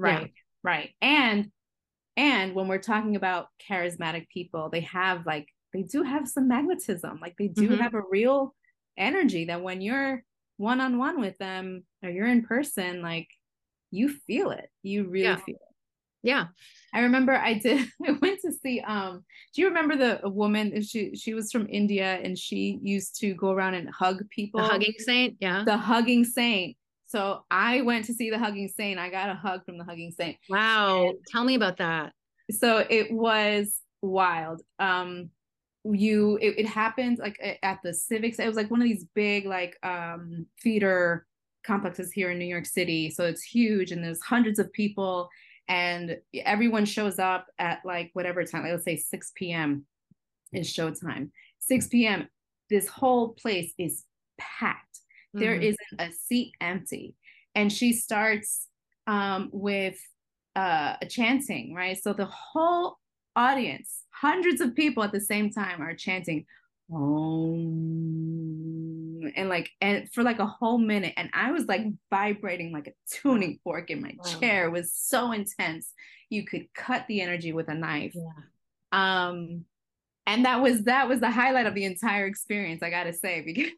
right 0.01 0.33
right 0.63 0.89
and 1.01 1.51
and 2.15 2.55
when 2.55 2.67
we're 2.67 2.77
talking 2.79 3.15
about 3.15 3.47
charismatic 3.69 4.27
people 4.29 4.69
they 4.69 4.81
have 4.81 5.25
like 5.25 5.47
they 5.73 5.83
do 5.83 6.03
have 6.03 6.27
some 6.27 6.47
magnetism 6.47 7.19
like 7.21 7.35
they 7.37 7.47
do 7.47 7.69
Mhm. 7.69 7.79
have 7.79 7.93
a 7.93 8.01
real 8.09 8.55
energy 8.97 9.45
that 9.45 9.61
when 9.61 9.81
you're 9.81 10.23
one-on-one 10.57 11.19
with 11.19 11.37
them 11.37 11.83
or 12.03 12.09
you're 12.09 12.25
in 12.27 12.43
person 12.43 13.01
like 13.01 13.27
you 13.91 14.09
feel 14.09 14.51
it 14.51 14.69
you 14.81 15.03
really 15.07 15.23
Yeah. 15.25 15.35
feel 15.37 15.55
it 15.55 15.75
yeah. 16.23 16.47
i 16.93 17.01
remember 17.01 17.33
i 17.33 17.53
did 17.53 17.87
i 18.07 18.11
went 18.13 18.39
to 18.41 18.51
see 18.51 18.79
um 18.81 19.23
do 19.53 19.61
you 19.61 19.67
remember 19.67 19.95
the 19.95 20.27
woman 20.29 20.81
she 20.81 21.15
she 21.15 21.33
was 21.35 21.51
from 21.51 21.67
india 21.69 22.19
and 22.23 22.37
she 22.37 22.79
used 22.81 23.19
to 23.19 23.35
go 23.35 23.51
around 23.51 23.75
and 23.75 23.87
hug 23.89 24.27
people 24.31 24.61
The 24.61 24.67
hugging 24.67 24.95
saint. 24.97 25.37
Yeah. 25.39 25.63
the 25.63 25.77
hugging 25.77 26.25
saint 26.25 26.75
so 27.07 27.43
i 27.49 27.81
went 27.81 28.05
to 28.05 28.13
see 28.13 28.29
the 28.29 28.37
hugging 28.37 28.67
saint. 28.67 28.99
I 28.99 29.09
got 29.09 29.29
a 29.29 29.33
hug 29.33 29.65
from 29.65 29.77
the 29.77 29.83
hugging 29.83 30.11
saint. 30.11 30.37
Wow. 30.49 31.13
Tell 31.27 31.43
me 31.43 31.55
about 31.55 31.77
that. 31.77 32.13
so 32.51 32.85
it 32.89 33.11
was 33.11 33.81
wild. 34.01 34.61
Um 34.79 35.29
you 35.85 36.37
it, 36.41 36.59
it 36.59 36.67
happened 36.67 37.17
like 37.17 37.37
at 37.63 37.79
the 37.81 37.93
civics 37.93 38.39
it 38.39 38.47
was 38.47 38.57
like 38.57 38.69
one 38.69 38.81
of 38.81 38.87
these 38.87 39.05
big 39.15 39.45
like 39.45 39.77
um 39.83 40.45
theater 40.61 41.25
complexes 41.65 42.11
here 42.11 42.31
in 42.31 42.37
new 42.39 42.45
york 42.45 42.65
city. 42.65 43.09
So 43.09 43.25
it's 43.25 43.41
huge 43.41 43.91
and 43.91 44.03
there's 44.03 44.21
hundreds 44.21 44.59
of 44.59 44.71
people 44.73 45.29
and 45.69 46.17
everyone 46.45 46.85
shows 46.85 47.19
up 47.19 47.47
at 47.57 47.79
like 47.85 48.09
whatever 48.13 48.43
time 48.43 48.63
like 48.63 48.71
let's 48.71 48.85
say 48.85 48.97
6 48.97 49.31
p.m 49.35 49.85
is 50.51 50.67
showtime. 50.67 51.29
6 51.59 51.87
p.m 51.87 52.27
this 52.69 52.87
whole 52.89 53.29
place 53.29 53.73
is 53.77 54.03
packed 54.37 54.99
there 55.34 55.55
Mhm. 55.55 55.63
isn't 55.63 55.99
a 55.99 56.11
seat 56.11 56.53
empty 56.61 57.15
and 57.55 57.71
she 57.71 57.93
starts 57.93 58.67
um, 59.07 59.49
with 59.51 59.99
uh, 60.55 60.95
a 61.01 61.05
chanting 61.05 61.73
right 61.73 61.97
so 62.01 62.13
the 62.13 62.25
whole 62.25 62.97
audience 63.36 64.03
hundreds 64.11 64.61
of 64.61 64.73
people 64.75 65.03
at 65.03 65.11
the 65.11 65.21
same 65.21 65.49
time 65.51 65.82
are 65.82 65.93
chanting 65.95 66.45
Om, 66.89 66.97
and 69.36 69.49
like 69.49 69.69
and 69.82 70.09
for 70.13 70.23
like 70.23 70.39
a 70.39 70.45
whole 70.45 70.78
minute 70.78 71.13
and 71.17 71.30
i 71.34 71.51
was 71.51 71.65
like 71.65 71.82
vibrating 72.09 72.71
like 72.71 72.88
a 72.88 72.93
tuning 73.09 73.59
fork 73.63 73.89
in 73.91 74.01
my 74.01 74.13
Wow. 74.17 74.23
chair 74.39 74.65
it 74.67 74.71
was 74.71 74.93
so 74.93 75.32
intense 75.32 75.93
you 76.30 76.45
could 76.45 76.67
cut 76.73 77.05
the 77.07 77.21
energy 77.21 77.53
with 77.53 77.69
a 77.69 77.75
knife 77.75 78.15
Yeah. 78.15 78.32
um 78.91 79.65
and 80.28 80.45
that 80.45 80.61
was 80.61 80.84
that 80.84 81.07
was 81.07 81.19
the 81.19 81.32
highlight 81.32 81.65
of 81.65 81.73
the 81.73 81.86
entire 81.86 82.25
experience 82.28 82.84
i 82.84 82.89
gotta 82.89 83.13
say 83.13 83.41
because 83.45 83.71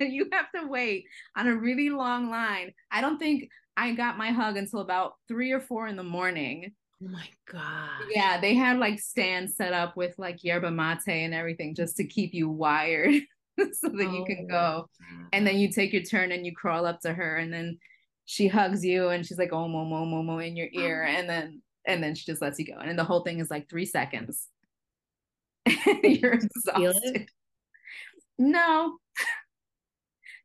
you 0.00 0.28
have 0.32 0.46
to 0.54 0.68
wait 0.68 1.04
on 1.36 1.46
a 1.48 1.56
really 1.56 1.90
long 1.90 2.30
line. 2.30 2.72
I 2.90 3.00
don't 3.00 3.18
think 3.18 3.48
i 3.76 3.92
got 3.92 4.18
my 4.18 4.30
hug 4.30 4.56
until 4.56 4.80
about 4.80 5.14
three 5.26 5.50
or 5.50 5.60
four 5.60 5.88
in 5.88 5.96
the 5.96 6.04
morning. 6.04 6.72
Oh 7.02 7.08
my 7.08 7.28
god. 7.50 7.90
yeah 8.10 8.40
they 8.40 8.54
had 8.54 8.78
like 8.78 9.00
stands 9.00 9.56
set 9.56 9.72
up 9.72 9.96
with 9.96 10.14
like 10.18 10.44
yerba 10.44 10.70
mate 10.70 11.08
and 11.08 11.34
everything 11.34 11.74
just 11.74 11.96
to 11.96 12.04
keep 12.06 12.32
you 12.32 12.48
wired 12.48 13.14
so 13.58 13.88
that 13.88 14.10
you 14.12 14.24
can 14.24 14.46
Oh 14.50 14.54
go. 14.54 14.88
and 15.32 15.46
then 15.46 15.56
you 15.58 15.72
take 15.72 15.92
your 15.92 16.02
turn 16.02 16.32
and 16.32 16.46
you 16.46 16.54
crawl 16.54 16.86
up 16.86 17.00
to 17.00 17.12
her 17.12 17.36
and 17.36 17.52
then 17.52 17.78
she 18.26 18.46
hugs 18.48 18.84
you 18.84 19.08
and 19.08 19.26
she's 19.26 19.38
like 19.38 19.52
oh 19.52 19.68
mo 19.68 19.84
mo 19.84 20.04
mo 20.04 20.22
mo 20.22 20.38
in 20.38 20.56
your 20.56 20.68
ear 20.72 21.02
and 21.08 21.28
then 21.28 21.60
and 21.86 22.02
then 22.02 22.14
she 22.14 22.24
just 22.24 22.40
lets 22.40 22.58
you 22.58 22.64
go. 22.64 22.78
And 22.78 22.88
then 22.88 22.96
the 22.96 23.04
whole 23.04 23.20
thing 23.24 23.40
is 23.40 23.50
like 23.50 23.68
three 23.68 23.84
seconds 23.84 24.48
you're 26.02 26.32
exhausted. 26.34 27.28
No. 28.38 28.98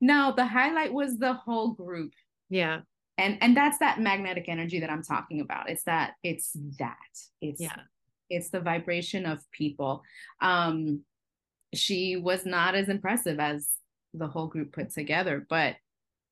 No 0.01 0.33
the 0.35 0.45
highlight 0.45 0.93
was 0.93 1.17
the 1.17 1.33
whole 1.33 1.69
group. 1.73 2.13
Yeah. 2.49 2.81
and 3.17 3.37
and 3.41 3.55
that's 3.55 3.79
that 3.79 3.99
magnetic 3.99 4.45
energy 4.47 4.79
that 4.79 4.89
i'm 4.89 5.03
talking 5.03 5.41
about. 5.41 5.69
It's 5.69 5.83
that 5.83 6.13
it's 6.23 6.51
that. 6.79 6.95
It's 7.41 7.61
Yeah. 7.61 7.75
it's 8.29 8.49
the 8.49 8.59
vibration 8.61 9.25
of 9.25 9.39
people. 9.51 10.03
Um 10.41 11.01
she 11.73 12.15
was 12.15 12.45
not 12.45 12.75
as 12.75 12.89
impressive 12.89 13.39
as 13.39 13.69
the 14.15 14.27
whole 14.27 14.47
group 14.47 14.71
put 14.73 14.89
together 14.91 15.45
but 15.49 15.75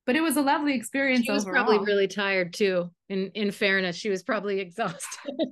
but 0.08 0.16
it 0.16 0.22
was 0.22 0.38
a 0.38 0.40
lovely 0.40 0.74
experience 0.74 1.26
She 1.26 1.32
was 1.32 1.44
overall 1.44 1.66
probably 1.66 1.84
really 1.86 2.08
tired 2.08 2.54
too. 2.54 2.90
In 3.10 3.30
in 3.34 3.50
fairness, 3.50 3.94
she 3.94 4.08
was 4.08 4.22
probably 4.22 4.58
exhausted. 4.58 5.04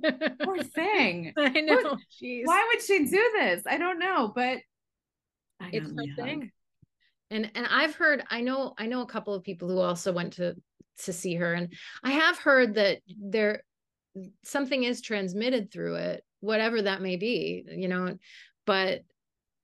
poor 0.41 0.63
thing 0.63 1.31
I 1.37 1.61
know. 1.61 1.95
Jeez. 2.19 2.41
why 2.45 2.67
would 2.67 2.81
she 2.81 3.05
do 3.05 3.31
this 3.39 3.61
i 3.67 3.77
don't 3.77 3.99
know 3.99 4.31
but 4.33 4.57
it's 5.71 5.89
her 5.89 5.95
hug. 5.95 6.25
thing. 6.25 6.51
And 7.29 7.51
and 7.53 7.67
I've 7.69 7.95
heard 7.95 8.23
I 8.29 8.41
know 8.41 8.73
I 8.79 8.87
know 8.87 9.01
a 9.01 9.07
couple 9.07 9.35
of 9.35 9.43
people 9.43 9.69
who 9.69 9.79
also 9.79 10.11
went 10.11 10.33
to 10.33 10.55
to 11.03 11.13
see 11.13 11.35
her 11.35 11.53
and 11.53 11.71
I 12.03 12.11
have 12.11 12.39
heard 12.39 12.75
that 12.75 12.99
there 13.19 13.61
something 14.43 14.83
is 14.83 15.01
transmitted 15.01 15.71
through 15.71 15.95
it, 15.95 16.23
whatever 16.39 16.81
that 16.81 17.03
may 17.03 17.17
be, 17.17 17.63
you 17.69 17.87
know, 17.87 18.17
but 18.65 19.03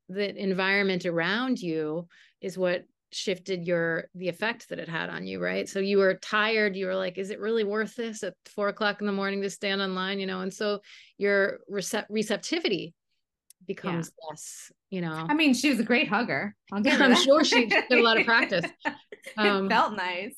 the 0.09 0.35
environment 0.35 1.07
around 1.07 1.59
you 1.59 2.07
is 2.41 2.57
what 2.57 2.85
shifted 3.15 3.65
your 3.65 4.05
the 4.15 4.29
effect 4.29 4.69
that 4.69 4.79
it 4.79 4.89
had 4.89 5.09
on 5.09 5.25
you 5.25 5.41
right 5.41 5.69
so 5.69 5.79
you 5.79 5.97
were 5.97 6.15
tired 6.15 6.75
you 6.75 6.85
were 6.85 6.95
like 6.95 7.17
is 7.17 7.29
it 7.29 7.39
really 7.39 7.63
worth 7.63 7.95
this 7.95 8.23
at 8.23 8.33
four 8.45 8.69
o'clock 8.69 9.01
in 9.01 9.07
the 9.07 9.13
morning 9.13 9.41
to 9.41 9.49
stand 9.49 9.81
online 9.81 10.19
you 10.19 10.25
know 10.25 10.41
and 10.41 10.53
so 10.53 10.79
your 11.17 11.59
recept- 11.71 12.05
receptivity 12.09 12.93
becomes 13.65 14.11
less 14.29 14.71
you 14.89 15.01
know 15.01 15.25
I 15.29 15.33
mean, 15.33 15.53
she 15.53 15.69
was 15.69 15.79
a 15.79 15.83
great 15.83 16.07
hugger. 16.07 16.55
Her 16.71 16.77
I'm 16.85 17.15
sure 17.15 17.43
she 17.43 17.65
did 17.65 17.91
a 17.91 18.01
lot 18.01 18.19
of 18.19 18.25
practice. 18.25 18.65
Um, 19.37 19.65
it 19.65 19.69
felt 19.69 19.95
nice. 19.95 20.35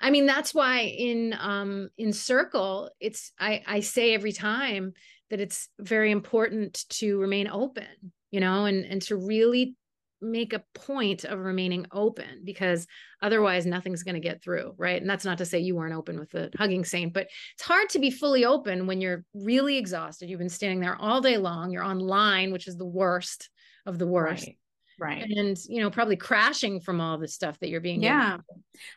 I 0.00 0.10
mean, 0.10 0.26
that's 0.26 0.54
why 0.54 0.80
in 0.80 1.36
um 1.38 1.90
in 1.98 2.12
circle, 2.12 2.90
it's 3.00 3.32
I 3.38 3.62
I 3.66 3.80
say 3.80 4.14
every 4.14 4.32
time 4.32 4.94
that 5.30 5.40
it's 5.40 5.68
very 5.78 6.10
important 6.10 6.84
to 6.88 7.18
remain 7.18 7.48
open, 7.48 8.12
you 8.30 8.40
know, 8.40 8.64
and 8.64 8.84
and 8.84 9.02
to 9.02 9.16
really 9.16 9.76
make 10.24 10.52
a 10.52 10.64
point 10.74 11.24
of 11.24 11.38
remaining 11.38 11.86
open 11.92 12.42
because 12.44 12.86
otherwise 13.22 13.66
nothing's 13.66 14.02
going 14.02 14.14
to 14.14 14.20
get 14.20 14.42
through, 14.42 14.74
right? 14.76 15.00
And 15.00 15.08
that's 15.08 15.24
not 15.24 15.38
to 15.38 15.46
say 15.46 15.58
you 15.60 15.76
weren't 15.76 15.94
open 15.94 16.18
with 16.18 16.30
the 16.30 16.50
hugging 16.56 16.84
saint, 16.84 17.12
but 17.12 17.28
it's 17.54 17.62
hard 17.62 17.88
to 17.90 17.98
be 17.98 18.10
fully 18.10 18.44
open 18.44 18.86
when 18.86 19.00
you're 19.00 19.24
really 19.34 19.76
exhausted. 19.76 20.28
You've 20.28 20.38
been 20.40 20.48
standing 20.48 20.80
there 20.80 20.96
all 20.96 21.20
day 21.20 21.36
long, 21.36 21.70
you're 21.70 21.84
online, 21.84 22.52
which 22.52 22.66
is 22.66 22.76
the 22.76 22.84
worst 22.86 23.50
of 23.86 23.98
the 23.98 24.06
worst. 24.06 24.46
Right. 24.46 24.58
Right. 24.96 25.24
And 25.28 25.58
you 25.68 25.80
know, 25.82 25.90
probably 25.90 26.14
crashing 26.16 26.80
from 26.80 27.00
all 27.00 27.18
the 27.18 27.26
stuff 27.26 27.58
that 27.60 27.68
you're 27.68 27.80
being 27.80 28.00
Yeah. 28.00 28.38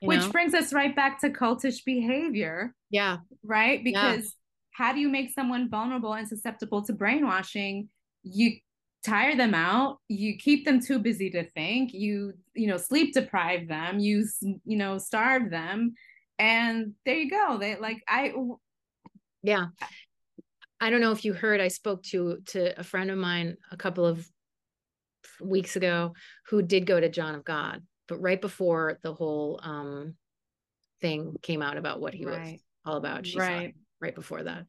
you 0.01 0.07
Which 0.07 0.19
know? 0.19 0.31
brings 0.31 0.53
us 0.53 0.71
right 0.71 0.95
back 0.95 1.21
to 1.21 1.31
cultish 1.31 1.83
behavior, 1.83 2.75
yeah. 2.91 3.17
right? 3.43 3.81
Yeah. 3.83 4.13
Because 4.13 4.35
how 4.73 4.93
do 4.93 4.99
you 4.99 5.09
make 5.09 5.31
someone 5.33 5.69
vulnerable 5.71 6.13
and 6.13 6.27
susceptible 6.27 6.83
to 6.83 6.93
brainwashing? 6.93 7.89
You 8.21 8.57
tire 9.03 9.35
them 9.35 9.53
out, 9.53 9.99
you 10.07 10.37
keep 10.37 10.65
them 10.65 10.81
too 10.81 10.99
busy 10.99 11.29
to 11.31 11.43
think, 11.43 11.93
you, 11.93 12.33
you 12.53 12.67
know, 12.67 12.77
sleep 12.77 13.13
deprive 13.13 13.67
them, 13.67 13.99
you, 13.99 14.25
you 14.41 14.77
know, 14.77 14.97
starve 14.97 15.49
them. 15.49 15.93
And 16.39 16.93
there 17.05 17.15
you 17.15 17.29
go. 17.29 17.57
They 17.57 17.75
like, 17.77 18.03
I, 18.07 18.33
Yeah. 19.43 19.67
I 20.79 20.89
don't 20.89 21.01
know 21.01 21.11
if 21.11 21.25
you 21.25 21.33
heard 21.33 21.59
I 21.59 21.69
spoke 21.69 22.03
to 22.03 22.37
to 22.47 22.79
a 22.79 22.83
friend 22.83 23.09
of 23.09 23.17
mine 23.17 23.57
a 23.71 23.77
couple 23.77 24.05
of 24.05 24.29
weeks 25.41 25.75
ago 25.75 26.13
who 26.49 26.61
did 26.61 26.85
go 26.85 26.99
to 26.99 27.09
John 27.09 27.33
of 27.35 27.43
God, 27.43 27.81
but 28.07 28.21
right 28.21 28.39
before 28.39 28.99
the 29.01 29.13
whole 29.13 29.59
um 29.63 30.15
thing 31.01 31.35
came 31.41 31.61
out 31.61 31.77
about 31.77 31.99
what 31.99 32.13
he 32.13 32.25
was 32.25 32.59
all 32.85 32.97
about. 32.97 33.25
She 33.25 33.39
Right. 33.39 33.73
right 33.99 34.15
before 34.15 34.43
that. 34.43 34.65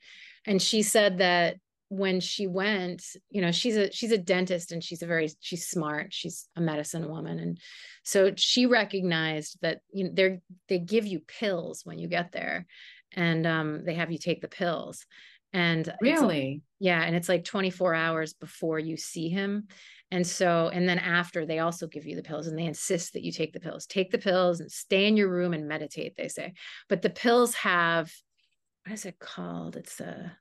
And 0.47 0.61
she 0.61 0.83
said 0.83 1.19
that 1.19 1.57
when 1.89 2.21
she 2.21 2.47
went, 2.47 3.03
you 3.31 3.41
know, 3.41 3.51
she's 3.51 3.77
a 3.77 3.91
she's 3.93 4.13
a 4.13 4.19
dentist 4.19 4.73
and 4.73 4.85
she's 4.85 5.03
a 5.03 5.07
very 5.07 5.31
she's 5.41 5.67
smart. 5.67 6.13
She's 6.13 6.47
a 6.57 6.61
medicine 6.61 7.09
woman. 7.09 7.39
And 7.39 7.59
so 8.03 8.33
she 8.37 8.67
recognized 8.67 9.59
that 9.63 9.81
you 9.91 10.05
know 10.05 10.11
they're 10.13 10.41
they 10.69 10.79
give 10.79 11.07
you 11.07 11.21
pills 11.21 11.83
when 11.85 11.99
you 11.99 12.09
get 12.09 12.33
there 12.33 12.67
and 13.13 13.47
um 13.47 13.85
they 13.85 13.95
have 13.95 14.13
you 14.13 14.19
take 14.19 14.41
the 14.41 14.49
pills. 14.49 15.07
And 15.55 15.81
it's 15.81 15.89
like- 15.89 16.01
really? 16.03 16.61
yeah, 16.79 17.03
and 17.03 17.17
it's 17.17 17.29
like 17.29 17.45
24 17.45 17.95
hours 17.95 18.35
before 18.35 18.79
you 18.79 18.99
see 18.99 19.31
him. 19.31 19.69
And 20.11 20.27
so, 20.27 20.69
and 20.69 20.89
then 20.89 20.99
after, 20.99 21.45
they 21.45 21.59
also 21.59 21.87
give 21.87 22.07
you 22.07 22.17
the 22.17 22.23
pills 22.23 22.47
and 22.47 22.59
they 22.59 22.65
insist 22.65 23.13
that 23.15 23.23
you 23.23 23.33
take 23.33 23.53
the 23.53 23.61
pills. 23.61 23.87
Take 23.87 24.11
the 24.11 24.19
pills 24.19 24.61
and 24.61 24.71
stay 24.71 25.07
in 25.07 25.17
your 25.17 25.29
room 25.29 25.53
and 25.55 25.69
meditate, 25.69 26.17
they 26.17 26.29
say. 26.29 26.55
But 26.89 27.03
the 27.03 27.11
pills 27.11 27.55
have, 27.57 28.13
what 28.85 28.93
is 28.95 29.05
it 29.05 29.19
called? 29.19 29.77
It's 29.77 30.01
a 30.01 30.37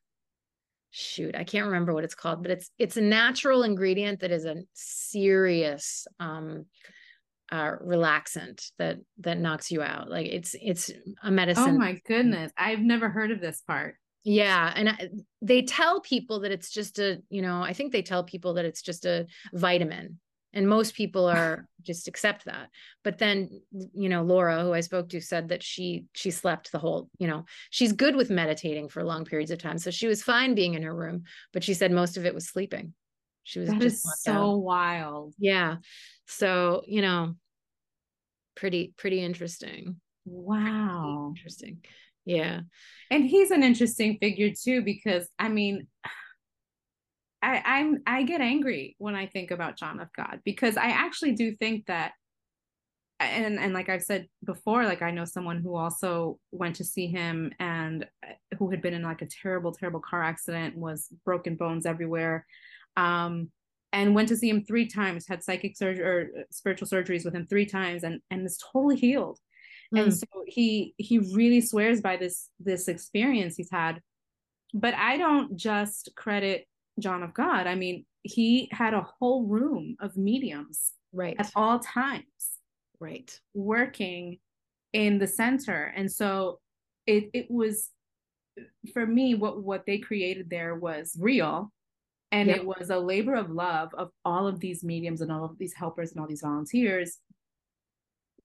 shoot, 0.91 1.35
I 1.35 1.43
can't 1.43 1.67
remember 1.67 1.93
what 1.93 2.03
it's 2.03 2.15
called, 2.15 2.41
but 2.41 2.51
it's 2.51 2.71
it's 2.77 2.97
a 2.97 3.01
natural 3.01 3.63
ingredient 3.63 4.21
that 4.21 4.31
is 4.31 4.45
a 4.45 4.57
serious 4.73 6.07
um 6.19 6.65
uh 7.51 7.73
relaxant 7.85 8.71
that 8.77 8.97
that 9.19 9.39
knocks 9.39 9.71
you 9.71 9.81
out. 9.81 10.09
Like 10.09 10.27
it's 10.27 10.55
it's 10.61 10.91
a 11.23 11.31
medicine. 11.31 11.75
Oh 11.75 11.77
my 11.77 11.99
goodness. 12.05 12.51
I've 12.57 12.79
never 12.79 13.09
heard 13.09 13.31
of 13.31 13.41
this 13.41 13.61
part. 13.61 13.95
Yeah, 14.23 14.73
and 14.75 14.89
I, 14.89 15.09
they 15.41 15.61
tell 15.61 16.01
people 16.01 16.41
that 16.41 16.51
it's 16.51 16.69
just 16.69 16.99
a, 16.99 17.21
you 17.29 17.41
know, 17.41 17.61
I 17.61 17.71
think 17.71 17.93
they 17.93 18.01
tell 18.01 18.25
people 18.25 18.55
that 18.55 18.65
it's 18.65 18.81
just 18.81 19.05
a 19.05 19.25
vitamin 19.53 20.19
and 20.57 20.67
most 20.67 20.95
people 20.95 21.27
are 21.27 21.67
just 21.83 22.07
accept 22.07 22.45
that. 22.45 22.69
But 23.03 23.19
then 23.19 23.61
you 23.93 24.09
know 24.09 24.23
laura 24.23 24.63
who 24.63 24.73
i 24.73 24.81
spoke 24.81 25.07
to 25.09 25.21
said 25.21 25.49
that 25.49 25.63
she 25.63 26.05
she 26.13 26.31
slept 26.31 26.71
the 26.71 26.79
whole 26.79 27.09
you 27.19 27.27
know 27.27 27.45
she's 27.69 27.93
good 27.93 28.15
with 28.15 28.29
meditating 28.29 28.89
for 28.89 29.03
long 29.03 29.23
periods 29.23 29.51
of 29.51 29.59
time. 29.59 29.77
So 29.77 29.91
she 29.91 30.07
was 30.07 30.23
fine 30.23 30.55
being 30.55 30.73
in 30.73 30.83
her 30.83 30.93
room 30.93 31.23
but 31.53 31.63
she 31.63 31.73
said 31.73 31.91
most 31.91 32.17
of 32.17 32.25
it 32.25 32.33
was 32.33 32.47
sleeping. 32.47 32.93
She 33.43 33.59
was 33.59 33.69
that 33.69 33.79
just 33.79 33.97
is 33.97 34.21
so 34.23 34.33
out. 34.33 34.57
wild. 34.57 35.35
Yeah. 35.37 35.77
So 36.25 36.83
you 36.87 37.01
know 37.01 37.35
pretty 38.55 38.93
pretty 38.97 39.21
interesting. 39.23 40.01
Wow. 40.25 41.29
pretty 41.31 41.39
interesting. 41.39 41.77
Yeah. 42.25 42.61
And 43.09 43.23
he's 43.23 43.51
an 43.51 43.63
interesting 43.63 44.17
figure 44.19 44.51
too 44.51 44.81
because 44.81 45.29
i 45.39 45.47
mean 45.47 45.87
I, 47.41 47.61
I'm 47.63 48.01
I 48.07 48.23
get 48.23 48.41
angry 48.41 48.95
when 48.97 49.15
I 49.15 49.27
think 49.27 49.51
about 49.51 49.77
John 49.77 49.99
of 49.99 50.09
God 50.13 50.39
because 50.43 50.75
I 50.77 50.87
actually 50.87 51.33
do 51.33 51.55
think 51.55 51.85
that 51.85 52.13
and 53.19 53.59
and 53.59 53.73
like 53.73 53.89
I've 53.89 54.03
said 54.03 54.27
before, 54.45 54.85
like 54.85 55.01
I 55.01 55.11
know 55.11 55.25
someone 55.25 55.61
who 55.61 55.75
also 55.75 56.39
went 56.51 56.75
to 56.77 56.83
see 56.83 57.07
him 57.07 57.51
and 57.59 58.05
uh, 58.25 58.33
who 58.57 58.69
had 58.69 58.81
been 58.81 58.93
in 58.93 59.03
like 59.03 59.21
a 59.21 59.27
terrible, 59.27 59.71
terrible 59.71 59.99
car 59.99 60.23
accident, 60.23 60.77
was 60.77 61.07
broken 61.25 61.55
bones 61.55 61.85
everywhere, 61.85 62.45
um, 62.95 63.49
and 63.91 64.13
went 64.13 64.27
to 64.29 64.37
see 64.37 64.49
him 64.49 64.63
three 64.63 64.87
times, 64.87 65.27
had 65.27 65.43
psychic 65.43 65.75
surgery 65.75 66.05
or 66.05 66.29
uh, 66.39 66.43
spiritual 66.51 66.87
surgeries 66.87 67.25
with 67.25 67.33
him 67.33 67.47
three 67.47 67.65
times, 67.65 68.03
and 68.03 68.21
and 68.29 68.45
is 68.45 68.59
totally 68.71 68.97
healed. 68.97 69.39
Mm. 69.93 70.03
And 70.03 70.13
so 70.15 70.27
he 70.45 70.93
he 70.97 71.17
really 71.17 71.61
swears 71.61 72.01
by 72.01 72.17
this 72.17 72.49
this 72.59 72.87
experience 72.87 73.55
he's 73.55 73.71
had. 73.71 74.01
But 74.73 74.93
I 74.93 75.17
don't 75.17 75.55
just 75.55 76.11
credit 76.15 76.67
John 76.99 77.23
of 77.23 77.33
God. 77.33 77.67
I 77.67 77.75
mean, 77.75 78.05
he 78.23 78.69
had 78.71 78.93
a 78.93 79.07
whole 79.19 79.45
room 79.45 79.95
of 79.99 80.17
mediums 80.17 80.93
right. 81.13 81.35
at 81.39 81.51
all 81.55 81.79
times 81.79 82.23
right. 82.99 83.39
working 83.53 84.39
in 84.93 85.19
the 85.19 85.27
center. 85.27 85.93
And 85.95 86.11
so 86.11 86.59
it 87.05 87.29
it 87.33 87.49
was 87.49 87.89
for 88.93 89.05
me 89.05 89.35
what 89.35 89.63
what 89.63 89.85
they 89.85 89.97
created 89.97 90.49
there 90.49 90.75
was 90.75 91.15
real. 91.19 91.71
And 92.31 92.49
yep. 92.49 92.57
it 92.57 92.65
was 92.65 92.89
a 92.89 92.99
labor 92.99 93.35
of 93.35 93.49
love 93.49 93.93
of 93.93 94.09
all 94.25 94.47
of 94.47 94.59
these 94.59 94.83
mediums 94.83 95.21
and 95.21 95.31
all 95.31 95.45
of 95.45 95.57
these 95.57 95.73
helpers 95.73 96.11
and 96.11 96.19
all 96.19 96.27
these 96.27 96.41
volunteers. 96.41 97.19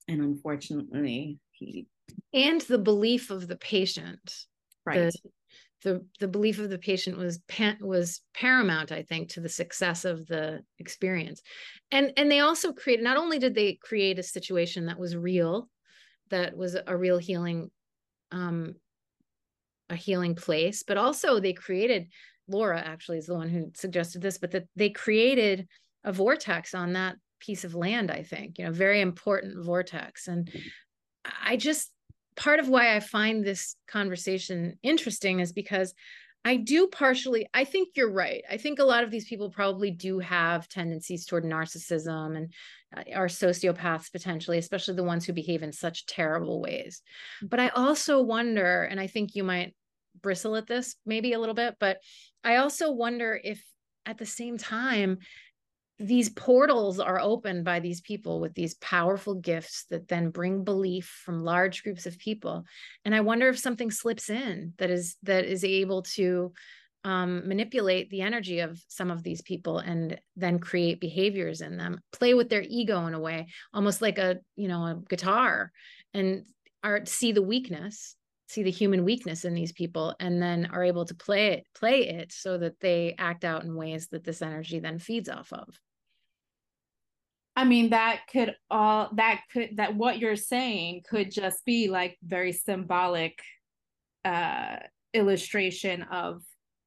And 0.08 0.20
unfortunately 0.20 1.38
he 1.52 1.86
and 2.32 2.60
the 2.62 2.78
belief 2.78 3.30
of 3.30 3.48
the 3.48 3.56
patient 3.56 4.46
right. 4.84 5.12
the, 5.12 5.12
the 5.82 6.04
the 6.20 6.28
belief 6.28 6.58
of 6.58 6.70
the 6.70 6.78
patient 6.78 7.18
was 7.18 7.40
was 7.80 8.20
paramount 8.34 8.92
i 8.92 9.02
think 9.02 9.28
to 9.28 9.40
the 9.40 9.48
success 9.48 10.04
of 10.04 10.26
the 10.26 10.62
experience. 10.78 11.42
And 11.90 12.12
and 12.16 12.30
they 12.30 12.40
also 12.40 12.72
created 12.72 13.04
not 13.04 13.16
only 13.16 13.38
did 13.38 13.54
they 13.54 13.78
create 13.82 14.18
a 14.18 14.22
situation 14.22 14.86
that 14.86 14.98
was 14.98 15.16
real 15.16 15.68
that 16.30 16.56
was 16.56 16.76
a 16.86 16.96
real 16.96 17.18
healing 17.18 17.70
um 18.30 18.74
a 19.90 19.96
healing 19.96 20.34
place 20.34 20.82
but 20.82 20.96
also 20.96 21.38
they 21.38 21.52
created 21.52 22.06
laura 22.48 22.80
actually 22.80 23.18
is 23.18 23.26
the 23.26 23.34
one 23.34 23.50
who 23.50 23.70
suggested 23.74 24.22
this 24.22 24.38
but 24.38 24.50
that 24.52 24.64
they 24.74 24.88
created 24.88 25.68
a 26.04 26.12
vortex 26.12 26.74
on 26.74 26.94
that 26.94 27.16
piece 27.40 27.64
of 27.64 27.74
land 27.74 28.10
i 28.10 28.22
think 28.22 28.58
you 28.58 28.64
know 28.64 28.72
very 28.72 29.00
important 29.00 29.62
vortex. 29.64 30.28
And 30.28 30.50
i 31.44 31.56
just 31.56 31.90
part 32.36 32.60
of 32.60 32.68
why 32.68 32.96
I 32.96 33.00
find 33.00 33.44
this 33.44 33.76
conversation 33.88 34.78
interesting 34.82 35.40
is 35.40 35.52
because 35.52 35.94
I 36.44 36.56
do 36.56 36.88
partially, 36.88 37.48
I 37.54 37.64
think 37.64 37.90
you're 37.94 38.10
right. 38.10 38.42
I 38.50 38.56
think 38.56 38.78
a 38.78 38.84
lot 38.84 39.04
of 39.04 39.10
these 39.10 39.28
people 39.28 39.50
probably 39.50 39.92
do 39.92 40.18
have 40.18 40.68
tendencies 40.68 41.24
toward 41.24 41.44
narcissism 41.44 42.36
and 42.36 42.52
uh, 42.96 43.16
are 43.16 43.28
sociopaths 43.28 44.10
potentially, 44.10 44.58
especially 44.58 44.94
the 44.94 45.04
ones 45.04 45.24
who 45.24 45.32
behave 45.32 45.62
in 45.62 45.72
such 45.72 46.06
terrible 46.06 46.60
ways. 46.60 47.00
But 47.42 47.60
I 47.60 47.68
also 47.68 48.20
wonder, 48.22 48.82
and 48.82 48.98
I 48.98 49.06
think 49.06 49.34
you 49.34 49.44
might 49.44 49.74
bristle 50.20 50.56
at 50.56 50.66
this 50.66 50.96
maybe 51.06 51.32
a 51.32 51.38
little 51.38 51.54
bit, 51.54 51.76
but 51.78 51.98
I 52.42 52.56
also 52.56 52.90
wonder 52.90 53.40
if 53.42 53.62
at 54.04 54.18
the 54.18 54.26
same 54.26 54.58
time, 54.58 55.18
these 55.98 56.30
portals 56.30 56.98
are 56.98 57.20
opened 57.20 57.64
by 57.64 57.80
these 57.80 58.00
people 58.00 58.40
with 58.40 58.54
these 58.54 58.74
powerful 58.74 59.34
gifts 59.34 59.84
that 59.90 60.08
then 60.08 60.30
bring 60.30 60.64
belief 60.64 61.20
from 61.24 61.44
large 61.44 61.82
groups 61.82 62.06
of 62.06 62.18
people. 62.18 62.64
And 63.04 63.14
i 63.14 63.20
wonder 63.20 63.48
if 63.48 63.58
something 63.58 63.90
slips 63.90 64.30
in 64.30 64.72
that 64.78 64.90
is 64.90 65.16
that 65.22 65.44
is 65.44 65.64
able 65.64 66.02
to 66.02 66.52
um, 67.04 67.48
manipulate 67.48 68.10
the 68.10 68.22
energy 68.22 68.60
of 68.60 68.80
some 68.88 69.10
of 69.10 69.22
these 69.22 69.42
people 69.42 69.78
and 69.78 70.20
then 70.36 70.60
create 70.60 71.00
behaviors 71.00 71.60
in 71.60 71.76
them. 71.76 72.00
Play 72.12 72.34
with 72.34 72.48
their 72.48 72.62
ego 72.62 73.06
in 73.06 73.14
a 73.14 73.20
way 73.20 73.48
almost 73.74 74.00
like 74.02 74.18
a 74.18 74.38
you 74.56 74.68
know 74.68 74.84
a 74.84 75.02
guitar 75.08 75.72
and 76.14 76.44
see 77.04 77.32
the 77.32 77.42
weakness 77.42 78.16
see 78.52 78.62
the 78.62 78.70
human 78.70 79.04
weakness 79.04 79.44
in 79.44 79.54
these 79.54 79.72
people 79.72 80.14
and 80.20 80.42
then 80.42 80.66
are 80.66 80.84
able 80.84 81.04
to 81.04 81.14
play 81.14 81.52
it 81.52 81.64
play 81.74 82.06
it 82.08 82.32
so 82.32 82.58
that 82.58 82.78
they 82.80 83.14
act 83.18 83.44
out 83.44 83.64
in 83.64 83.74
ways 83.74 84.08
that 84.08 84.24
this 84.24 84.42
energy 84.42 84.78
then 84.78 84.98
feeds 84.98 85.28
off 85.28 85.52
of 85.52 85.68
I 87.54 87.64
mean, 87.64 87.90
that 87.90 88.22
could 88.32 88.56
all 88.70 89.10
that 89.14 89.42
could 89.52 89.76
that 89.76 89.94
what 89.94 90.18
you're 90.18 90.36
saying 90.36 91.02
could 91.08 91.30
just 91.30 91.64
be 91.64 91.88
like 91.88 92.16
very 92.22 92.52
symbolic 92.52 93.38
uh 94.24 94.76
illustration 95.12 96.02
of 96.02 96.42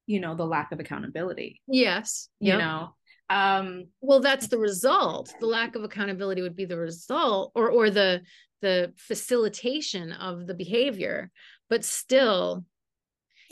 you 0.07 0.19
know 0.19 0.35
the 0.35 0.45
lack 0.45 0.71
of 0.71 0.79
accountability. 0.79 1.61
Yes. 1.67 2.29
You 2.39 2.53
yep. 2.53 2.59
know. 2.59 2.95
Um 3.29 3.87
well 4.01 4.21
that's 4.21 4.47
the 4.47 4.57
result. 4.57 5.33
The 5.39 5.47
lack 5.47 5.75
of 5.75 5.83
accountability 5.83 6.41
would 6.41 6.55
be 6.55 6.65
the 6.65 6.77
result 6.77 7.51
or 7.53 7.69
or 7.69 7.89
the 7.91 8.21
the 8.61 8.93
facilitation 8.97 10.11
of 10.13 10.47
the 10.47 10.55
behavior. 10.55 11.29
But 11.69 11.83
still, 11.83 12.65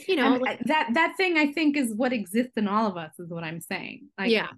you 0.06 0.16
know, 0.16 0.40
that 0.66 0.94
that 0.94 1.14
thing 1.16 1.36
I 1.36 1.52
think 1.52 1.76
is 1.76 1.92
what 1.94 2.12
exists 2.12 2.52
in 2.56 2.68
all 2.68 2.86
of 2.86 2.96
us 2.96 3.12
is 3.18 3.30
what 3.30 3.44
I'm 3.44 3.60
saying. 3.60 4.08
Like, 4.18 4.30
yeah 4.30 4.48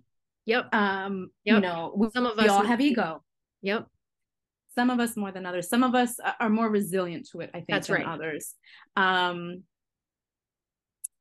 Yep. 0.47 0.73
Um, 0.73 1.31
yep. 1.45 1.57
you 1.57 1.61
know, 1.61 1.93
we, 1.95 2.09
some 2.11 2.25
of 2.25 2.39
us 2.39 2.45
we 2.45 2.49
all 2.49 2.65
have 2.65 2.81
ego. 2.81 3.23
Yep. 3.63 3.87
Some 4.75 4.91
of 4.91 5.01
us 5.01 5.17
more 5.17 5.33
than 5.33 5.45
others. 5.45 5.69
Some 5.69 5.83
of 5.83 5.95
us 5.95 6.17
are 6.41 6.49
more 6.49 6.71
resilient 6.71 7.29
to 7.33 7.41
it, 7.41 7.51
I 7.53 7.59
think, 7.59 7.69
That's 7.69 7.89
than 7.89 7.97
right. 7.97 8.07
others. 8.07 8.55
Um, 8.95 9.65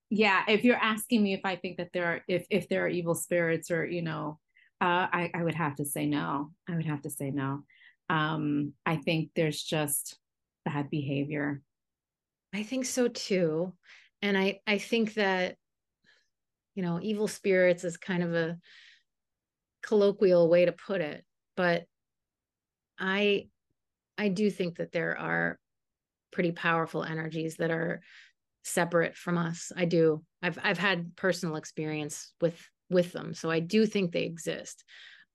yeah, 0.10 0.44
if 0.48 0.64
you're 0.64 0.76
asking 0.76 1.24
me 1.24 1.34
if 1.34 1.42
I 1.44 1.56
think 1.56 1.78
that 1.78 1.90
there 1.92 2.06
are 2.06 2.22
if 2.28 2.46
if 2.52 2.70
there 2.70 2.86
are 2.86 2.88
evil 2.88 3.16
spirits 3.16 3.72
or 3.72 3.86
you 3.86 4.04
know, 4.04 4.40
uh, 4.80 5.08
I 5.12 5.32
I 5.34 5.44
would 5.44 5.56
have 5.56 5.76
to 5.78 5.86
say 5.86 6.06
no. 6.06 6.52
I 6.70 6.76
would 6.76 6.86
have 6.86 7.02
to 7.04 7.10
say 7.10 7.32
no. 7.32 7.64
Um, 8.10 8.74
I 8.86 8.98
think 8.98 9.32
there's 9.36 9.62
just 9.64 10.20
bad 10.64 10.92
behavior. 10.92 11.62
I 12.56 12.64
think 12.64 12.86
so 12.86 13.10
too, 13.10 13.74
and 14.22 14.38
I 14.38 14.62
I 14.66 14.78
think 14.78 15.16
that 15.16 15.58
you 16.74 16.84
know 16.84 17.02
evil 17.02 17.28
spirits 17.28 17.84
is 17.84 17.98
kind 17.98 18.24
of 18.24 18.34
a 18.34 18.58
colloquial 19.84 20.50
way 20.50 20.64
to 20.64 20.72
put 20.72 21.02
it, 21.02 21.26
but 21.58 21.84
I 22.98 23.50
I 24.18 24.30
do 24.30 24.50
think 24.50 24.78
that 24.78 24.94
there 24.94 25.18
are 25.20 25.60
pretty 26.32 26.54
powerful 26.54 27.04
energies 27.04 27.58
that 27.58 27.72
are 27.72 28.00
separate 28.64 29.18
from 29.18 29.38
us. 29.38 29.74
I 29.76 29.84
do. 29.84 30.24
I've 30.42 30.58
I've 30.64 30.78
had 30.78 31.18
personal 31.18 31.58
experience 31.58 32.32
with 32.40 32.58
with 32.90 33.12
them, 33.12 33.34
so 33.34 33.52
I 33.52 33.60
do 33.60 33.86
think 33.86 34.14
they 34.14 34.24
exist. 34.24 34.86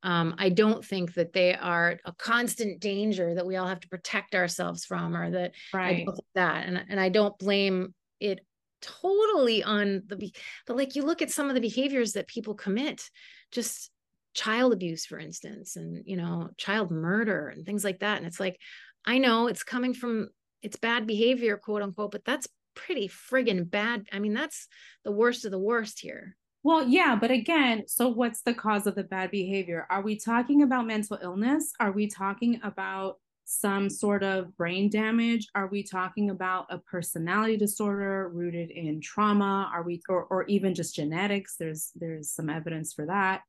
Um, 0.03 0.35
I 0.39 0.49
don't 0.49 0.85
think 0.85 1.15
that 1.15 1.33
they 1.33 1.55
are 1.55 1.99
a 2.05 2.13
constant 2.13 2.81
danger 2.81 3.35
that 3.35 3.47
we 3.47 3.57
all 3.57 3.67
have 3.67 3.81
to 3.81 3.89
protect 3.89 4.35
ourselves 4.35 4.85
from, 4.85 5.15
or 5.17 5.31
that 5.31 5.53
right. 5.75 6.07
that, 6.35 6.67
and 6.67 6.83
and 6.89 6.99
I 6.99 7.11
don't 7.11 7.39
blame 7.39 7.95
it 8.19 8.41
totally 8.83 9.63
on 9.63 10.03
the 10.07 10.33
but 10.67 10.77
like 10.77 10.97
you 10.97 11.03
look 11.03 11.23
at 11.23 11.31
some 11.31 11.49
of 11.49 11.55
the 11.55 11.61
behaviors 11.61 12.13
that 12.13 12.27
people 12.27 12.55
commit 12.55 13.11
just 13.53 13.91
child 14.35 14.73
abuse 14.73 15.05
for 15.05 15.19
instance 15.19 15.77
and 15.77 16.03
you 16.07 16.17
know 16.17 16.49
child 16.57 16.91
murder 16.91 17.49
and 17.49 17.67
things 17.67 17.85
like 17.85 18.01
that 18.01 18.19
and 18.19 18.27
it's 18.27 18.41
like 18.41 18.59
i 19.05 19.19
know 19.19 19.49
it's 19.49 19.63
coming 19.63 19.93
from 19.93 20.29
it's 20.63 20.77
bad 20.77 21.07
behavior 21.07 21.57
quote 21.57 21.83
unquote 21.83 22.13
but 22.13 22.25
that's 22.25 22.47
pretty 22.75 23.09
friggin 23.09 23.69
bad 23.69 24.07
i 24.13 24.19
mean 24.19 24.33
that's 24.33 24.69
the 25.05 25.13
worst 25.13 25.45
of 25.45 25.51
the 25.51 25.59
worst 25.59 26.01
here 26.01 26.37
well 26.63 26.87
yeah 26.87 27.17
but 27.17 27.31
again 27.31 27.85
so 27.87 28.09
what's 28.09 28.43
the 28.43 28.55
cause 28.55 28.87
of 28.87 28.95
the 28.95 29.05
bad 29.05 29.31
behavior 29.31 29.87
are 29.91 30.03
we 30.03 30.17
talking 30.17 30.63
about 30.63 30.87
mental 30.87 31.19
illness 31.23 31.73
are 31.81 31.93
we 31.93 32.07
talking 32.07 32.61
about 32.63 33.19
some 33.45 33.91
sort 33.91 34.23
of 34.23 34.57
brain 34.57 34.89
damage 34.89 35.49
are 35.55 35.67
we 35.67 35.83
talking 35.83 36.31
about 36.31 36.67
a 36.71 36.79
personality 36.79 37.57
disorder 37.57 38.29
rooted 38.29 38.71
in 38.71 39.01
trauma 39.01 39.69
are 39.75 39.83
we 39.83 40.01
or, 40.09 40.25
or 40.25 40.45
even 40.45 40.75
just 40.75 40.95
genetics 40.95 41.57
there's 41.57 41.91
there's 41.97 42.31
some 42.31 42.49
evidence 42.49 42.93
for 42.93 43.07
that 43.07 43.43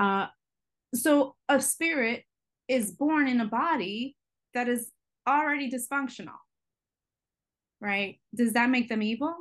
uh, 0.00 0.26
so 0.94 1.36
a 1.48 1.60
spirit 1.60 2.24
is 2.68 2.90
born 2.90 3.28
in 3.28 3.40
a 3.40 3.46
body 3.46 4.16
that 4.54 4.68
is 4.68 4.90
already 5.28 5.70
dysfunctional. 5.70 6.38
Right? 7.80 8.20
Does 8.34 8.52
that 8.52 8.70
make 8.70 8.88
them 8.88 9.02
evil? 9.02 9.34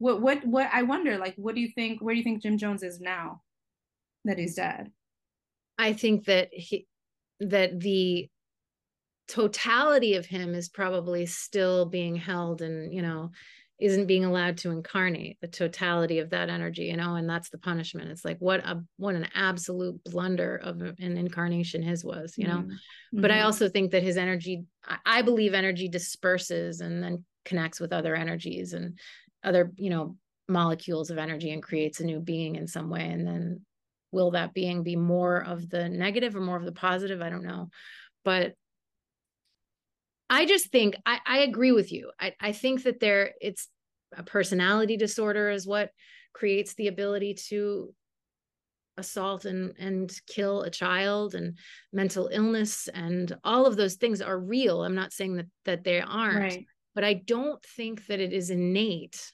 What 0.00 0.20
what 0.20 0.44
what 0.44 0.68
I 0.72 0.82
wonder 0.82 1.16
like 1.18 1.34
what 1.36 1.54
do 1.54 1.60
you 1.60 1.68
think 1.68 2.02
where 2.02 2.14
do 2.14 2.18
you 2.18 2.24
think 2.24 2.42
Jim 2.42 2.58
Jones 2.58 2.82
is 2.82 3.00
now 3.00 3.42
that 4.24 4.38
he's 4.38 4.56
dead? 4.56 4.90
I 5.78 5.92
think 5.92 6.24
that 6.24 6.48
he 6.52 6.86
that 7.40 7.78
the 7.78 8.28
totality 9.28 10.14
of 10.14 10.26
him 10.26 10.54
is 10.54 10.68
probably 10.68 11.24
still 11.26 11.86
being 11.86 12.16
held 12.16 12.62
and 12.62 12.92
you 12.92 13.02
know 13.02 13.30
isn't 13.78 14.06
being 14.06 14.24
allowed 14.24 14.58
to 14.58 14.70
incarnate 14.70 15.38
the 15.40 15.48
totality 15.48 16.18
of 16.18 16.30
that 16.30 16.50
energy 16.50 16.86
you 16.86 16.96
know 16.96 17.14
and 17.14 17.30
that's 17.30 17.48
the 17.50 17.58
punishment 17.58 18.10
it's 18.10 18.24
like 18.24 18.38
what 18.40 18.60
a 18.66 18.82
what 18.96 19.14
an 19.14 19.28
absolute 19.34 20.02
blunder 20.04 20.56
of 20.56 20.80
an 20.80 21.16
incarnation 21.16 21.82
his 21.82 22.04
was 22.04 22.34
you 22.36 22.46
know 22.46 22.58
mm-hmm. 22.58 23.20
but 23.20 23.30
i 23.30 23.36
mm-hmm. 23.36 23.46
also 23.46 23.68
think 23.68 23.92
that 23.92 24.02
his 24.02 24.16
energy 24.16 24.64
I, 25.06 25.22
believe 25.22 25.54
energy 25.54 25.88
disperses 25.88 26.80
and 26.80 27.02
then 27.02 27.24
connects 27.44 27.78
with 27.78 27.92
other 27.92 28.16
energies 28.16 28.72
and 28.72 28.98
other 29.42 29.72
you 29.76 29.90
know 29.90 30.16
molecules 30.48 31.10
of 31.10 31.18
energy 31.18 31.50
and 31.50 31.62
creates 31.62 32.00
a 32.00 32.04
new 32.04 32.18
being 32.18 32.56
in 32.56 32.66
some 32.66 32.90
way 32.90 33.08
and 33.08 33.26
then 33.26 33.60
will 34.12 34.32
that 34.32 34.52
being 34.52 34.82
be 34.82 34.96
more 34.96 35.38
of 35.38 35.68
the 35.70 35.88
negative 35.88 36.34
or 36.34 36.40
more 36.40 36.56
of 36.56 36.64
the 36.64 36.72
positive 36.72 37.22
i 37.22 37.30
don't 37.30 37.44
know 37.44 37.68
but 38.24 38.54
I 40.30 40.46
just 40.46 40.70
think 40.70 40.94
I, 41.04 41.18
I 41.26 41.38
agree 41.40 41.72
with 41.72 41.90
you. 41.90 42.12
I, 42.18 42.34
I 42.40 42.52
think 42.52 42.84
that 42.84 43.00
there 43.00 43.32
it's 43.40 43.68
a 44.16 44.22
personality 44.22 44.96
disorder 44.96 45.50
is 45.50 45.66
what 45.66 45.90
creates 46.32 46.74
the 46.74 46.86
ability 46.86 47.34
to 47.48 47.92
assault 48.96 49.44
and 49.44 49.74
and 49.78 50.12
kill 50.28 50.62
a 50.62 50.70
child 50.70 51.34
and 51.34 51.58
mental 51.92 52.28
illness 52.32 52.88
and 52.94 53.36
all 53.42 53.66
of 53.66 53.76
those 53.76 53.96
things 53.96 54.22
are 54.22 54.38
real. 54.38 54.84
I'm 54.84 54.94
not 54.94 55.12
saying 55.12 55.34
that 55.36 55.46
that 55.64 55.84
they 55.84 56.00
aren't, 56.00 56.36
right. 56.36 56.66
But 56.94 57.04
I 57.04 57.14
don't 57.14 57.62
think 57.64 58.06
that 58.06 58.20
it 58.20 58.32
is 58.32 58.50
innate 58.50 59.32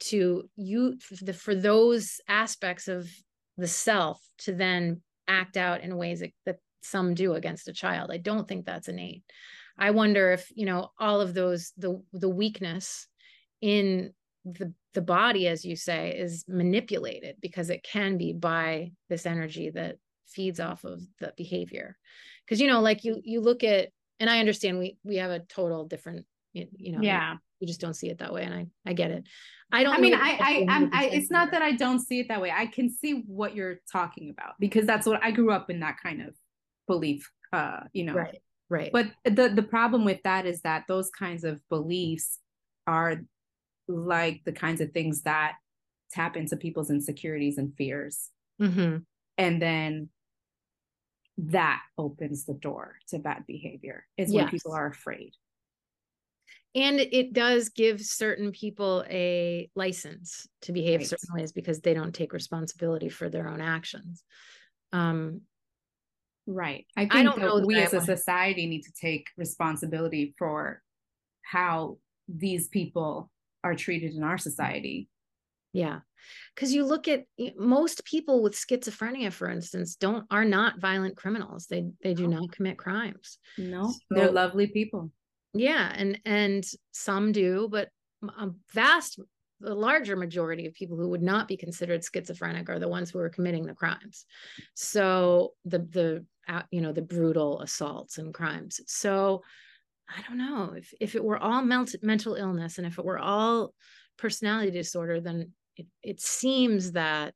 to 0.00 0.48
you 0.56 0.98
for 1.34 1.54
those 1.54 2.20
aspects 2.26 2.88
of 2.88 3.08
the 3.56 3.68
self 3.68 4.20
to 4.38 4.52
then 4.52 5.02
act 5.28 5.56
out 5.56 5.82
in 5.82 5.96
ways 5.96 6.20
that, 6.20 6.32
that 6.46 6.58
some 6.82 7.14
do 7.14 7.34
against 7.34 7.68
a 7.68 7.72
child. 7.72 8.10
I 8.10 8.16
don't 8.16 8.48
think 8.48 8.64
that's 8.64 8.88
innate. 8.88 9.22
I 9.78 9.90
wonder 9.90 10.32
if, 10.32 10.50
you 10.54 10.66
know, 10.66 10.90
all 10.98 11.20
of 11.20 11.34
those, 11.34 11.72
the, 11.76 12.02
the 12.12 12.28
weakness 12.28 13.06
in 13.60 14.12
the, 14.44 14.72
the 14.94 15.02
body, 15.02 15.46
as 15.46 15.64
you 15.64 15.76
say, 15.76 16.16
is 16.16 16.44
manipulated 16.48 17.36
because 17.40 17.70
it 17.70 17.82
can 17.82 18.16
be 18.16 18.32
by 18.32 18.92
this 19.08 19.26
energy 19.26 19.70
that 19.70 19.96
feeds 20.26 20.60
off 20.60 20.84
of 20.84 21.02
the 21.18 21.32
behavior. 21.36 21.96
Cause, 22.48 22.60
you 22.60 22.66
know, 22.66 22.80
like 22.80 23.04
you, 23.04 23.20
you 23.22 23.40
look 23.40 23.62
at, 23.62 23.88
and 24.18 24.28
I 24.28 24.40
understand 24.40 24.78
we, 24.78 24.96
we 25.04 25.16
have 25.16 25.30
a 25.30 25.40
total 25.40 25.86
different, 25.86 26.26
you 26.52 26.92
know, 26.92 27.00
yeah, 27.00 27.36
you 27.60 27.66
just 27.66 27.80
don't 27.80 27.94
see 27.94 28.08
it 28.08 28.18
that 28.18 28.32
way. 28.32 28.44
And 28.44 28.54
I, 28.54 28.66
I 28.86 28.92
get 28.92 29.10
it. 29.10 29.24
I 29.72 29.84
don't, 29.84 29.94
I 29.94 29.98
mean, 29.98 30.14
I, 30.14 30.38
I, 30.40 30.66
I'm, 30.68 30.90
I, 30.92 31.06
it's 31.06 31.30
not 31.30 31.52
that 31.52 31.62
I 31.62 31.72
don't 31.72 32.00
see 32.00 32.18
it 32.18 32.28
that 32.28 32.40
way. 32.40 32.50
I 32.50 32.66
can 32.66 32.90
see 32.90 33.22
what 33.26 33.54
you're 33.54 33.80
talking 33.92 34.30
about 34.30 34.54
because 34.58 34.84
that's 34.84 35.06
what 35.06 35.22
I 35.22 35.30
grew 35.30 35.52
up 35.52 35.70
in 35.70 35.80
that 35.80 35.96
kind 36.02 36.22
of 36.22 36.34
belief, 36.88 37.30
uh, 37.52 37.80
you 37.92 38.04
know, 38.04 38.14
right 38.14 38.40
Right. 38.70 38.90
But 38.92 39.08
the 39.24 39.48
the 39.48 39.64
problem 39.64 40.04
with 40.04 40.22
that 40.22 40.46
is 40.46 40.62
that 40.62 40.84
those 40.86 41.10
kinds 41.10 41.42
of 41.42 41.60
beliefs 41.68 42.38
are 42.86 43.22
like 43.88 44.42
the 44.44 44.52
kinds 44.52 44.80
of 44.80 44.92
things 44.92 45.22
that 45.22 45.56
tap 46.12 46.36
into 46.36 46.56
people's 46.56 46.88
insecurities 46.88 47.58
and 47.58 47.74
fears. 47.76 48.30
Mm-hmm. 48.62 48.98
And 49.36 49.62
then 49.62 50.08
that 51.36 51.80
opens 51.98 52.44
the 52.44 52.54
door 52.54 52.96
to 53.08 53.18
bad 53.18 53.44
behavior 53.46 54.06
is 54.16 54.32
yes. 54.32 54.42
when 54.42 54.50
people 54.50 54.72
are 54.72 54.86
afraid 54.86 55.32
and 56.74 57.00
it 57.00 57.32
does 57.32 57.70
give 57.70 58.00
certain 58.00 58.52
people 58.52 59.04
a 59.10 59.68
license 59.74 60.46
to 60.62 60.72
behave 60.72 61.00
right. 61.00 61.08
certain 61.08 61.34
ways 61.34 61.52
because 61.52 61.80
they 61.80 61.94
don't 61.94 62.14
take 62.14 62.32
responsibility 62.32 63.08
for 63.08 63.28
their 63.28 63.48
own 63.48 63.60
actions 63.60 64.24
um 64.92 65.40
Right. 66.46 66.86
I 66.96 67.02
think 67.02 67.14
I 67.14 67.22
don't 67.22 67.38
know 67.38 67.62
we 67.64 67.76
as 67.76 67.94
a 67.94 68.00
society 68.00 68.66
need 68.66 68.82
to 68.82 68.92
take 68.92 69.28
responsibility 69.36 70.34
for 70.36 70.82
how 71.42 71.98
these 72.28 72.68
people 72.68 73.30
are 73.62 73.74
treated 73.74 74.14
in 74.14 74.22
our 74.22 74.38
society. 74.38 75.08
Yeah. 75.72 76.00
Cuz 76.56 76.72
you 76.72 76.84
look 76.84 77.06
at 77.08 77.26
most 77.56 78.04
people 78.04 78.42
with 78.42 78.54
schizophrenia 78.54 79.32
for 79.32 79.48
instance 79.48 79.94
don't 79.94 80.26
are 80.30 80.44
not 80.44 80.80
violent 80.80 81.16
criminals. 81.16 81.66
They 81.66 81.90
they 82.02 82.14
do 82.14 82.26
not 82.26 82.50
commit 82.50 82.78
crimes. 82.78 83.38
No. 83.56 83.90
So, 83.90 83.98
they're 84.10 84.32
lovely 84.32 84.66
people. 84.66 85.12
Yeah, 85.54 85.92
and 85.94 86.20
and 86.24 86.64
some 86.92 87.32
do, 87.32 87.68
but 87.70 87.88
a 88.22 88.50
vast 88.72 89.18
the 89.60 89.74
larger 89.74 90.16
majority 90.16 90.66
of 90.66 90.72
people 90.74 90.96
who 90.96 91.08
would 91.08 91.22
not 91.22 91.46
be 91.46 91.56
considered 91.56 92.02
schizophrenic 92.02 92.70
are 92.70 92.78
the 92.78 92.88
ones 92.88 93.10
who 93.10 93.18
are 93.18 93.28
committing 93.28 93.66
the 93.66 93.74
crimes. 93.74 94.24
So 94.74 95.54
the 95.64 95.80
the 95.80 96.24
uh, 96.48 96.62
you 96.70 96.80
know 96.80 96.92
the 96.92 97.02
brutal 97.02 97.60
assaults 97.60 98.18
and 98.18 98.32
crimes. 98.34 98.80
So 98.86 99.42
i 100.08 100.20
don't 100.28 100.38
know 100.38 100.74
if 100.76 100.92
if 101.00 101.14
it 101.14 101.22
were 101.22 101.38
all 101.38 101.62
mental 101.62 102.34
illness 102.34 102.78
and 102.78 102.86
if 102.86 102.98
it 102.98 103.04
were 103.04 103.18
all 103.18 103.72
personality 104.18 104.70
disorder 104.72 105.20
then 105.20 105.52
it, 105.76 105.86
it 106.02 106.20
seems 106.20 106.92
that 106.92 107.34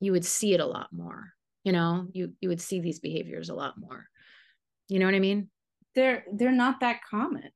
you 0.00 0.12
would 0.12 0.24
see 0.24 0.54
it 0.54 0.60
a 0.60 0.66
lot 0.66 0.88
more 0.92 1.32
you 1.64 1.72
know? 1.72 2.06
You 2.12 2.32
you 2.40 2.48
would 2.48 2.60
see 2.60 2.80
these 2.80 2.98
behaviors 3.00 3.50
a 3.50 3.54
lot 3.54 3.74
more. 3.78 4.06
You 4.88 4.98
know 4.98 5.06
what 5.06 5.14
i 5.14 5.20
mean 5.20 5.50
they're 5.98 6.24
they're 6.32 6.52
not 6.52 6.80
that 6.80 7.00
common. 7.10 7.50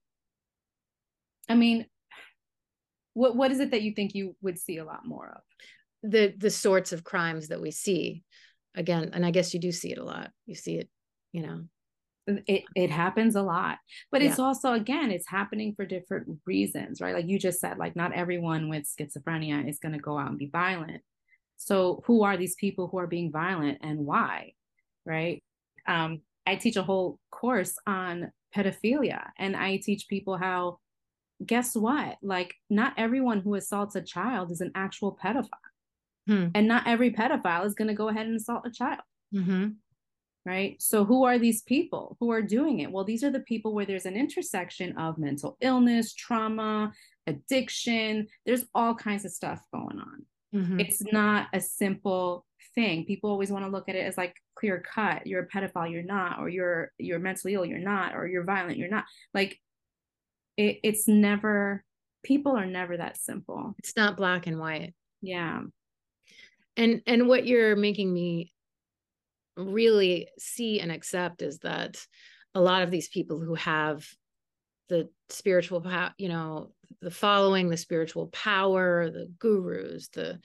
I 1.49 1.55
mean 1.55 1.86
what 3.14 3.36
what 3.36 3.51
is 3.51 3.61
it 3.61 3.70
that 3.70 3.82
you 3.82 3.93
think 3.93 4.14
you 4.14 4.34
would 4.43 4.59
see 4.59 4.78
a 4.78 4.84
lot 4.84 5.07
more 5.07 5.36
of? 5.36 6.11
The 6.11 6.34
the 6.36 6.51
sorts 6.51 6.93
of 6.93 7.05
crimes 7.05 7.49
that 7.49 7.61
we 7.61 7.70
see. 7.70 8.24
Again 8.74 9.11
and 9.12 9.26
i 9.26 9.30
guess 9.30 9.53
you 9.53 9.61
do 9.61 9.70
see 9.70 9.93
it 9.93 9.99
a 9.99 10.05
lot. 10.05 10.30
You 10.47 10.55
see 10.55 10.76
it 10.76 10.88
you 11.32 11.43
know. 11.43 11.64
It 12.26 12.64
it 12.74 12.90
happens 12.90 13.36
a 13.36 13.43
lot. 13.43 13.78
But 14.11 14.22
yeah. 14.22 14.30
it's 14.30 14.38
also 14.38 14.72
again 14.72 15.11
it's 15.11 15.28
happening 15.28 15.74
for 15.76 15.84
different 15.84 16.38
reasons 16.47 17.01
right? 17.01 17.14
Like 17.14 17.28
you 17.28 17.38
just 17.38 17.61
said 17.61 17.78
like 17.78 17.95
not 17.95 18.12
everyone 18.12 18.68
with 18.68 18.88
schizophrenia 18.88 19.68
is 19.68 19.78
going 19.78 19.93
to 19.93 19.99
go 19.99 20.18
out 20.18 20.30
and 20.30 20.38
be 20.38 20.51
violent. 20.51 21.03
So 21.59 22.03
who 22.07 22.24
are 22.24 22.36
these 22.36 22.57
people 22.57 22.88
who 22.88 22.99
are 22.99 23.07
being 23.07 23.30
violent 23.30 23.78
and 23.82 24.01
why 24.01 24.53
right? 25.05 25.43
Um 25.86 26.22
i 26.47 26.57
teach 26.57 26.76
a 26.76 26.82
whole 26.82 27.18
course 27.43 27.74
on 27.86 28.30
pedophilia 28.55 29.22
and 29.38 29.57
i 29.57 29.76
teach 29.76 30.09
people 30.09 30.36
how 30.36 30.78
guess 31.47 31.74
what? 31.74 32.18
Like, 32.22 32.55
not 32.70 32.95
everyone 32.97 33.40
who 33.40 33.55
assaults 33.55 33.97
a 33.97 34.03
child 34.03 34.51
is 34.51 34.61
an 34.61 34.72
actual 34.74 35.18
pedophile. 35.22 35.49
Hmm. 36.26 36.49
And 36.55 36.68
not 36.68 36.86
every 36.86 37.11
pedophile 37.11 37.66
is 37.66 37.74
going 37.74 37.88
to 37.88 37.95
go 37.95 38.09
ahead 38.09 38.26
and 38.26 38.36
assault 38.36 38.66
a 38.66 38.70
child. 38.70 39.01
Mm-hmm. 39.34 39.68
Right. 40.45 40.80
So, 40.82 41.05
who 41.05 41.24
are 41.24 41.38
these 41.38 41.62
people 41.62 42.16
who 42.18 42.30
are 42.32 42.43
doing 42.43 42.80
it? 42.80 42.90
Well, 42.90 43.05
these 43.05 43.22
are 43.22 43.30
the 43.30 43.40
people 43.40 43.74
where 43.74 43.86
there's 43.86 44.07
an 44.07 44.16
intersection 44.16 44.97
of 44.99 45.16
mental 45.16 45.57
illness, 45.61 46.14
trauma, 46.14 46.93
addiction. 47.28 48.26
There's 48.45 48.64
all 48.74 48.95
kinds 48.95 49.24
of 49.24 49.30
stuff 49.30 49.62
going 49.72 50.01
on. 50.01 50.26
Mm-hmm. 50.55 50.80
It's 50.80 51.03
not 51.12 51.48
a 51.53 51.61
simple 51.61 52.44
thing. 52.74 53.05
People 53.05 53.30
always 53.30 53.50
want 53.50 53.64
to 53.64 53.70
look 53.70 53.88
at 53.88 53.94
it 53.94 54.07
as 54.07 54.16
like 54.16 54.36
clear 54.55 54.80
cut. 54.80 55.26
You're 55.26 55.42
a 55.42 55.48
pedophile, 55.48 55.90
you're 55.90 56.03
not, 56.03 56.38
or 56.38 56.48
you're 56.48 56.92
you're 56.98 57.18
mentally 57.18 57.55
ill, 57.55 57.64
you're 57.64 57.78
not, 57.78 58.14
or 58.14 58.26
you're 58.26 58.44
violent, 58.44 58.78
you're 58.78 58.88
not. 58.88 59.05
Like 59.32 59.59
it, 60.57 60.80
it's 60.82 61.09
never 61.09 61.84
people 62.22 62.57
are 62.57 62.66
never 62.66 62.96
that 62.96 63.16
simple 63.16 63.74
it's 63.78 63.96
not 63.96 64.16
black 64.16 64.46
and 64.46 64.59
white 64.59 64.94
yeah 65.20 65.61
and 66.76 67.03
and 67.07 67.28
what 67.28 67.46
you're 67.46 67.76
making 67.76 68.12
me 68.12 68.53
really 69.57 70.28
see 70.38 70.80
and 70.80 70.90
accept 70.90 71.42
is 71.42 71.59
that 71.59 72.05
a 72.55 72.61
lot 72.61 72.82
of 72.82 72.90
these 72.90 73.09
people 73.09 73.40
who 73.40 73.55
have 73.55 74.07
the 74.89 75.09
spiritual 75.28 75.80
power 75.80 76.12
you 76.18 76.28
know 76.28 76.72
the 77.01 77.11
following 77.11 77.68
the 77.68 77.76
spiritual 77.76 78.28
power 78.28 79.11
the 79.11 79.26
gurus 79.39 80.09
the 80.09 80.39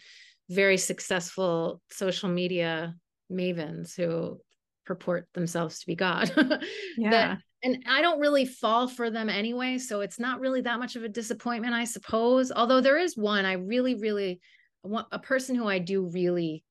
very 0.50 0.78
successful 0.78 1.82
social 1.92 2.30
media 2.30 2.96
mavens 3.32 3.96
who 3.96 4.40
purport 4.86 5.28
themselves 5.34 5.80
to 5.80 5.86
be 5.86 5.96
god 5.96 6.32
yeah 6.98 7.10
that 7.10 7.38
and 7.64 7.84
I 7.88 8.02
don't 8.02 8.20
really 8.20 8.46
fall 8.46 8.88
for 8.88 9.10
them 9.10 9.30
anyway, 9.30 9.80
so 9.80 10.02
it's 10.02 10.20
not 10.20 10.40
really 10.40 10.62
that 10.62 10.80
much 10.80 10.96
of 10.96 11.04
a 11.04 11.10
disappointment, 11.10 11.74
I 11.74 11.86
suppose. 11.86 12.52
Although 12.52 12.82
there 12.82 13.00
is 13.00 13.18
one 13.18 13.46
I 13.46 13.54
really, 13.54 13.96
really 13.96 14.40
want 14.84 15.08
a 15.12 15.20
person 15.20 15.56
who 15.56 15.68
I 15.68 15.80
do 15.80 16.08
really 16.08 16.64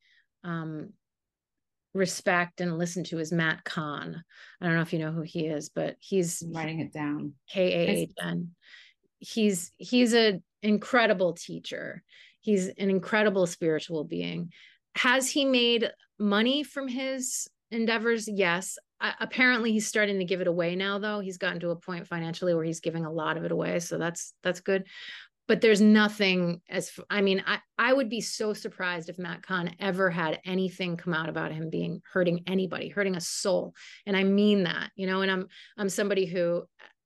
um, 0.44 0.92
respect 1.96 2.60
and 2.60 2.78
listen 2.78 3.04
to 3.04 3.18
is 3.18 3.32
Matt 3.32 3.64
Kahn. 3.64 4.22
I 4.60 4.66
don't 4.66 4.74
know 4.74 4.82
if 4.82 4.92
you 4.92 4.98
know 4.98 5.12
who 5.12 5.22
he 5.22 5.46
is, 5.46 5.68
but 5.68 5.96
he's 6.00 6.42
I'm 6.42 6.52
writing 6.52 6.80
it 6.80 6.92
down. 6.92 7.34
K 7.50 7.72
A 7.72 7.90
H 7.90 8.10
N. 8.22 8.50
He's 9.18 9.72
he's 9.78 10.12
an 10.12 10.42
incredible 10.62 11.32
teacher. 11.32 12.02
He's 12.40 12.68
an 12.68 12.90
incredible 12.90 13.46
spiritual 13.46 14.04
being. 14.04 14.52
Has 14.94 15.28
he 15.28 15.44
made 15.44 15.90
money 16.18 16.62
from 16.62 16.88
his 16.88 17.48
endeavors? 17.70 18.28
Yes 18.28 18.78
apparently 19.20 19.72
he's 19.72 19.86
starting 19.86 20.18
to 20.18 20.24
give 20.24 20.40
it 20.40 20.46
away 20.46 20.74
now 20.74 20.98
though 20.98 21.20
he's 21.20 21.36
gotten 21.36 21.60
to 21.60 21.70
a 21.70 21.76
point 21.76 22.06
financially 22.06 22.54
where 22.54 22.64
he's 22.64 22.80
giving 22.80 23.04
a 23.04 23.12
lot 23.12 23.36
of 23.36 23.44
it 23.44 23.52
away 23.52 23.78
so 23.78 23.98
that's 23.98 24.32
that's 24.42 24.60
good 24.60 24.84
but 25.48 25.60
there's 25.60 25.80
nothing 25.80 26.60
as 26.68 26.90
i 27.10 27.20
mean 27.20 27.42
i 27.46 27.58
i 27.78 27.92
would 27.92 28.08
be 28.08 28.20
so 28.20 28.52
surprised 28.52 29.08
if 29.08 29.18
matt 29.18 29.42
kahn 29.42 29.74
ever 29.80 30.10
had 30.10 30.40
anything 30.44 30.96
come 30.96 31.14
out 31.14 31.28
about 31.28 31.52
him 31.52 31.70
being 31.70 32.00
hurting 32.12 32.42
anybody 32.46 32.88
hurting 32.88 33.16
a 33.16 33.20
soul. 33.20 33.74
And 34.06 34.16
i 34.16 34.22
mean 34.24 34.64
that 34.64 34.90
you 34.96 35.06
know 35.06 35.22
and 35.22 35.30
i'm 35.30 35.48
i'm 35.76 35.88
somebody 35.88 36.26
who 36.26 36.64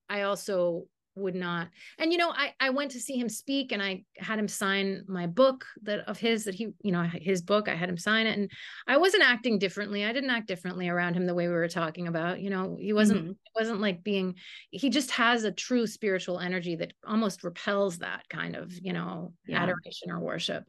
i 0.09 0.23
also 0.23 0.85
would 1.21 1.35
not. 1.35 1.69
And 1.99 2.13
you 2.13 2.19
know 2.19 2.31
i 2.31 2.53
i 2.61 2.71
went 2.71 2.91
to 2.93 3.01
see 3.01 3.17
him 3.17 3.29
speak 3.29 3.73
and 3.73 3.83
i 3.83 4.03
had 4.19 4.39
him 4.39 4.49
sign 4.49 5.05
my 5.09 5.27
book 5.27 5.65
that 5.83 6.01
of 6.09 6.19
his 6.19 6.45
that 6.45 6.55
he 6.55 6.69
you 6.83 6.93
know 6.93 7.03
his 7.03 7.43
book 7.43 7.69
i 7.69 7.75
had 7.75 7.89
him 7.89 7.97
sign 7.97 8.27
it. 8.27 8.39
And 8.39 8.51
i 8.87 8.97
wasn't 8.97 9.23
acting 9.23 9.59
differently. 9.59 10.05
I 10.05 10.13
didn't 10.13 10.31
act 10.31 10.49
differently 10.49 10.89
around 10.89 11.15
him 11.15 11.27
the 11.27 11.35
way 11.35 11.49
we 11.49 11.55
were 11.55 11.69
talking 11.69 12.09
about 12.09 12.41
you 12.41 12.51
know 12.51 12.77
he 12.81 12.93
wasn't 12.93 13.23
mm-hmm. 13.23 13.33
wasn't 13.55 13.81
like 13.81 14.03
being 14.03 14.35
he 14.71 14.91
just 14.91 15.11
has 15.13 15.45
a 15.45 15.53
true 15.53 15.87
spiritual 15.87 16.39
energy 16.39 16.77
that 16.77 16.93
almost 17.07 17.45
repels 17.45 17.99
that 17.99 18.29
kind 18.29 18.57
of 18.57 18.73
you 18.81 18.93
know 18.93 19.33
yeah. 19.47 19.63
adoration 19.63 20.11
or 20.11 20.21
worship. 20.21 20.65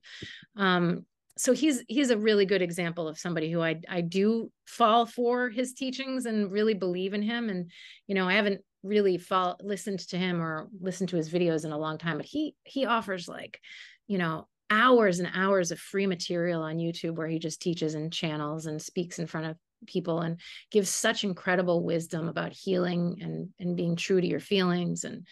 Um 0.55 1.05
so 1.37 1.53
he's 1.53 1.83
he's 1.87 2.09
a 2.09 2.17
really 2.17 2.45
good 2.45 2.61
example 2.61 3.07
of 3.07 3.17
somebody 3.17 3.51
who 3.51 3.61
I 3.61 3.81
I 3.89 4.01
do 4.01 4.51
fall 4.67 5.05
for 5.05 5.49
his 5.49 5.73
teachings 5.73 6.25
and 6.25 6.51
really 6.51 6.73
believe 6.73 7.13
in 7.13 7.21
him. 7.21 7.49
And 7.49 7.71
you 8.07 8.15
know 8.15 8.27
I 8.27 8.33
haven't 8.33 8.61
really 8.83 9.17
fall 9.17 9.57
listened 9.61 9.99
to 9.99 10.17
him 10.17 10.41
or 10.41 10.67
listened 10.79 11.09
to 11.09 11.15
his 11.15 11.29
videos 11.29 11.65
in 11.65 11.71
a 11.71 11.77
long 11.77 11.97
time 11.97 12.17
but 12.17 12.25
he 12.25 12.55
he 12.63 12.85
offers 12.85 13.27
like 13.27 13.59
you 14.07 14.17
know 14.17 14.47
hours 14.71 15.19
and 15.19 15.29
hours 15.35 15.71
of 15.71 15.79
free 15.79 16.07
material 16.07 16.63
on 16.63 16.77
YouTube 16.77 17.15
where 17.15 17.27
he 17.27 17.37
just 17.37 17.61
teaches 17.61 17.93
and 17.93 18.11
channels 18.11 18.65
and 18.65 18.81
speaks 18.81 19.19
in 19.19 19.27
front 19.27 19.47
of 19.47 19.57
people 19.85 20.21
and 20.21 20.39
gives 20.71 20.89
such 20.89 21.23
incredible 21.23 21.83
wisdom 21.83 22.29
about 22.29 22.53
healing 22.53 23.17
and 23.21 23.49
and 23.59 23.75
being 23.75 23.95
true 23.95 24.21
to 24.21 24.27
your 24.27 24.39
feelings 24.39 25.03
and 25.03 25.27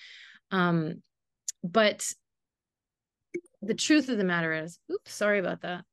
um 0.51 1.01
but 1.63 2.11
the 3.61 3.73
truth 3.73 4.09
of 4.09 4.17
the 4.17 4.23
matter 4.23 4.53
is 4.53 4.79
oops 4.91 5.13
sorry 5.13 5.39
about 5.39 5.61
that. 5.61 5.83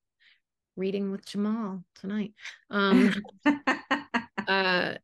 Reading 0.76 1.10
with 1.10 1.24
Jamal 1.24 1.84
tonight. 1.94 2.34
Um 2.70 3.14
uh 4.48 4.94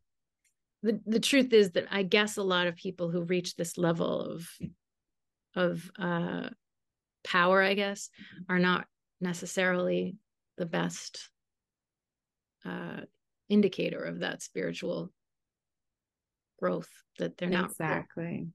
the 0.82 1.00
the 1.06 1.20
truth 1.20 1.52
is 1.52 1.72
that 1.72 1.86
I 1.90 2.02
guess 2.02 2.36
a 2.36 2.42
lot 2.42 2.66
of 2.66 2.76
people 2.76 3.10
who 3.10 3.22
reach 3.22 3.56
this 3.56 3.78
level 3.78 4.20
of 4.20 4.48
of 5.54 5.90
uh, 5.98 6.48
power, 7.24 7.62
I 7.62 7.74
guess, 7.74 8.10
are 8.48 8.58
not 8.58 8.86
necessarily 9.20 10.16
the 10.56 10.66
best 10.66 11.28
uh, 12.64 13.02
indicator 13.48 14.02
of 14.02 14.20
that 14.20 14.42
spiritual 14.42 15.12
growth. 16.58 16.88
That 17.18 17.36
they're 17.36 17.48
not 17.48 17.70
exactly, 17.70 18.48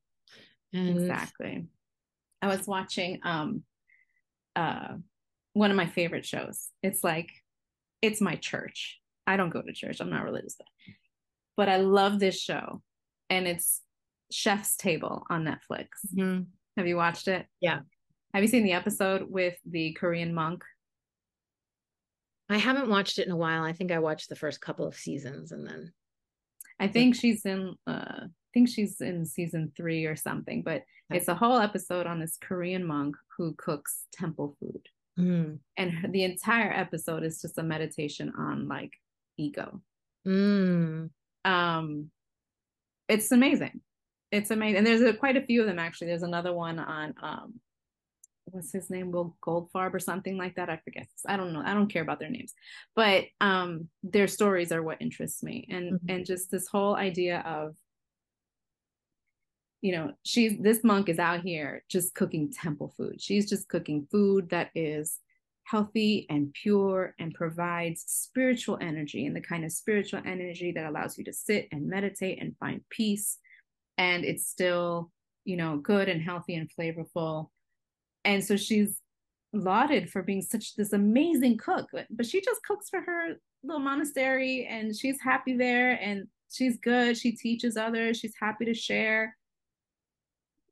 and 0.74 0.90
exactly. 0.90 1.68
I 2.42 2.48
was 2.48 2.68
watching 2.68 3.20
um 3.24 3.64
uh 4.56 4.96
one 5.54 5.72
of 5.72 5.78
my 5.78 5.88
favorite 5.88 6.26
shows. 6.26 6.70
It's 6.84 7.04
like 7.04 7.32
it's 8.02 8.22
my 8.22 8.36
church. 8.36 9.00
I 9.26 9.38
don't 9.38 9.50
go 9.50 9.62
to 9.62 9.74
church. 9.74 10.00
I'm 10.00 10.10
not 10.10 10.24
religious, 10.24 10.58
but 11.58 11.68
I 11.68 11.78
love 11.78 12.20
this 12.20 12.40
show, 12.40 12.82
and 13.30 13.48
it's 13.48 13.82
Chef's 14.32 14.78
Table 14.78 15.26
on 15.30 15.44
Netflix. 15.44 15.88
Mm-hmm. 16.16 16.44
Have 16.78 16.88
you 16.88 16.96
watched 16.96 17.28
it? 17.28 17.48
Yeah. 17.60 17.80
Have 18.34 18.44
you 18.44 18.48
seen 18.48 18.64
the 18.64 18.74
episode 18.74 19.26
with 19.30 19.56
the 19.66 19.94
Korean 19.94 20.34
monk? 20.34 20.64
I 22.50 22.58
haven't 22.58 22.90
watched 22.90 23.18
it 23.20 23.26
in 23.26 23.32
a 23.32 23.38
while. 23.38 23.64
I 23.64 23.74
think 23.74 23.92
I 23.92 24.00
watched 24.00 24.30
the 24.30 24.36
first 24.36 24.62
couple 24.62 24.88
of 24.88 24.96
seasons 24.96 25.52
and 25.52 25.68
then 25.68 25.92
I 26.80 26.88
think 26.88 27.16
she's 27.16 27.46
in 27.46 27.76
uh 27.88 28.22
I 28.22 28.52
think 28.54 28.70
she's 28.70 29.02
in 29.02 29.26
season 29.26 29.72
3 29.76 30.06
or 30.06 30.16
something, 30.16 30.64
but 30.64 30.84
it's 31.10 31.28
a 31.28 31.36
whole 31.36 31.58
episode 31.58 32.08
on 32.08 32.20
this 32.20 32.38
Korean 32.42 32.86
monk 32.86 33.16
who 33.38 33.54
cooks 33.58 34.06
temple 34.14 34.56
food. 34.60 34.82
Mm. 35.20 35.60
And 35.76 36.12
the 36.12 36.24
entire 36.24 36.72
episode 36.72 37.24
is 37.24 37.42
just 37.42 37.58
a 37.58 37.64
meditation 37.64 38.32
on 38.38 38.68
like 38.68 38.94
ego. 39.38 39.82
Mm 40.28 41.10
um 41.48 42.12
it's 43.08 43.32
amazing. 43.32 43.80
It's 44.32 44.52
amazing. 44.52 44.80
And 44.80 44.88
there's 44.88 45.02
a, 45.02 45.14
quite 45.14 45.38
a 45.38 45.46
few 45.46 45.62
of 45.62 45.68
them 45.68 45.80
actually. 45.80 46.08
There's 46.08 46.24
another 46.24 46.54
one 46.54 46.80
on 46.80 47.14
um 47.22 47.60
what's 48.46 48.72
his 48.72 48.90
name? 48.90 49.12
Will 49.12 49.36
goldfarb 49.46 49.94
or 49.94 50.00
something 50.00 50.38
like 50.38 50.56
that. 50.56 50.70
I 50.70 50.78
forget. 50.78 51.08
I 51.28 51.38
don't 51.38 51.54
know. 51.54 51.64
I 51.66 51.74
don't 51.74 51.92
care 51.92 52.02
about 52.02 52.20
their 52.20 52.30
names. 52.30 52.54
But 52.96 53.26
um 53.42 53.90
their 54.04 54.28
stories 54.28 54.72
are 54.72 54.84
what 54.84 55.02
interests 55.02 55.42
me. 55.44 55.68
And 55.70 55.94
mm-hmm. 55.94 56.10
and 56.10 56.26
just 56.26 56.52
this 56.52 56.68
whole 56.68 56.96
idea 56.96 57.40
of 57.46 57.76
you 59.82 59.92
know 59.94 60.12
she's 60.24 60.58
this 60.60 60.84
monk 60.84 61.08
is 61.08 61.20
out 61.20 61.42
here 61.42 61.84
just 61.88 62.14
cooking 62.14 62.52
temple 62.52 62.94
food. 62.98 63.22
She's 63.22 63.50
just 63.50 63.70
cooking 63.70 64.08
food 64.12 64.50
that 64.50 64.72
is 64.76 65.20
healthy 65.70 66.26
and 66.30 66.54
pure 66.54 67.14
and 67.20 67.34
provides 67.34 68.04
spiritual 68.08 68.78
energy 68.82 69.26
and 69.26 69.36
the 69.36 69.42
kind 69.42 69.66
of 69.66 69.72
spiritual 69.72 70.22
energy 70.26 70.72
that 70.72 70.86
allows 70.86 71.18
you 71.18 71.24
to 71.26 71.34
sit 71.34 71.68
and 71.72 71.88
meditate 71.88 72.42
and 72.42 72.56
find 72.58 72.82
peace. 72.90 73.38
And 73.98 74.24
it's 74.24 74.48
still 74.48 75.12
you 75.46 75.58
know 75.58 75.78
good 75.78 76.10
and 76.10 76.22
healthy 76.22 76.56
and 76.56 76.70
flavorful. 76.70 77.50
And 78.24 78.44
so 78.44 78.58
she's 78.58 79.00
lauded 79.54 80.10
for 80.10 80.22
being 80.22 80.42
such 80.42 80.76
this 80.76 80.92
amazing 80.92 81.58
cook 81.58 81.88
but 82.12 82.26
she 82.26 82.42
just 82.42 82.62
cooks 82.64 82.90
for 82.90 83.00
her 83.00 83.30
little 83.64 83.80
monastery 83.80 84.68
and 84.70 84.96
she's 84.96 85.20
happy 85.22 85.56
there 85.56 85.94
and 86.02 86.28
she's 86.52 86.78
good. 86.78 87.18
She 87.18 87.32
teaches 87.32 87.78
others. 87.78 88.18
She's 88.18 88.36
happy 88.40 88.66
to 88.66 88.74
share 88.74 89.36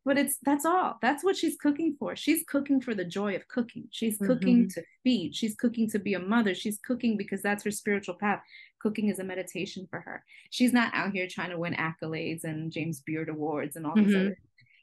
but 0.06 0.18
it's 0.18 0.38
that's 0.44 0.66
all. 0.66 0.98
That's 1.02 1.24
what 1.24 1.36
she's 1.36 1.58
cooking 1.58 1.96
for. 2.00 2.16
She's 2.16 2.44
cooking 2.48 2.80
for 2.80 2.94
the 2.94 3.04
joy 3.04 3.36
of 3.36 3.48
cooking. 3.48 3.88
She's 3.92 4.18
cooking 4.18 4.68
mm-hmm. 4.68 4.80
to 4.80 4.84
feed. 5.04 5.36
She's 5.36 5.56
cooking 5.56 5.90
to 5.90 6.00
be 6.00 6.14
a 6.14 6.20
mother. 6.20 6.54
She's 6.54 6.78
cooking 6.78 7.18
because 7.18 7.42
that's 7.42 7.64
her 7.64 7.72
spiritual 7.72 8.16
path. 8.16 8.42
Cooking 8.80 9.10
is 9.10 9.20
a 9.20 9.24
meditation 9.24 9.88
for 9.90 10.00
her. 10.02 10.24
She's 10.52 10.72
not 10.72 10.94
out 10.94 11.12
here 11.12 11.28
trying 11.28 11.50
to 11.50 11.58
win 11.58 11.74
accolades 11.74 12.44
and 12.44 12.72
james 12.72 13.02
beard 13.02 13.30
awards 13.30 13.76
and 13.76 13.86
all 13.86 13.96
these 13.96 14.08
mm-hmm. 14.08 14.28
other 14.28 14.38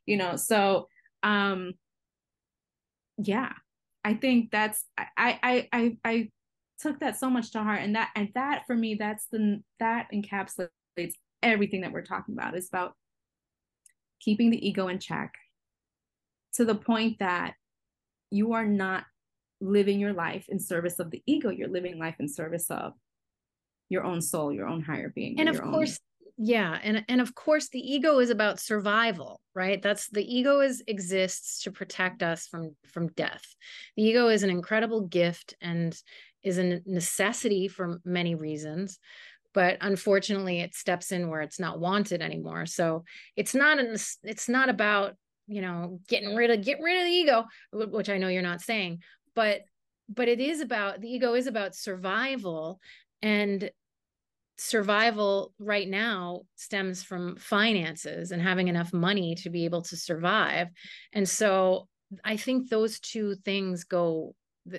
you 0.07 0.17
know 0.17 0.37
so 0.37 0.89
um 1.23 1.73
yeah. 3.19 3.53
I 4.05 4.15
think 4.15 4.51
that's 4.51 4.85
I, 4.99 5.09
I 5.17 5.69
i 5.73 5.97
i 6.05 6.29
took 6.81 6.99
that 7.01 7.19
so 7.19 7.31
much 7.31 7.53
to 7.53 7.63
heart. 7.63 7.81
And 7.83 7.95
that 7.95 8.11
and 8.17 8.29
that 8.35 8.67
for 8.67 8.75
me 8.75 8.97
that's 8.97 9.27
the 9.27 9.63
that 9.79 10.09
encapsulates 10.13 11.15
everything 11.43 11.83
that 11.83 11.93
we're 11.93 12.03
talking 12.03 12.35
about. 12.35 12.57
Is 12.57 12.69
about 12.69 12.97
keeping 14.25 14.51
the 14.51 14.67
ego 14.67 14.89
in 14.89 14.99
check 14.99 15.35
to 16.55 16.65
the 16.65 16.75
point 16.75 17.19
that 17.19 17.55
you 18.31 18.53
are 18.53 18.67
not 18.67 19.05
living 19.61 20.01
your 20.01 20.13
life 20.13 20.47
in 20.49 20.59
service 20.59 20.99
of 20.99 21.11
the 21.11 21.23
ego. 21.27 21.51
You're 21.51 21.69
living 21.69 21.99
life 21.99 22.17
in 22.19 22.29
service 22.29 22.71
of 22.71 22.93
your 23.89 24.05
own 24.05 24.23
soul 24.23 24.51
your 24.51 24.67
own 24.67 24.81
higher 24.81 25.13
being 25.15 25.39
and 25.39 25.51
of 25.51 25.61
course 25.61 26.01
own... 26.01 26.47
yeah 26.47 26.79
and 26.83 27.05
and 27.09 27.21
of 27.21 27.35
course 27.35 27.69
the 27.69 27.79
ego 27.79 28.21
is 28.21 28.31
about 28.31 28.59
survival 28.59 29.43
right? 29.55 29.83
That's 29.83 30.09
the 30.09 30.25
ego 30.25 30.61
is 30.61 30.83
exists 30.87 31.63
to 31.65 31.71
protect 31.71 32.23
us 32.23 32.47
from 32.47 32.75
from 32.87 33.09
death. 33.09 33.45
The 33.97 34.05
ego 34.05 34.29
is 34.29 34.43
an 34.43 34.51
incredible 34.51 35.03
gift 35.03 35.55
and 35.61 35.97
is 36.43 36.59
a 36.59 36.81
necessity 36.87 37.69
for 37.69 38.01
many 38.05 38.35
reasons 38.35 38.99
but 39.55 39.79
unfortunately 39.81 40.61
it 40.61 40.75
steps 40.75 41.13
in 41.13 41.29
where 41.29 41.41
it's 41.41 41.61
not 41.61 41.81
wanted 41.81 42.23
anymore. 42.23 42.67
So 42.67 43.05
it's 43.37 43.55
not 43.55 43.79
an 43.79 43.97
it's 44.23 44.49
not 44.49 44.69
about 44.69 45.15
you 45.49 45.61
know 45.61 46.01
getting 46.09 46.35
rid 46.35 46.51
of 46.51 46.65
get 46.65 46.81
rid 46.81 47.01
of 47.01 47.07
the 47.07 47.13
ego 47.13 47.45
which 47.73 48.09
i 48.09 48.17
know 48.17 48.29
you're 48.29 48.43
not 48.43 48.61
saying 48.61 49.01
but 49.35 49.63
but 50.09 50.29
it 50.29 50.39
is 50.39 50.61
about 50.61 51.01
the 51.01 51.09
ego 51.09 51.35
is 51.35 51.49
about 51.49 51.75
survival 51.75 52.81
and 53.23 53.71
survival 54.57 55.53
right 55.59 55.89
now 55.89 56.43
stems 56.55 57.03
from 57.03 57.37
finances 57.37 58.31
and 58.31 58.41
having 58.41 58.69
enough 58.69 58.93
money 58.93 59.35
to 59.35 59.51
be 59.51 59.65
able 59.65 59.83
to 59.83 59.97
survive. 59.97 60.69
And 61.13 61.29
so 61.29 61.89
i 62.25 62.37
think 62.37 62.69
those 62.69 63.01
two 63.01 63.35
things 63.37 63.85
go 63.85 64.35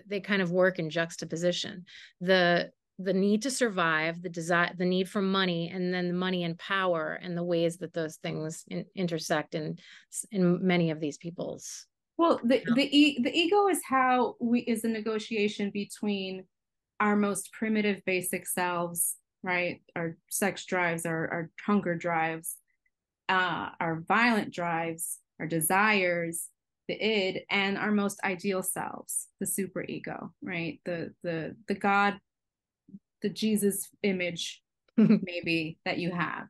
they 0.08 0.22
kind 0.22 0.42
of 0.42 0.52
work 0.52 0.80
in 0.80 0.90
juxtaposition. 0.90 1.86
The 2.22 2.72
the 3.00 3.14
need 3.14 3.42
to 3.42 3.52
survive 3.52 4.22
the 4.22 4.30
desire 4.30 4.72
the 4.78 4.86
need 4.86 5.10
for 5.10 5.22
money 5.22 5.70
and 5.74 5.94
then 5.94 6.08
the 6.08 6.14
money 6.14 6.44
and 6.44 6.58
power 6.60 7.20
and 7.22 7.36
the 7.36 7.44
ways 7.44 7.78
that 7.78 7.94
those 7.94 8.18
things 8.18 8.64
in, 8.68 8.86
intersect 8.96 9.56
in 9.56 9.78
in 10.32 10.66
many 10.66 10.92
of 10.92 11.00
these 11.00 11.18
people's 11.18 11.88
well 12.18 12.40
the 12.44 12.60
you 12.60 12.66
know. 12.68 12.76
the, 12.76 12.98
e- 12.98 13.22
the 13.24 13.36
ego 13.36 13.68
is 13.68 13.82
how 13.88 14.36
we 14.40 14.60
is 14.62 14.84
a 14.84 14.88
negotiation 14.88 15.72
between 15.72 16.44
our 17.00 17.16
most 17.16 17.52
primitive 17.52 18.00
basic 18.06 18.46
selves 18.46 19.16
right 19.42 19.82
our 19.96 20.16
sex 20.30 20.66
drives 20.66 21.06
our, 21.06 21.28
our 21.32 21.50
hunger 21.66 21.96
drives 21.96 22.58
uh, 23.30 23.70
our 23.80 24.04
violent 24.08 24.54
drives 24.54 25.20
our 25.40 25.48
desires 25.48 26.50
the 26.88 27.02
id 27.02 27.44
and 27.50 27.76
our 27.78 27.92
most 27.92 28.20
ideal 28.24 28.62
selves 28.62 29.30
the 29.40 29.48
super 29.48 29.84
ego 29.88 30.32
right 30.44 30.80
the 30.86 31.12
the 31.24 31.56
the 31.68 31.74
god 31.74 32.20
the 33.24 33.30
Jesus 33.30 33.90
image 34.04 34.62
maybe 34.98 35.80
that 35.86 35.98
you 35.98 36.12
have. 36.12 36.48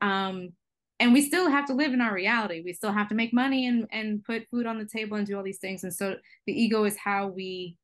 Um, 0.00 0.50
and 0.98 1.12
we 1.12 1.20
still 1.20 1.50
have 1.50 1.66
to 1.66 1.74
live 1.74 1.92
in 1.92 2.00
our 2.00 2.14
reality. 2.14 2.62
We 2.64 2.72
still 2.72 2.92
have 2.92 3.08
to 3.08 3.14
make 3.14 3.34
money 3.34 3.66
and 3.66 3.86
and 3.90 4.24
put 4.24 4.48
food 4.50 4.66
on 4.66 4.78
the 4.78 4.86
table 4.86 5.16
and 5.16 5.26
do 5.26 5.36
all 5.36 5.42
these 5.42 5.58
things. 5.58 5.82
And 5.82 5.92
so 5.92 6.16
the 6.46 6.52
ego 6.52 6.84
is 6.84 6.96
how 6.96 7.26
we 7.26 7.76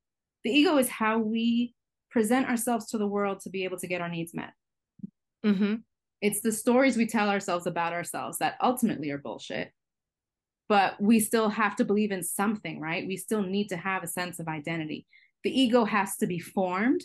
the 0.45 0.51
ego 0.51 0.79
is 0.79 0.89
how 0.89 1.19
we 1.19 1.75
present 2.11 2.49
ourselves 2.49 2.87
to 2.91 2.99
the 2.99 3.07
world 3.07 3.41
to 3.41 3.51
be 3.51 3.65
able 3.65 3.79
to 3.79 3.87
get 3.87 4.01
our 4.01 4.09
needs 4.09 4.33
met. 4.35 4.53
Mm-hmm. 5.45 5.75
it's 6.21 6.41
the 6.41 6.51
stories 6.51 6.97
we 6.97 7.07
tell 7.07 7.31
ourselves 7.31 7.69
about 7.69 7.93
ourselves 7.93 8.39
that 8.39 8.57
ultimately 8.61 9.13
are 9.13 9.19
bullshit 9.19 9.71
but 10.69 11.01
we 11.01 11.21
still 11.21 11.49
have 11.49 11.77
to 11.77 11.85
believe 11.85 12.11
in 12.11 12.25
something 12.25 12.81
right? 12.81 13.07
We 13.07 13.17
still 13.17 13.43
need 13.43 13.69
to 13.69 13.77
have 13.77 14.03
a 14.03 14.09
sense 14.09 14.41
of 14.41 14.49
identity. 14.49 15.07
The 15.45 15.59
ego 15.59 15.85
has 15.85 16.17
to 16.17 16.27
be 16.27 16.41
formed 16.41 17.03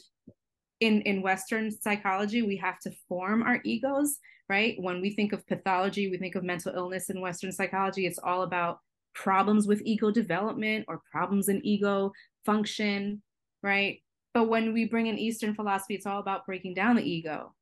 in 0.80 1.02
in 1.02 1.22
western 1.22 1.72
psychology 1.72 2.42
we 2.42 2.58
have 2.58 2.80
to 2.80 2.92
form 3.08 3.44
our 3.44 3.60
egos 3.64 4.18
right? 4.50 4.76
When 4.78 5.02
we 5.02 5.12
think 5.12 5.34
of 5.34 5.48
pathology 5.48 6.10
we 6.10 6.18
think 6.18 6.36
of 6.36 6.44
mental 6.44 6.74
illness 6.76 7.10
in 7.10 7.22
western 7.22 7.52
psychology. 7.52 8.06
It's 8.06 8.20
all 8.20 8.44
about 8.44 8.80
problems 9.16 9.68
with 9.68 9.82
ego 9.86 10.12
development 10.12 10.86
or 10.88 11.02
problems 11.12 11.50
in 11.50 11.66
ego 11.66 12.12
function 12.46 13.22
right? 13.62 14.00
But 14.34 14.50
when 14.50 14.74
we 14.74 14.86
bring 14.86 15.08
in 15.08 15.18
eastern 15.18 15.56
philosophy 15.56 15.96
it's 15.96 16.06
all 16.06 16.20
about 16.20 16.46
breaking 16.46 16.74
down 16.74 16.96
the 16.96 17.10
ego. 17.10 17.54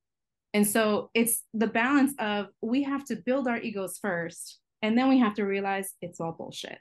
And 0.54 0.68
so 0.68 1.12
it's 1.14 1.44
the 1.54 1.68
balance 1.68 2.14
of 2.20 2.48
we 2.62 2.84
have 2.84 3.06
to 3.06 3.16
build 3.16 3.48
our 3.48 3.58
egos 3.58 3.98
first 4.00 4.60
and 4.82 4.98
then 4.98 5.10
we 5.10 5.20
have 5.20 5.36
to 5.36 5.44
realize 5.44 5.94
it's 6.02 6.20
all 6.20 6.32
bullshit. 6.32 6.80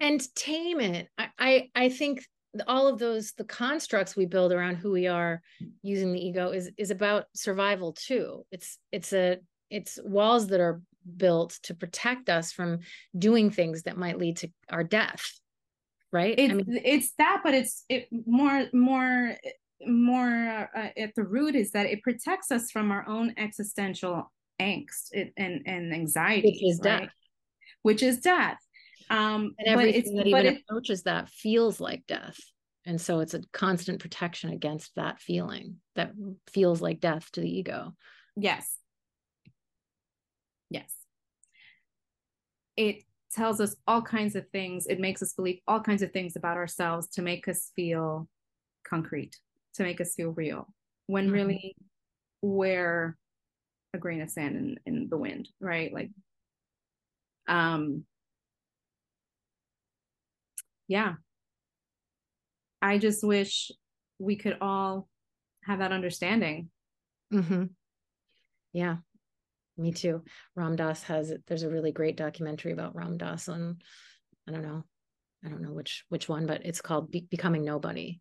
And 0.00 0.20
tame 0.34 0.80
it. 0.80 1.08
I 1.18 1.28
i, 1.38 1.70
I 1.74 1.88
think 1.88 2.24
all 2.66 2.86
of 2.86 2.98
those 2.98 3.32
the 3.32 3.44
constructs 3.44 4.14
we 4.14 4.26
build 4.26 4.52
around 4.52 4.76
who 4.76 4.92
we 4.92 5.06
are 5.06 5.40
using 5.82 6.12
the 6.12 6.24
ego 6.24 6.50
is 6.50 6.70
is 6.76 6.90
about 6.90 7.26
survival 7.34 7.92
too. 7.92 8.44
It's 8.50 8.78
it's 8.90 9.12
a 9.12 9.38
it's 9.70 9.98
walls 10.04 10.48
that 10.48 10.60
are 10.60 10.82
built 11.16 11.58
to 11.64 11.74
protect 11.74 12.28
us 12.28 12.52
from 12.52 12.80
doing 13.18 13.50
things 13.50 13.82
that 13.84 13.96
might 13.96 14.18
lead 14.18 14.36
to 14.38 14.48
our 14.70 14.84
death 14.84 15.40
right? 16.12 16.38
It's, 16.38 16.52
I 16.52 16.56
mean, 16.56 16.66
it's 16.84 17.12
that 17.18 17.40
but 17.42 17.54
it's 17.54 17.84
it 17.88 18.08
more 18.26 18.66
more 18.72 19.34
more 19.84 20.68
uh, 20.76 20.88
at 20.96 21.14
the 21.16 21.24
root 21.24 21.54
is 21.56 21.72
that 21.72 21.86
it 21.86 22.02
protects 22.02 22.50
us 22.50 22.70
from 22.70 22.92
our 22.92 23.08
own 23.08 23.34
existential 23.36 24.30
angst 24.60 25.10
and 25.36 25.62
and 25.66 25.92
anxiety 25.92 26.48
which 26.48 26.62
is 26.62 26.80
right? 26.84 27.00
death. 27.00 27.10
Which 27.82 28.02
is 28.02 28.20
death 28.20 28.58
um, 29.12 29.54
and 29.58 29.68
everything 29.68 30.16
that 30.16 30.26
even 30.26 30.46
it, 30.46 30.62
approaches 30.68 31.02
that 31.02 31.28
feels 31.28 31.80
like 31.80 32.04
death. 32.08 32.38
And 32.86 33.00
so 33.00 33.20
it's 33.20 33.34
a 33.34 33.42
constant 33.52 34.00
protection 34.00 34.50
against 34.50 34.94
that 34.96 35.20
feeling 35.20 35.76
that 35.94 36.12
feels 36.50 36.80
like 36.80 36.98
death 36.98 37.30
to 37.32 37.40
the 37.40 37.58
ego. 37.58 37.92
Yes. 38.36 38.76
Yes. 40.70 40.90
It 42.76 43.04
tells 43.32 43.60
us 43.60 43.76
all 43.86 44.00
kinds 44.00 44.34
of 44.34 44.48
things. 44.48 44.86
It 44.86 44.98
makes 44.98 45.22
us 45.22 45.34
believe 45.34 45.60
all 45.68 45.80
kinds 45.80 46.02
of 46.02 46.12
things 46.12 46.34
about 46.34 46.56
ourselves 46.56 47.08
to 47.10 47.22
make 47.22 47.46
us 47.48 47.70
feel 47.76 48.28
concrete, 48.84 49.36
to 49.74 49.82
make 49.82 50.00
us 50.00 50.14
feel 50.14 50.30
real, 50.30 50.72
when 51.06 51.26
mm-hmm. 51.26 51.34
really 51.34 51.76
we're 52.40 53.16
a 53.94 53.98
grain 53.98 54.22
of 54.22 54.30
sand 54.30 54.56
in, 54.56 54.78
in 54.86 55.08
the 55.10 55.18
wind, 55.18 55.50
right? 55.60 55.92
Like, 55.92 56.10
um, 57.46 58.04
yeah. 60.88 61.14
I 62.80 62.98
just 62.98 63.22
wish 63.22 63.70
we 64.18 64.36
could 64.36 64.58
all 64.60 65.08
have 65.64 65.78
that 65.78 65.92
understanding. 65.92 66.70
Mm-hmm. 67.32 67.64
yeah. 68.72 68.96
Me 69.78 69.92
too. 69.92 70.22
Ram 70.54 70.76
dass 70.76 71.02
has 71.04 71.32
there's 71.46 71.62
a 71.62 71.70
really 71.70 71.92
great 71.92 72.16
documentary 72.16 72.72
about 72.72 72.94
ram 72.94 73.16
dass 73.16 73.48
on 73.48 73.78
i 74.46 74.52
don't 74.52 74.62
know 74.62 74.84
i 75.42 75.48
don't 75.48 75.62
know 75.62 75.72
which 75.72 76.04
which 76.10 76.28
one 76.28 76.46
but 76.46 76.66
it's 76.66 76.82
called 76.82 77.10
Be- 77.10 77.26
becoming 77.30 77.64
nobody. 77.64 78.20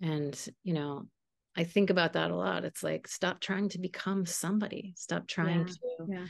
And 0.00 0.38
you 0.62 0.74
know 0.74 1.08
i 1.56 1.64
think 1.64 1.90
about 1.90 2.12
that 2.12 2.30
a 2.30 2.36
lot. 2.36 2.64
It's 2.64 2.82
like 2.82 3.08
stop 3.08 3.40
trying 3.40 3.70
to 3.70 3.78
become 3.78 4.26
somebody. 4.26 4.92
Stop 4.96 5.26
trying 5.26 5.60
yeah. 5.60 5.64
to 5.66 6.06
yeah. 6.08 6.26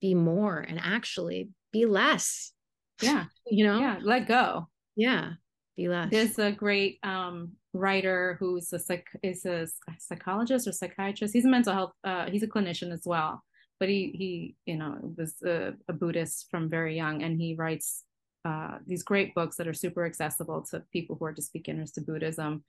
be 0.00 0.14
more 0.14 0.58
and 0.58 0.80
actually 0.82 1.50
be 1.72 1.86
less 1.86 2.52
yeah. 3.00 3.26
you 3.46 3.64
know? 3.64 3.78
Yeah. 3.78 3.98
Let 4.02 4.26
go 4.26 4.68
yeah 4.98 5.30
be 5.76 5.88
less 5.88 6.10
there's 6.10 6.38
a 6.38 6.52
great 6.52 6.98
um 7.02 7.52
writer 7.72 8.36
who's 8.40 8.72
a 8.72 8.78
psych 8.78 9.06
is 9.22 9.46
a 9.46 9.66
psychologist 9.98 10.66
or 10.66 10.72
psychiatrist 10.72 11.32
he's 11.32 11.44
a 11.44 11.48
mental 11.48 11.72
health 11.72 11.92
uh 12.04 12.28
he's 12.28 12.42
a 12.42 12.48
clinician 12.48 12.92
as 12.92 13.02
well 13.04 13.42
but 13.80 13.88
he 13.88 14.12
he 14.14 14.56
you 14.66 14.76
know 14.76 14.98
was 15.16 15.34
a, 15.44 15.72
a 15.88 15.92
buddhist 15.92 16.48
from 16.50 16.68
very 16.68 16.96
young 16.96 17.22
and 17.22 17.40
he 17.40 17.54
writes 17.54 18.02
uh 18.44 18.78
these 18.86 19.02
great 19.02 19.34
books 19.34 19.56
that 19.56 19.68
are 19.68 19.74
super 19.74 20.04
accessible 20.04 20.62
to 20.62 20.82
people 20.92 21.16
who 21.16 21.24
are 21.24 21.32
just 21.32 21.52
beginners 21.52 21.92
to 21.92 22.00
buddhism 22.00 22.64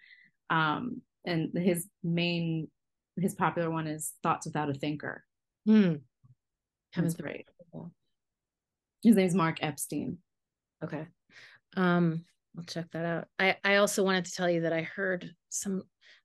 um 0.50 1.02
and 1.26 1.52
his 1.58 1.88
main 2.04 2.70
his 3.20 3.34
popular 3.34 3.70
one 3.70 3.88
is 3.88 4.14
thoughts 4.24 4.46
without 4.46 4.70
a 4.70 4.74
thinker 4.74 5.26
hmm. 5.66 5.96
That's 6.96 7.14
great. 7.14 7.46
His 9.04 9.16
name's 9.16 9.36
Mark 9.36 9.60
Epstein. 9.62 10.18
Okay. 10.84 11.08
Um, 11.76 12.26
I'll 12.58 12.64
check 12.64 12.92
that 12.92 13.06
out. 13.06 13.28
I, 13.38 13.58
I 13.64 13.76
also 13.78 14.04
wanted 14.04 14.26
to 14.26 14.32
tell 14.34 14.50
you 14.50 14.62
that 14.62 14.74
I 14.74 14.82
heard 14.82 15.32
some 15.50 15.84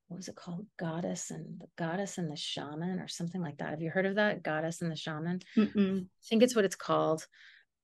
what 0.08 0.18
was 0.18 0.28
it 0.28 0.36
called? 0.36 0.66
Goddess 0.78 1.30
and 1.30 1.58
the 1.58 1.66
Goddess 1.76 2.18
and 2.18 2.30
the 2.30 2.36
Shaman 2.36 3.00
or 3.00 3.08
something 3.08 3.40
like 3.40 3.58
that. 3.58 3.70
Have 3.70 3.80
you 3.80 3.90
heard 3.90 4.06
of 4.06 4.16
that? 4.16 4.42
Goddess 4.42 4.82
and 4.82 4.90
the 4.90 4.96
Shaman? 4.96 5.40
Mm-mm. 5.56 6.02
I 6.04 6.26
think 6.28 6.42
it's 6.42 6.54
what 6.54 6.64
it's 6.64 6.76
called. 6.76 7.26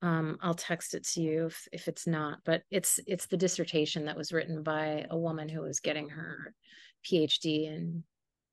Um, 0.03 0.39
I'll 0.41 0.55
text 0.55 0.95
it 0.95 1.07
to 1.09 1.23
you 1.23 1.47
if, 1.47 1.69
if 1.73 1.89
it's 1.89 2.07
not, 2.07 2.39
but 2.45 2.63
it's 2.71 3.01
it's 3.07 3.27
the 3.27 3.37
dissertation 3.37 4.07
that 4.07 4.17
was 4.17 4.33
written 4.33 4.63
by 4.63 5.07
a 5.11 5.17
woman 5.17 5.49
who 5.49 5.61
was 5.63 5.81
getting 5.81 6.09
her 6.11 6.55
PhD 7.05 7.67
in, 7.67 8.05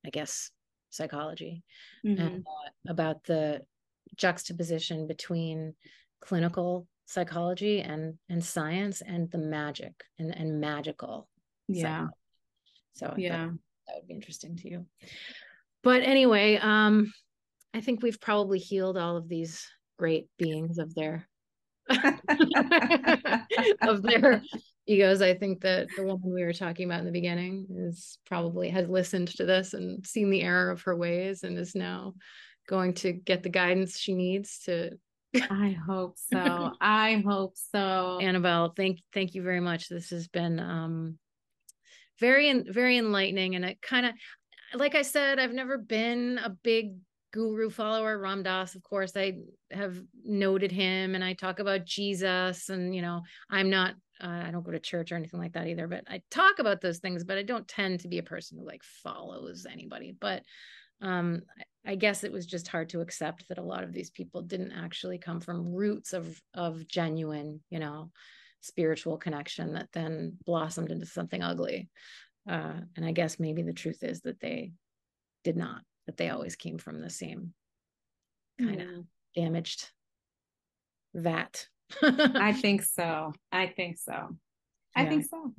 I 0.05 0.09
guess, 0.09 0.51
psychology, 0.89 1.63
mm-hmm. 2.05 2.21
and 2.21 2.45
uh, 2.45 2.91
about 2.91 3.23
the 3.25 3.61
juxtaposition 4.15 5.07
between 5.07 5.73
clinical 6.21 6.87
psychology 7.07 7.79
and 7.79 8.15
and 8.29 8.43
science 8.43 9.01
and 9.01 9.31
the 9.31 9.37
magic 9.37 9.93
and 10.19 10.35
and 10.35 10.59
magical 10.59 11.27
yeah. 11.67 12.07
so 12.93 13.13
yeah. 13.17 13.47
that 13.87 13.95
would 13.95 14.07
be 14.07 14.13
interesting 14.13 14.55
to 14.57 14.69
you. 14.69 14.85
But 15.83 16.03
anyway 16.03 16.57
um 16.57 17.11
i 17.73 17.81
think 17.81 18.03
we've 18.03 18.19
probably 18.19 18.59
healed 18.59 18.97
all 18.97 19.15
of 19.17 19.29
these 19.29 19.65
great 19.97 20.27
beings 20.37 20.77
of 20.77 20.93
their 20.95 21.27
of 23.81 24.03
their 24.03 24.41
egos. 24.85 25.21
I 25.21 25.33
think 25.33 25.61
that 25.61 25.87
the 25.95 26.03
woman 26.03 26.33
we 26.33 26.43
were 26.43 26.53
talking 26.53 26.85
about 26.85 26.99
in 26.99 27.05
the 27.05 27.11
beginning 27.11 27.67
is 27.69 28.17
probably 28.25 28.69
has 28.69 28.89
listened 28.89 29.29
to 29.29 29.45
this 29.45 29.73
and 29.73 30.05
seen 30.05 30.29
the 30.29 30.41
error 30.41 30.69
of 30.69 30.81
her 30.81 30.95
ways 30.95 31.43
and 31.43 31.57
is 31.57 31.75
now 31.75 32.13
going 32.67 32.93
to 32.93 33.13
get 33.13 33.43
the 33.43 33.49
guidance 33.49 33.97
she 33.97 34.13
needs 34.13 34.59
to 34.65 34.91
I 35.35 35.77
hope 35.85 36.17
so. 36.17 36.71
I 36.81 37.23
hope 37.25 37.55
so. 37.55 38.19
Anabel, 38.21 38.75
thank 38.75 38.99
thank 39.13 39.35
you 39.35 39.43
very 39.43 39.59
much. 39.59 39.89
This 39.89 40.09
has 40.09 40.27
been 40.27 40.59
um 40.59 41.17
very 42.19 42.63
very 42.63 42.97
enlightening 42.97 43.55
and 43.55 43.65
it 43.65 43.81
kind 43.81 44.05
of 44.05 44.13
like 44.73 44.95
I 44.95 45.01
said, 45.01 45.39
I've 45.39 45.53
never 45.53 45.77
been 45.77 46.39
a 46.43 46.49
big 46.49 46.97
guru 47.31 47.69
follower. 47.69 48.17
Ram 48.17 48.43
Dass, 48.43 48.75
of 48.75 48.83
course, 48.83 49.13
I 49.15 49.37
have 49.71 49.97
noted 50.23 50.71
him 50.71 51.15
and 51.15 51.23
I 51.23 51.33
talk 51.33 51.59
about 51.59 51.85
Jesus 51.85 52.69
and 52.69 52.95
you 52.95 53.01
know, 53.01 53.21
I'm 53.49 53.69
not 53.69 53.95
uh, 54.21 54.43
I 54.47 54.51
don't 54.51 54.65
go 54.65 54.71
to 54.71 54.79
church 54.79 55.11
or 55.11 55.15
anything 55.15 55.39
like 55.39 55.53
that 55.53 55.67
either, 55.67 55.87
but 55.87 56.03
I 56.07 56.21
talk 56.31 56.59
about 56.59 56.81
those 56.81 56.97
things, 56.99 57.23
but 57.23 57.37
I 57.37 57.43
don't 57.43 57.67
tend 57.67 57.99
to 57.99 58.07
be 58.07 58.17
a 58.17 58.23
person 58.23 58.57
who 58.57 58.65
like 58.65 58.83
follows 58.83 59.65
anybody. 59.71 60.15
But 60.19 60.43
um 61.01 61.43
I 61.87 61.95
guess 61.95 62.23
it 62.25 62.31
was 62.31 62.45
just 62.45 62.67
hard 62.67 62.89
to 62.89 62.99
accept 62.99 63.47
that 63.47 63.57
a 63.57 63.63
lot 63.63 63.83
of 63.83 63.93
these 63.93 64.09
people 64.09 64.41
didn't 64.41 64.73
actually 64.73 65.17
come 65.17 65.39
from 65.39 65.73
roots 65.73 66.11
of 66.11 66.39
of 66.53 66.85
genuine, 66.87 67.61
you 67.69 67.79
know, 67.79 68.11
spiritual 68.61 69.17
connection 69.17 69.73
that 69.73 69.87
then 69.93 70.37
blossomed 70.45 70.91
into 70.91 71.05
something 71.05 71.41
ugly. 71.41 71.89
Uh, 72.47 72.81
and 72.95 73.05
I 73.05 73.11
guess 73.11 73.39
maybe 73.39 73.61
the 73.61 73.73
truth 73.73 74.03
is 74.03 74.21
that 74.21 74.39
they 74.39 74.73
did 75.43 75.55
not, 75.55 75.81
that 76.05 76.17
they 76.17 76.29
always 76.29 76.55
came 76.55 76.77
from 76.77 77.01
the 77.01 77.09
same 77.09 77.53
kind 78.59 78.81
of 78.81 79.05
damaged 79.35 79.89
vat. 81.13 81.67
I 82.01 82.53
think 82.61 82.83
so. 82.83 83.33
I 83.51 83.67
think 83.67 83.97
so. 83.97 84.35
I 84.95 85.03
yeah. 85.03 85.09
think 85.09 85.25
so. 85.25 85.53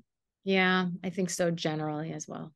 Yeah, 0.44 0.86
I 1.04 1.10
think 1.10 1.30
so 1.30 1.50
generally 1.50 2.12
as 2.12 2.26
well. 2.26 2.52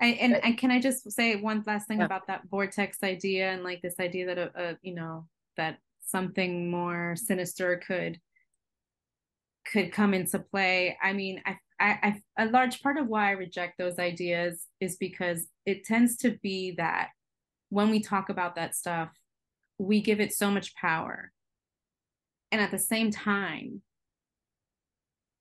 And, 0.00 0.18
and, 0.18 0.44
and 0.44 0.58
can 0.58 0.70
I 0.70 0.80
just 0.80 1.10
say 1.12 1.36
one 1.36 1.62
last 1.66 1.86
thing 1.86 1.98
yeah. 1.98 2.06
about 2.06 2.26
that 2.26 2.42
vortex 2.50 2.98
idea 3.02 3.52
and 3.52 3.62
like 3.62 3.82
this 3.82 3.96
idea 4.00 4.26
that 4.26 4.38
a, 4.38 4.50
a 4.56 4.76
you 4.82 4.94
know 4.94 5.26
that 5.56 5.78
something 6.06 6.70
more 6.70 7.14
sinister 7.16 7.80
could 7.86 8.18
could 9.70 9.92
come 9.92 10.14
into 10.14 10.38
play. 10.38 10.96
I 11.02 11.12
mean, 11.12 11.42
I, 11.46 11.58
I, 11.78 12.20
I, 12.36 12.44
a 12.44 12.50
large 12.50 12.82
part 12.82 12.96
of 12.96 13.06
why 13.08 13.28
I 13.28 13.32
reject 13.32 13.78
those 13.78 13.98
ideas 13.98 14.66
is 14.80 14.96
because 14.96 15.46
it 15.66 15.84
tends 15.84 16.16
to 16.18 16.38
be 16.42 16.74
that 16.76 17.10
when 17.68 17.90
we 17.90 18.00
talk 18.00 18.30
about 18.30 18.56
that 18.56 18.74
stuff, 18.74 19.10
we 19.78 20.00
give 20.00 20.20
it 20.20 20.32
so 20.32 20.50
much 20.50 20.74
power 20.74 21.30
and 22.50 22.60
at 22.60 22.70
the 22.70 22.78
same 22.78 23.10
time 23.10 23.82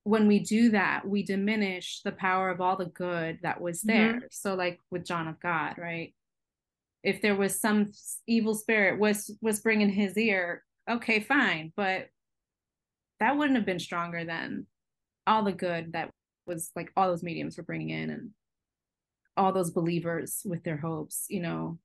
when 0.04 0.28
we 0.28 0.40
do 0.40 0.70
that 0.70 1.08
we 1.08 1.24
diminish 1.24 2.02
the 2.04 2.12
power 2.12 2.50
of 2.50 2.62
all 2.62 2.78
the 2.78 2.86
good 2.86 3.40
that 3.44 3.62
was 3.62 3.82
there. 3.82 4.14
Mm-hmm. 4.14 4.26
so 4.32 4.56
like 4.56 4.80
with 4.92 5.06
john 5.06 5.28
of 5.28 5.40
god 5.40 5.76
right? 5.78 6.14
If 7.02 7.22
there 7.22 7.36
was 7.36 7.60
some 7.60 7.92
evil 8.28 8.54
spirit 8.56 9.00
was 9.00 9.32
was 9.42 9.62
bringing 9.62 9.90
his 9.90 10.18
ear 10.18 10.64
okay 10.90 11.20
fine 11.20 11.72
but 11.76 12.10
that 13.20 13.38
wouldn't 13.38 13.58
have 13.58 13.66
been 13.66 13.80
stronger 13.80 14.26
than 14.26 14.66
all 15.28 15.44
the 15.44 15.52
good 15.52 15.94
that 15.94 16.12
was 16.46 16.72
like 16.76 16.92
all 16.98 17.08
those 17.08 17.24
mediums 17.24 17.58
were 17.58 17.64
bringing 17.64 17.90
in 17.90 18.10
and 18.10 18.30
all 19.38 19.54
those 19.54 19.72
believers 19.72 20.42
with 20.44 20.64
their 20.64 20.78
hopes 20.78 21.26
you 21.30 21.42
know? 21.42 21.78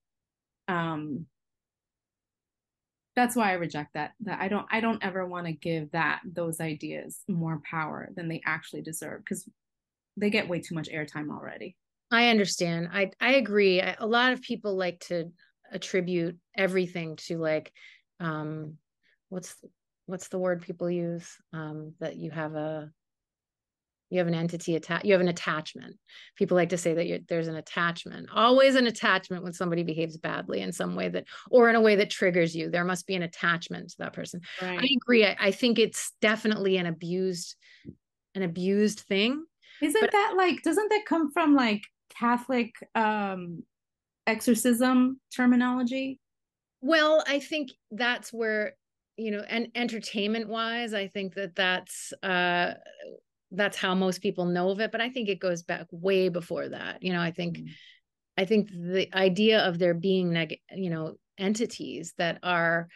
Um 0.67 1.27
that's 3.17 3.37
why 3.37 3.51
I 3.51 3.55
reject 3.55 3.95
that. 3.95 4.13
That 4.21 4.41
I 4.41 4.49
don't 4.49 4.67
I 4.71 4.81
don't 4.81 5.03
ever 5.05 5.27
want 5.27 5.47
to 5.47 5.53
give 5.53 5.91
that 5.93 6.21
those 6.25 6.61
ideas 6.61 7.21
more 7.29 7.61
power 7.69 8.09
than 8.15 8.29
they 8.29 8.43
actually 8.45 8.83
deserve 8.83 9.21
because 9.21 9.49
they 10.17 10.31
get 10.31 10.49
way 10.49 10.61
too 10.61 10.75
much 10.75 10.89
airtime 10.89 11.31
already. 11.31 11.77
I 12.11 12.29
understand. 12.29 12.89
I 12.93 13.11
I 13.21 13.35
agree. 13.35 13.81
I, 13.81 13.97
a 13.99 14.07
lot 14.07 14.33
of 14.33 14.43
people 14.43 14.77
like 14.77 15.01
to 15.09 15.31
attribute 15.73 16.37
everything 16.57 17.17
to 17.17 17.39
like 17.39 17.73
um 18.21 18.75
what's 19.29 19.55
what's 20.07 20.29
the 20.29 20.39
word 20.39 20.63
people 20.63 20.89
use 20.91 21.29
um 21.53 21.95
that 21.99 22.17
you 22.17 22.31
have 22.31 22.55
a 22.55 22.91
you 24.15 24.19
have 24.19 24.29
an 24.29 24.35
entity 24.35 24.77
attach 24.77 25.05
you 25.05 25.13
have 25.13 25.21
an 25.21 25.29
attachment. 25.29 25.97
People 26.37 26.57
like 26.57 26.69
to 26.69 26.79
say 26.79 26.95
that 26.95 27.25
there's 27.29 27.49
an 27.49 27.57
attachment 27.57 28.29
always 28.33 28.77
an 28.77 28.87
attachment 28.87 29.43
when 29.43 29.53
somebody 29.53 29.83
behaves 29.83 30.17
badly 30.17 30.61
in 30.61 30.73
some 30.73 30.95
way 30.95 31.09
that 31.09 31.25
or 31.51 31.69
in 31.69 31.75
a 31.75 31.81
way 31.81 31.97
that 31.97 32.11
triggers 32.11 32.55
you. 32.55 32.71
There 32.71 32.85
must 32.85 33.09
be 33.09 33.17
an 33.17 33.23
attachment 33.23 33.91
to 33.91 33.97
that 33.99 34.13
person. 34.13 34.41
Right. 34.63 34.79
i 34.79 34.89
agree. 34.97 35.27
I, 35.27 35.37
I, 35.39 35.51
think 35.51 35.79
it's 35.81 36.13
definitely 36.21 36.77
an 36.77 36.87
abused 36.87 37.57
an 38.37 38.43
abused 38.43 39.01
thing. 39.01 39.45
Isn't 39.83 40.01
but, 40.01 40.13
that 40.13 40.35
like 40.37 40.63
doesn't 40.63 40.89
that 40.91 41.05
come 41.07 41.33
from 41.33 41.57
like 41.57 41.83
catholic 42.17 42.73
um 42.95 43.65
exorcism 44.29 45.21
terminology? 45.35 46.21
Well 46.81 47.25
i 47.27 47.41
think 47.41 47.73
that's 47.91 48.33
where 48.33 48.75
you 49.17 49.31
know 49.31 49.43
and 49.49 49.69
entertainment 49.75 50.49
wise 50.49 50.93
i 50.93 51.07
think 51.07 51.35
that 51.35 51.55
that's 51.55 52.13
uh 52.23 52.75
that's 53.57 53.77
how 53.77 53.95
most 53.95 54.21
people 54.21 54.45
know 54.45 54.71
of 54.71 54.81
it 54.81 54.93
but 54.93 55.01
i 55.01 55.09
think 55.09 55.29
it 55.29 55.41
goes 55.41 55.63
back 55.63 55.87
way 55.91 56.29
before 56.29 56.69
that 56.69 57.03
you 57.03 57.13
know 57.13 57.21
i 57.21 57.31
think 57.31 57.59
mm-hmm. 57.59 57.67
i 58.39 58.45
think 58.45 58.69
the 58.71 59.09
idea 59.15 59.61
of 59.61 59.79
there 59.79 59.95
being 59.95 60.33
neg- 60.33 60.59
you 60.75 60.91
know 60.91 61.15
entities 61.39 62.15
that 62.19 62.39
are 62.43 62.89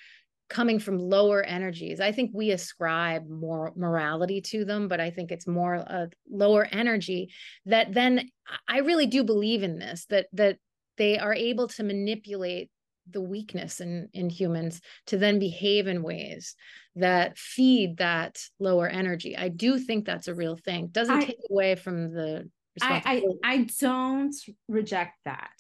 coming 0.48 0.78
from 0.78 0.98
lower 0.98 1.42
energies 1.42 2.00
i 2.00 2.12
think 2.12 2.30
we 2.32 2.50
ascribe 2.50 3.28
more 3.28 3.72
morality 3.76 4.40
to 4.40 4.64
them 4.64 4.88
but 4.88 5.00
i 5.00 5.11
think 5.11 5.30
it's 5.30 5.46
more 5.46 5.74
a 5.74 6.09
lower 6.30 6.66
energy 6.72 7.30
that 7.66 7.92
then 7.92 8.28
i 8.68 8.78
really 8.78 9.06
do 9.06 9.22
believe 9.24 9.62
in 9.62 9.78
this 9.78 10.06
that 10.06 10.26
that 10.32 10.56
they 10.96 11.18
are 11.18 11.34
able 11.34 11.68
to 11.68 11.82
manipulate 11.82 12.70
the 13.11 13.20
weakness 13.20 13.80
in 13.80 14.09
in 14.12 14.30
humans 14.30 14.80
to 15.06 15.18
then 15.18 15.38
behave 15.38 15.86
in 15.86 16.02
ways 16.02 16.54
that 16.96 17.38
feed 17.38 17.98
that 17.98 18.40
lower 18.59 18.88
energy. 18.88 19.36
I 19.36 19.48
do 19.48 19.78
think 19.78 20.04
that's 20.04 20.28
a 20.28 20.34
real 20.34 20.56
thing. 20.56 20.88
Doesn't 20.88 21.14
I, 21.14 21.24
take 21.24 21.38
away 21.50 21.74
from 21.76 22.12
the 22.12 22.48
I, 22.82 23.02
I 23.04 23.52
i 23.52 23.66
don't 23.80 24.34
reject 24.68 25.14
that. 25.24 25.50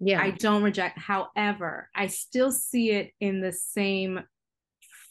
Yeah. 0.00 0.20
I 0.20 0.30
don't 0.30 0.62
reject 0.62 0.98
however 0.98 1.88
i 1.94 2.08
still 2.08 2.52
see 2.52 2.90
it 2.90 3.12
in 3.20 3.40
the 3.40 3.52
same 3.52 4.20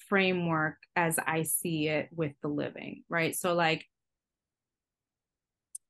framework 0.07 0.77
as 0.95 1.17
i 1.25 1.43
see 1.43 1.87
it 1.87 2.09
with 2.13 2.33
the 2.41 2.47
living 2.49 3.03
right? 3.09 3.35
So 3.35 3.53
like 3.53 3.85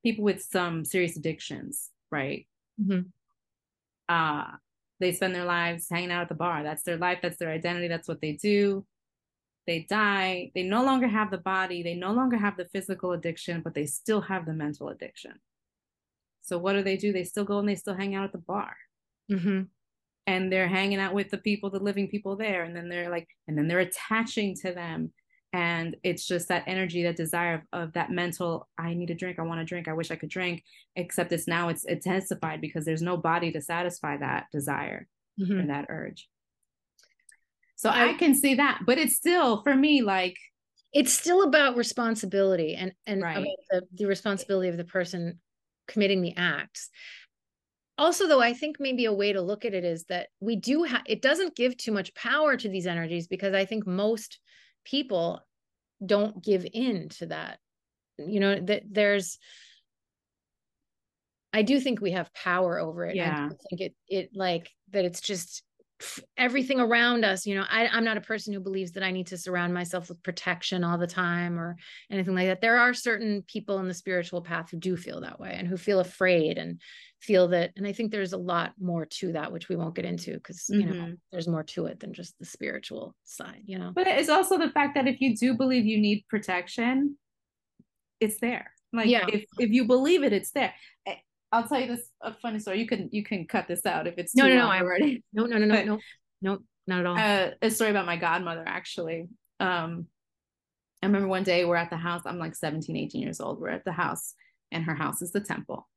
people 0.04 0.24
with 0.24 0.42
some 0.44 0.86
serious 0.86 1.18
addictions 1.18 1.90
right? 2.12 2.48
Mm-hmm. 2.82 3.02
uh 4.10 4.52
they 5.04 5.12
spend 5.12 5.36
their 5.36 5.46
lives 5.46 5.88
hanging 5.90 6.12
out 6.12 6.24
at 6.24 6.30
the 6.30 6.36
bar. 6.36 6.64
That's 6.64 6.84
their 6.84 6.98
life, 6.98 7.20
that's 7.22 7.38
their 7.38 7.52
identity, 7.52 7.88
that's 7.88 8.08
what 8.08 8.22
they 8.22 8.34
do. 8.34 8.86
They 9.66 9.86
die. 9.90 10.52
They 10.56 10.64
no 10.64 10.84
longer 10.84 11.08
have 11.08 11.32
the 11.32 11.38
body, 11.38 11.84
they 11.84 11.94
no 11.94 12.12
longer 12.12 12.38
have 12.38 12.58
the 12.58 12.66
physical 12.66 13.12
addiction, 13.12 13.62
but 13.62 13.74
they 13.74 13.86
still 13.86 14.22
have 14.22 14.46
the 14.46 14.54
mental 14.54 14.90
addiction. 14.90 15.34
So 16.42 16.58
what 16.58 16.74
do 16.74 16.84
they 16.84 16.98
do? 16.98 17.14
They 17.14 17.24
still 17.24 17.46
go 17.46 17.60
and 17.60 17.68
they 17.68 17.76
still 17.76 17.96
hang 17.96 18.16
out 18.16 18.26
at 18.26 18.32
the 18.34 18.38
bar. 18.38 18.76
Mm-hmm. 19.32 19.62
And 20.28 20.52
they're 20.52 20.68
hanging 20.68 21.00
out 21.00 21.14
with 21.14 21.30
the 21.30 21.38
people, 21.38 21.70
the 21.70 21.80
living 21.80 22.08
people 22.08 22.36
there. 22.36 22.64
And 22.64 22.76
then 22.76 22.90
they're 22.90 23.10
like, 23.10 23.28
and 23.48 23.58
then 23.58 23.68
they're 23.68 23.80
attaching 23.80 24.56
to 24.58 24.74
them 24.74 25.12
and 25.54 25.96
it's 26.04 26.26
just 26.26 26.48
that 26.48 26.64
energy 26.66 27.04
that 27.04 27.16
desire 27.16 27.64
of, 27.72 27.88
of, 27.88 27.94
that 27.94 28.12
mental 28.12 28.68
i 28.78 28.94
need 28.94 29.10
a 29.12 29.16
drink 29.16 29.40
i 29.40 29.44
want 29.44 29.60
to 29.60 29.66
drink 29.66 29.88
i 29.88 29.94
wish 29.94 30.12
i 30.12 30.16
could 30.16 30.30
drink 30.30 30.64
except 30.96 31.32
it's 31.32 31.48
now 31.48 31.70
it's 31.70 31.86
intensified 31.86 32.60
because 32.60 32.84
there's 32.84 33.02
no 33.02 33.16
body 33.16 33.52
to 33.52 33.62
satisfy 33.62 34.18
that 34.18 34.48
desire 34.52 35.08
mm-hmm. 35.40 35.60
or 35.60 35.68
that 35.68 35.86
urge 35.90 36.28
so 37.76 37.90
I, 37.90 38.10
I, 38.10 38.14
can 38.14 38.36
see 38.36 38.56
that 38.56 38.82
but 38.86 38.98
it's 38.98 39.16
still 39.16 39.62
for 39.62 39.76
me 39.76 40.02
like 40.02 40.38
it's 40.92 41.14
still 41.14 41.44
about 41.44 41.78
responsibility 41.78 42.76
and 42.76 42.92
and 43.06 43.22
right. 43.22 43.46
the, 43.70 43.84
the 43.94 44.06
responsibility 44.06 44.70
of 44.70 44.78
the 44.78 44.84
person 44.84 45.40
committing 45.88 46.22
the 46.22 46.36
acts 46.36 46.90
also 47.98 48.28
though 48.28 48.42
i 48.42 48.54
think 48.54 48.78
maybe 48.80 49.06
a 49.06 49.14
way 49.14 49.34
to 49.34 49.42
look 49.42 49.66
at 49.66 49.74
it 49.74 49.84
is 49.84 50.06
that 50.06 50.30
we 50.40 50.56
do 50.56 50.84
have 50.84 51.02
it 51.06 51.22
doesn't 51.22 51.56
give 51.56 51.76
too 51.78 51.92
much 51.92 52.14
power 52.16 52.56
to 52.56 52.70
these 52.70 52.88
energies 52.88 53.28
because 53.28 53.54
i 53.54 53.66
think 53.66 53.86
most 53.86 54.40
people 54.84 55.42
don't 56.06 56.44
give 56.44 56.66
in 56.72 57.10
to 57.10 57.28
that. 57.28 57.60
You 58.18 58.40
know 58.40 58.60
that 58.60 58.84
there's 58.92 59.40
i 61.52 61.62
do 61.62 61.80
think 61.80 62.00
we 62.02 62.12
have 62.12 62.34
power 62.34 62.80
over 62.80 63.06
it. 63.06 63.16
Yeah. 63.16 63.46
i 63.46 63.56
think 63.70 63.82
it 63.82 63.96
it 64.08 64.30
like 64.36 64.70
that 64.92 65.06
it's 65.06 65.22
just 65.22 65.64
everything 66.38 66.80
around 66.80 67.24
us 67.24 67.46
you 67.46 67.56
know 67.56 67.66
I, 67.70 67.88
i'm 67.88 68.04
not 68.04 68.18
a 68.18 68.22
person 68.22 68.54
who 68.54 68.60
believes 68.60 68.92
that 68.94 69.04
i 69.04 69.12
need 69.12 69.28
to 69.28 69.38
surround 69.38 69.74
myself 69.74 70.10
with 70.10 70.24
protection 70.24 70.84
all 70.84 70.98
the 70.98 71.08
time 71.08 71.60
or 71.60 71.78
anything 72.12 72.36
like 72.36 72.48
that 72.48 72.62
there 72.62 72.78
are 72.78 72.94
certain 72.94 73.44
people 73.48 73.80
in 73.80 73.88
the 73.88 73.94
spiritual 73.94 74.42
path 74.42 74.70
who 74.72 74.78
do 74.78 74.98
feel 74.98 75.22
that 75.22 75.40
way 75.40 75.56
and 75.58 75.68
who 75.68 75.78
feel 75.78 76.00
afraid 76.00 76.58
and 76.58 76.82
feel 77.20 77.48
that 77.50 77.72
and 77.78 77.88
i 77.88 77.92
think 77.92 78.12
there's 78.12 78.34
a 78.34 78.38
lot 78.38 78.74
more 78.80 79.06
to 79.06 79.32
that 79.32 79.52
which 79.52 79.70
we 79.70 79.76
won't 79.76 79.96
get 79.96 80.06
into 80.06 80.34
because 80.34 80.66
you 80.70 80.84
mm-hmm. 80.84 80.94
know 80.94 81.14
there's 81.32 81.48
more 81.48 81.64
to 81.64 81.86
it 81.86 82.00
than 82.00 82.14
just 82.14 82.38
the 82.40 82.46
spiritual 82.46 83.16
side 83.24 83.62
you 83.66 83.78
know 83.78 83.92
but 83.94 84.08
it's 84.08 84.30
also 84.30 84.58
the 84.58 84.70
fact 84.70 84.96
that 84.96 85.08
if 85.08 85.22
you 85.22 85.36
do 85.36 85.54
believe 85.54 85.86
you 85.86 86.00
need 86.00 86.26
protection 86.30 87.18
it's 88.20 88.40
there 88.40 88.72
like 88.92 89.08
yeah. 89.08 89.26
if 89.28 89.46
if 89.58 89.70
you 89.70 89.86
believe 89.86 90.24
it 90.24 90.34
it's 90.34 90.52
there 90.52 90.74
I'll 91.54 91.68
tell 91.68 91.80
you 91.80 91.88
this 91.88 92.10
a 92.20 92.34
funny 92.34 92.60
story. 92.60 92.80
You 92.80 92.88
can 92.88 93.10
you 93.12 93.24
can 93.24 93.46
cut 93.46 93.68
this 93.68 93.86
out 93.86 94.08
if 94.08 94.16
it's 94.18 94.36
no 94.36 94.48
no 94.48 94.56
no 94.56 94.68
I 94.68 94.82
already 94.82 95.24
no 95.34 95.46
no 95.46 95.58
no 95.60 95.66
no 95.66 95.84
no 95.84 96.00
no 96.42 96.60
not 96.88 97.00
at 97.00 97.06
all. 97.06 97.18
Uh, 97.18 97.52
a 97.62 97.70
story 97.70 97.92
about 97.92 98.08
my 98.08 98.18
godmother 98.18 98.64
actually. 98.66 99.28
Um, 99.60 100.08
I 101.02 101.06
remember 101.06 101.28
one 101.28 101.44
day 101.44 101.64
we're 101.64 101.76
at 101.76 101.92
the 101.92 101.98
house. 101.98 102.24
I'm 102.26 102.40
like 102.40 102.56
17, 102.56 102.96
18 102.96 103.22
years 103.22 103.40
old. 103.40 103.60
We're 103.60 103.70
at 103.70 103.86
the 103.86 103.92
house, 103.92 104.34
and 104.72 104.84
her 104.84 104.96
house 104.96 105.22
is 105.22 105.32
the 105.32 105.42
temple. 105.42 105.88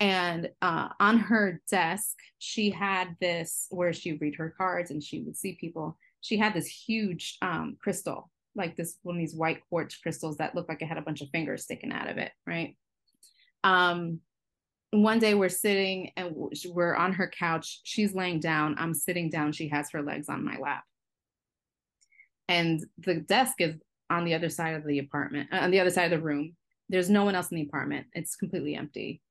And 0.00 0.50
uh, 0.62 0.88
on 0.98 1.18
her 1.18 1.60
desk, 1.70 2.16
she 2.38 2.70
had 2.70 3.14
this 3.20 3.66
where 3.70 3.92
she 3.92 4.12
would 4.12 4.20
read 4.20 4.36
her 4.36 4.54
cards 4.56 4.90
and 4.90 5.02
she 5.02 5.20
would 5.20 5.36
see 5.36 5.58
people. 5.60 5.96
She 6.22 6.38
had 6.38 6.54
this 6.54 6.66
huge 6.66 7.36
um, 7.42 7.76
crystal, 7.80 8.30
like 8.56 8.76
this 8.76 8.96
one 9.02 9.16
of 9.16 9.20
these 9.20 9.34
white 9.34 9.60
quartz 9.68 9.96
crystals 9.96 10.38
that 10.38 10.54
looked 10.54 10.68
like 10.68 10.80
it 10.80 10.86
had 10.86 10.98
a 10.98 11.02
bunch 11.02 11.20
of 11.20 11.28
fingers 11.30 11.64
sticking 11.64 11.92
out 11.92 12.08
of 12.08 12.18
it, 12.18 12.32
right? 12.46 12.76
Um, 13.62 14.20
one 14.92 15.18
day 15.18 15.34
we're 15.34 15.48
sitting 15.48 16.12
and 16.18 16.36
we're 16.68 16.94
on 16.94 17.14
her 17.14 17.26
couch. 17.26 17.80
She's 17.82 18.14
laying 18.14 18.40
down. 18.40 18.76
I'm 18.78 18.92
sitting 18.92 19.30
down. 19.30 19.52
She 19.52 19.68
has 19.68 19.90
her 19.92 20.02
legs 20.02 20.28
on 20.28 20.44
my 20.44 20.58
lap. 20.58 20.84
And 22.46 22.84
the 22.98 23.14
desk 23.14 23.54
is 23.60 23.74
on 24.10 24.26
the 24.26 24.34
other 24.34 24.50
side 24.50 24.74
of 24.74 24.84
the 24.84 24.98
apartment, 24.98 25.48
uh, 25.50 25.56
on 25.56 25.70
the 25.70 25.80
other 25.80 25.90
side 25.90 26.12
of 26.12 26.18
the 26.18 26.24
room. 26.24 26.54
There's 26.90 27.08
no 27.08 27.24
one 27.24 27.34
else 27.34 27.50
in 27.50 27.56
the 27.56 27.62
apartment. 27.62 28.06
It's 28.12 28.36
completely 28.36 28.74
empty. 28.74 29.22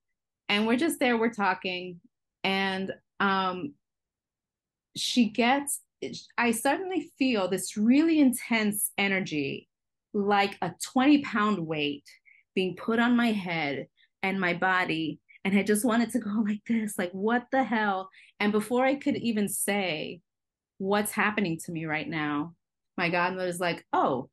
And 0.49 0.65
we're 0.65 0.77
just 0.77 0.99
there, 0.99 1.15
we're 1.15 1.29
talking. 1.29 2.01
And 2.43 2.91
um, 3.19 3.75
she 4.95 5.29
gets, 5.29 5.81
I 6.39 6.51
suddenly 6.51 7.11
feel 7.19 7.47
this 7.47 7.77
really 7.77 8.19
intense 8.19 8.89
energy, 8.97 9.69
like 10.11 10.57
a 10.63 10.73
20 10.91 11.19
pound 11.19 11.67
weight 11.67 12.05
being 12.55 12.75
put 12.75 12.97
on 12.97 13.15
my 13.15 13.31
head 13.31 13.85
and 14.23 14.41
my 14.41 14.55
body 14.55 15.19
and 15.43 15.57
I 15.57 15.63
just 15.63 15.85
wanted 15.85 16.11
to 16.11 16.19
go 16.19 16.29
like 16.45 16.61
this, 16.67 16.97
like, 16.97 17.11
what 17.11 17.45
the 17.51 17.63
hell? 17.63 18.09
And 18.39 18.51
before 18.51 18.85
I 18.85 18.95
could 18.95 19.17
even 19.17 19.47
say 19.47 20.21
what's 20.77 21.11
happening 21.11 21.59
to 21.65 21.71
me 21.71 21.85
right 21.85 22.07
now, 22.07 22.53
my 22.97 23.09
godmother's 23.09 23.59
like, 23.59 23.85
oh, 23.93 24.29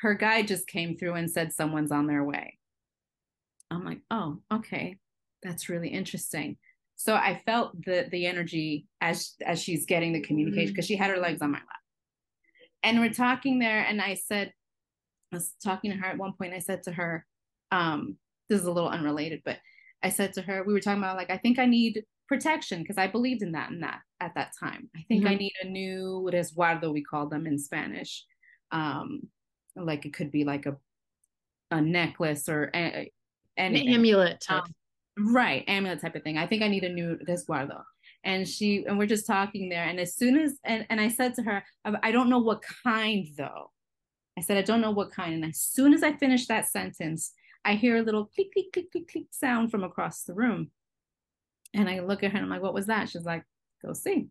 her 0.00 0.14
guy 0.14 0.42
just 0.42 0.66
came 0.66 0.96
through 0.96 1.14
and 1.14 1.30
said 1.30 1.52
someone's 1.52 1.92
on 1.92 2.06
their 2.06 2.24
way. 2.24 2.58
I'm 3.70 3.84
like, 3.84 4.00
oh, 4.10 4.40
okay, 4.52 4.98
that's 5.42 5.68
really 5.68 5.88
interesting. 5.88 6.56
So 6.96 7.14
I 7.14 7.42
felt 7.44 7.72
the 7.84 8.06
the 8.10 8.26
energy 8.26 8.86
as 9.00 9.34
as 9.44 9.60
she's 9.60 9.86
getting 9.86 10.12
the 10.12 10.20
communication 10.20 10.72
because 10.72 10.84
mm-hmm. 10.84 10.94
she 10.94 10.96
had 10.96 11.10
her 11.10 11.18
legs 11.18 11.42
on 11.42 11.50
my 11.50 11.58
lap. 11.58 11.66
And 12.82 13.00
we're 13.00 13.12
talking 13.12 13.58
there, 13.58 13.80
and 13.80 14.00
I 14.00 14.14
said, 14.14 14.52
I 15.32 15.36
was 15.36 15.52
talking 15.62 15.90
to 15.90 15.96
her 15.96 16.06
at 16.06 16.18
one 16.18 16.34
point. 16.34 16.54
I 16.54 16.58
said 16.58 16.82
to 16.84 16.92
her, 16.92 17.26
um, 17.72 18.16
this 18.48 18.60
is 18.60 18.66
a 18.66 18.72
little 18.72 18.90
unrelated, 18.90 19.42
but 19.44 19.58
I 20.04 20.10
said 20.10 20.34
to 20.34 20.42
her, 20.42 20.62
we 20.62 20.72
were 20.72 20.80
talking 20.80 21.02
about 21.02 21.16
like, 21.16 21.30
I 21.30 21.38
think 21.38 21.58
I 21.58 21.66
need 21.66 22.04
protection 22.28 22.82
because 22.82 22.98
I 22.98 23.06
believed 23.06 23.42
in 23.42 23.52
that 23.52 23.70
and 23.70 23.82
that 23.82 24.00
at 24.20 24.34
that 24.34 24.52
time. 24.58 24.88
I 24.94 25.04
think 25.08 25.24
mm-hmm. 25.24 25.32
I 25.32 25.34
need 25.36 25.52
a 25.62 25.66
new 25.66 26.30
resguardo, 26.32 26.92
we 26.92 27.02
call 27.02 27.28
them 27.28 27.46
in 27.46 27.58
Spanish. 27.58 28.24
Um, 28.70 29.28
like 29.76 30.06
it 30.06 30.14
could 30.14 30.30
be 30.30 30.44
like 30.44 30.66
a 30.66 30.76
a 31.70 31.80
necklace 31.80 32.48
or 32.48 32.70
a, 32.74 33.10
an 33.56 33.76
amulet 33.76 34.40
type. 34.40 34.62
Um, 35.18 35.34
right, 35.34 35.64
amulet 35.66 36.00
type 36.00 36.14
of 36.14 36.22
thing. 36.22 36.38
I 36.38 36.46
think 36.46 36.62
I 36.62 36.68
need 36.68 36.84
a 36.84 36.88
new 36.88 37.18
resguardo. 37.28 37.82
And 38.22 38.48
she 38.48 38.84
and 38.86 38.98
we're 38.98 39.06
just 39.06 39.26
talking 39.26 39.68
there. 39.68 39.84
And 39.84 39.98
as 39.98 40.14
soon 40.14 40.38
as 40.38 40.58
and, 40.64 40.86
and 40.90 41.00
I 41.00 41.08
said 41.08 41.34
to 41.34 41.42
her, 41.42 41.64
I 41.84 42.12
don't 42.12 42.30
know 42.30 42.38
what 42.38 42.62
kind 42.84 43.26
though. 43.36 43.70
I 44.38 44.40
said, 44.40 44.56
I 44.56 44.62
don't 44.62 44.80
know 44.80 44.90
what 44.90 45.12
kind. 45.12 45.34
And 45.34 45.44
as 45.44 45.60
soon 45.60 45.94
as 45.94 46.02
I 46.02 46.12
finished 46.12 46.48
that 46.48 46.68
sentence, 46.68 47.32
I 47.64 47.74
hear 47.74 47.96
a 47.96 48.02
little 48.02 48.26
click, 48.26 48.52
click, 48.52 48.72
click, 48.72 48.90
click, 48.92 49.10
click 49.10 49.26
sound 49.30 49.70
from 49.70 49.84
across 49.84 50.24
the 50.24 50.34
room. 50.34 50.70
And 51.72 51.88
I 51.88 52.00
look 52.00 52.22
at 52.22 52.30
her 52.30 52.36
and 52.36 52.44
I'm 52.44 52.50
like, 52.50 52.62
what 52.62 52.74
was 52.74 52.86
that? 52.86 53.08
She's 53.08 53.24
like, 53.24 53.44
go 53.84 53.92
see. 53.92 54.28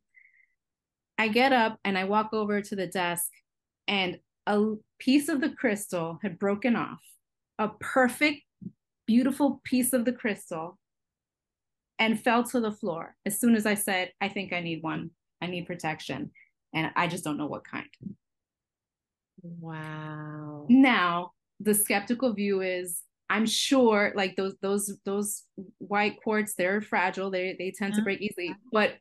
I 1.18 1.28
get 1.28 1.52
up 1.54 1.80
and 1.84 1.98
I 1.98 2.06
walk 2.06 2.34
over 2.34 2.62
to 2.62 2.76
the 2.76 2.88
desk 2.88 3.30
and 3.88 4.20
a 4.48 4.74
piece 5.00 5.30
of 5.30 5.42
the 5.42 5.50
crystal 5.50 6.20
had 6.22 6.40
broken 6.40 6.76
off, 6.76 7.02
a 7.60 7.70
perfect, 7.80 8.42
beautiful 9.06 9.62
piece 9.64 9.94
of 9.94 10.06
the 10.06 10.14
crystal, 10.14 10.78
and 12.00 12.20
fell 12.20 12.44
to 12.44 12.60
the 12.60 12.72
floor 12.72 13.16
as 13.26 13.40
soon 13.40 13.56
as 13.56 13.66
I 13.66 13.76
said, 13.76 14.12
I 14.20 14.30
think 14.30 14.52
I 14.54 14.62
need 14.62 14.84
one. 14.84 15.12
I 15.42 15.48
need 15.48 15.68
protection. 15.68 16.32
And 16.74 16.92
I 16.96 17.08
just 17.08 17.24
don't 17.24 17.38
know 17.38 17.46
what 17.46 17.64
kind. 17.64 17.88
Wow. 19.42 20.66
Now, 20.70 21.32
the 21.60 21.74
skeptical 21.74 22.34
view 22.34 22.62
is 22.62 23.02
I'm 23.34 23.48
sure 23.48 24.14
like 24.16 24.36
those 24.36 24.54
those 24.62 24.96
those 25.06 25.42
white 25.80 26.22
quartz, 26.24 26.54
they're 26.54 26.82
fragile. 26.82 27.32
They 27.32 27.56
they 27.58 27.72
tend 27.72 27.96
to 27.96 28.02
mm-hmm. 28.02 28.04
break 28.04 28.22
easily. 28.22 28.56
But 28.72 28.94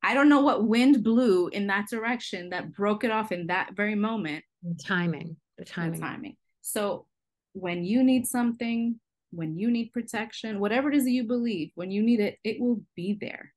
I 0.00 0.14
don't 0.14 0.28
know 0.28 0.42
what 0.42 0.64
wind 0.64 1.02
blew 1.02 1.48
in 1.48 1.66
that 1.66 1.88
direction 1.90 2.50
that 2.50 2.72
broke 2.72 3.02
it 3.02 3.10
off 3.10 3.32
in 3.32 3.48
that 3.48 3.74
very 3.74 3.96
moment. 3.96 4.44
The 4.62 4.80
timing. 4.80 5.36
The 5.58 5.64
timing. 5.64 5.98
The 5.98 6.06
timing. 6.06 6.36
So 6.62 7.06
when 7.54 7.84
you 7.84 8.04
need 8.04 8.28
something, 8.28 9.00
when 9.32 9.58
you 9.58 9.72
need 9.72 9.92
protection, 9.92 10.60
whatever 10.60 10.88
it 10.88 10.94
is 10.94 11.02
that 11.02 11.10
you 11.10 11.24
believe, 11.24 11.72
when 11.74 11.90
you 11.90 12.00
need 12.00 12.20
it, 12.20 12.38
it 12.44 12.60
will 12.60 12.80
be 12.94 13.18
there. 13.20 13.52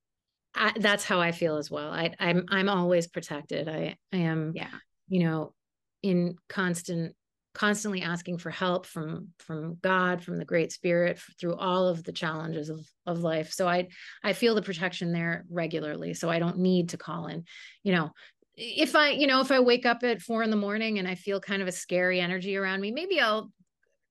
I, 0.56 0.73
that's 0.80 1.03
how 1.03 1.22
I 1.22 1.31
feel 1.31 1.57
as 1.57 1.69
well. 1.69 1.91
I, 1.91 2.15
I'm 2.19 2.45
I'm 2.49 2.69
always 2.69 3.06
protected. 3.06 3.69
I, 3.69 3.98
I 4.11 4.18
am, 4.18 4.53
yeah, 4.56 4.73
you 5.10 5.26
know, 5.26 5.53
in 6.02 6.38
constant 6.49 7.15
constantly 7.58 8.04
asking 8.04 8.38
for 8.38 8.52
help 8.52 8.86
from 8.86 9.30
from 9.40 9.78
god 9.82 10.24
from 10.24 10.38
the 10.38 10.46
great 10.46 10.72
spirit 10.72 11.20
through 11.40 11.56
all 11.56 11.88
of 11.88 12.04
the 12.04 12.12
challenges 12.12 12.70
of 12.70 12.88
of 13.08 13.22
life 13.22 13.52
so 13.52 13.68
i 13.68 13.88
i 14.24 14.32
feel 14.32 14.54
the 14.54 14.62
protection 14.62 15.12
there 15.12 15.44
regularly 15.50 16.14
so 16.14 16.30
i 16.30 16.38
don't 16.38 16.60
need 16.60 16.90
to 16.90 16.98
call 16.98 17.26
in 17.26 17.44
you 17.82 17.92
know 17.92 18.12
if 18.56 18.96
i 18.96 19.10
you 19.10 19.26
know 19.26 19.42
if 19.42 19.52
i 19.52 19.60
wake 19.60 19.88
up 19.88 20.04
at 20.04 20.22
four 20.22 20.44
in 20.44 20.52
the 20.52 20.56
morning 20.56 21.00
and 21.00 21.08
i 21.08 21.16
feel 21.16 21.40
kind 21.40 21.64
of 21.64 21.68
a 21.68 21.72
scary 21.72 22.20
energy 22.20 22.56
around 22.56 22.80
me 22.80 22.92
maybe 22.92 23.20
i'll 23.20 23.52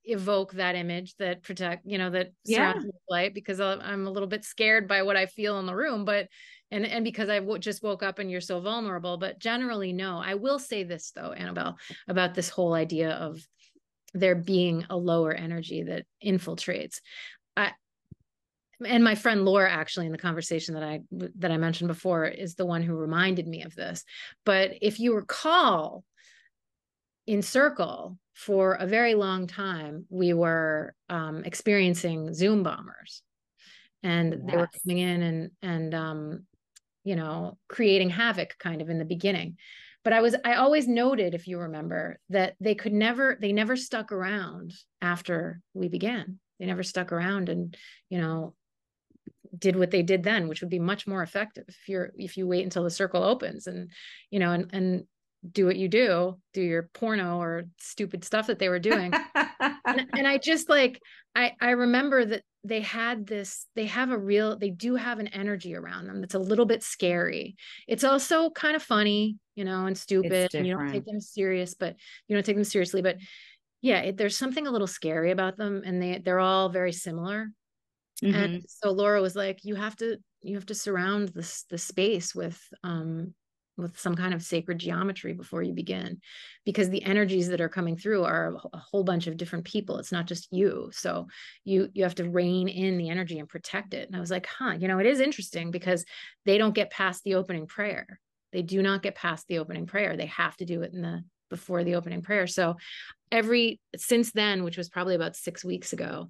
evoke 0.07 0.53
that 0.55 0.75
image 0.75 1.15
that 1.17 1.45
protect 1.45 1.87
you 1.87 1.99
know 1.99 2.11
that 2.11 2.33
surrounds 2.45 2.85
yeah. 2.85 2.91
light 3.09 3.33
because 3.33 3.61
i'm 3.61 4.09
a 4.09 4.11
little 4.11 4.29
bit 4.29 4.45
scared 4.45 4.89
by 4.89 5.03
what 5.03 5.17
i 5.17 5.27
feel 5.27 5.61
in 5.61 5.67
the 5.67 5.75
room 5.75 6.05
but 6.05 6.27
and 6.71 6.85
and 6.87 7.05
because 7.05 7.29
I 7.29 7.39
w- 7.39 7.59
just 7.59 7.83
woke 7.83 8.03
up 8.03 8.19
and 8.19 8.31
you're 8.31 8.41
so 8.41 8.61
vulnerable. 8.61 9.17
But 9.17 9.39
generally, 9.39 9.93
no. 9.93 10.19
I 10.19 10.35
will 10.35 10.59
say 10.59 10.83
this 10.83 11.13
though, 11.13 11.35
Anabel, 11.37 11.75
about 12.09 12.35
this 12.35 12.49
whole 12.49 12.75
idea 12.75 13.11
of 13.11 13.47
there 14.15 14.35
being 14.35 14.85
a 14.91 14.97
lower 14.97 15.33
energy 15.33 15.83
that 15.85 16.07
infiltrates. 16.25 17.01
I, 17.57 17.73
and 18.85 19.05
my 19.05 19.15
friend 19.15 19.45
Laura, 19.45 19.71
actually, 19.71 20.07
in 20.07 20.13
the 20.13 20.19
conversation 20.19 20.75
that 20.75 20.83
I 20.83 21.01
that 21.37 21.51
I 21.51 21.57
mentioned 21.57 21.89
before, 21.89 22.27
is 22.27 22.55
the 22.55 22.67
one 22.67 22.83
who 22.83 22.95
reminded 22.95 23.47
me 23.47 23.63
of 23.63 23.75
this. 23.75 24.05
But 24.45 24.73
if 24.83 25.01
you 25.01 25.15
recall, 25.15 26.05
in 27.27 27.43
Circle 27.43 28.19
for 28.35 28.75
a 28.75 28.87
very 28.87 29.15
long 29.15 29.47
time, 29.47 30.05
we 30.11 30.35
were 30.35 30.95
um, 31.09 31.43
experiencing 31.45 32.35
Zoom 32.35 32.63
bombers, 32.63 33.23
and 34.03 34.33
yes. 34.33 34.43
they 34.47 34.57
were 34.57 34.69
coming 34.83 34.99
in 34.99 35.23
and 35.23 35.51
and 35.63 35.95
um, 35.95 36.47
you 37.07 37.15
know, 37.15 37.57
creating 37.69 38.11
havoc 38.11 38.59
kind 38.59 38.83
of 38.83 38.91
in 38.91 38.99
the 38.99 39.05
beginning. 39.05 39.57
But 40.03 40.13
I 40.13 40.21
was, 40.21 40.35
I 40.45 40.55
always 40.55 40.89
noted, 40.89 41.35
if 41.35 41.47
you 41.47 41.61
remember, 41.61 42.19
that 42.31 42.57
they 42.59 42.75
could 42.75 42.93
never, 42.93 43.39
they 43.41 43.53
never 43.53 43.77
stuck 43.77 44.11
around 44.11 44.75
after 45.01 45.61
we 45.73 45.89
began. 45.89 46.41
They 46.59 46.67
never 46.67 46.83
stuck 46.83 47.13
around 47.13 47.49
and, 47.49 47.77
you 48.11 48.19
know, 48.19 48.55
did 49.57 49.77
what 49.77 49.93
they 49.93 50.03
did 50.03 50.25
then, 50.25 50.49
which 50.49 50.63
would 50.63 50.71
be 50.71 50.81
much 50.81 51.07
more 51.07 51.23
effective 51.23 51.65
if 51.69 51.89
you're, 51.89 52.11
if 52.17 52.37
you 52.37 52.49
wait 52.49 52.65
until 52.65 52.83
the 52.83 52.91
circle 52.91 53.23
opens 53.23 53.69
and, 53.69 53.89
you 54.33 54.41
know, 54.41 54.51
and, 54.51 54.71
and 54.73 55.05
do 55.53 55.65
what 55.65 55.77
you 55.77 55.87
do, 55.87 56.39
do 56.55 56.61
your 56.61 56.91
porno 56.93 57.41
or 57.41 57.67
stupid 57.79 58.25
stuff 58.25 58.49
that 58.49 58.59
they 58.59 58.69
were 58.69 58.81
doing. 58.81 59.13
and, 59.61 59.75
and 60.13 60.27
I 60.27 60.39
just 60.39 60.69
like, 60.69 61.01
I, 61.35 61.53
I 61.61 61.71
remember 61.71 62.25
that 62.25 62.43
they 62.65 62.81
had 62.81 63.27
this 63.27 63.67
they 63.77 63.87
have 63.87 64.11
a 64.11 64.19
real 64.19 64.59
they 64.59 64.71
do 64.71 64.97
have 64.97 65.21
an 65.21 65.29
energy 65.29 65.77
around 65.77 66.09
them 66.09 66.21
that's 66.21 66.35
a 66.35 66.39
little 66.39 66.67
bit 66.67 66.83
scary. 66.83 67.57
It's 67.87 68.05
also 68.05 68.51
kind 68.51 68.75
of 68.75 68.83
funny 68.83 69.37
you 69.55 69.65
know 69.65 69.87
and 69.87 69.97
stupid 69.97 70.55
and 70.55 70.67
you 70.67 70.77
don't 70.77 70.93
take 70.93 71.05
them 71.05 71.21
serious 71.21 71.75
but 71.75 71.97
you 72.29 72.37
don't 72.37 72.45
take 72.45 72.57
them 72.57 72.65
seriously 72.65 73.03
but 73.03 73.17
yeah 73.83 74.01
it, 74.01 74.17
there's 74.17 74.37
something 74.37 74.67
a 74.67 74.71
little 74.71 74.87
scary 74.87 75.31
about 75.31 75.57
them 75.57 75.83
and 75.85 76.01
they 76.01 76.19
they're 76.25 76.41
all 76.41 76.69
very 76.69 76.93
similar. 76.93 77.49
Mm-hmm. 78.23 78.35
and 78.35 78.65
so 78.67 78.93
laura 78.93 79.21
was 79.21 79.37
like 79.37 79.61
you 79.63 79.75
have 79.75 79.95
to 79.97 80.17
you 80.41 80.55
have 80.55 80.65
to 80.67 80.75
surround 80.75 81.29
this 81.29 81.65
the 81.69 81.77
space 81.77 82.35
with 82.35 82.59
um 82.83 83.35
with 83.77 83.99
some 83.99 84.15
kind 84.15 84.33
of 84.33 84.43
sacred 84.43 84.79
geometry 84.79 85.33
before 85.33 85.63
you 85.63 85.75
begin 85.75 86.21
because 86.65 86.89
the 86.89 87.03
energies 87.03 87.49
that 87.49 87.61
are 87.61 87.69
coming 87.69 87.97
through 87.97 88.25
are 88.25 88.57
a 88.73 88.79
whole 88.79 89.05
bunch 89.05 89.27
of 89.27 89.37
different 89.37 89.65
people. 89.65 89.99
It's 89.99 90.13
not 90.13 90.27
just 90.27 90.49
you. 90.51 90.91
So 90.93 91.27
you 91.65 91.89
you 91.93 92.05
have 92.05 92.15
to 92.17 92.29
rein 92.29 92.69
in 92.69 92.97
the 92.99 93.11
energy 93.11 93.39
and 93.39 93.49
protect 93.49 93.95
it. 93.95 94.09
And 94.09 94.17
i 94.17 94.21
was 94.21 94.31
like 94.31 94.47
huh 94.47 94.75
you 94.79 94.89
know 94.89 94.99
it 94.99 95.07
is 95.07 95.21
interesting 95.21 95.71
because 95.71 96.05
they 96.45 96.59
don't 96.59 96.75
get 96.75 96.91
past 96.91 97.23
the 97.25 97.35
opening 97.35 97.67
prayer. 97.67 98.21
They 98.53 98.63
do 98.63 98.83
not 98.83 99.03
get 99.03 99.15
past 99.15 99.47
the 99.49 99.59
opening 99.59 99.87
prayer. 99.87 100.17
They 100.17 100.27
have 100.27 100.57
to 100.57 100.65
do 100.65 100.83
it 100.83 100.93
in 100.93 101.03
the 101.03 101.25
before 101.49 101.85
the 101.85 101.95
opening 101.95 102.23
prayer. 102.23 102.47
So 102.47 102.77
every 103.31 103.81
since 103.97 104.33
then 104.33 104.65
which 104.65 104.77
was 104.77 104.89
probably 104.89 105.15
about 105.15 105.37
6 105.37 105.65
weeks 105.65 105.93
ago 105.93 106.29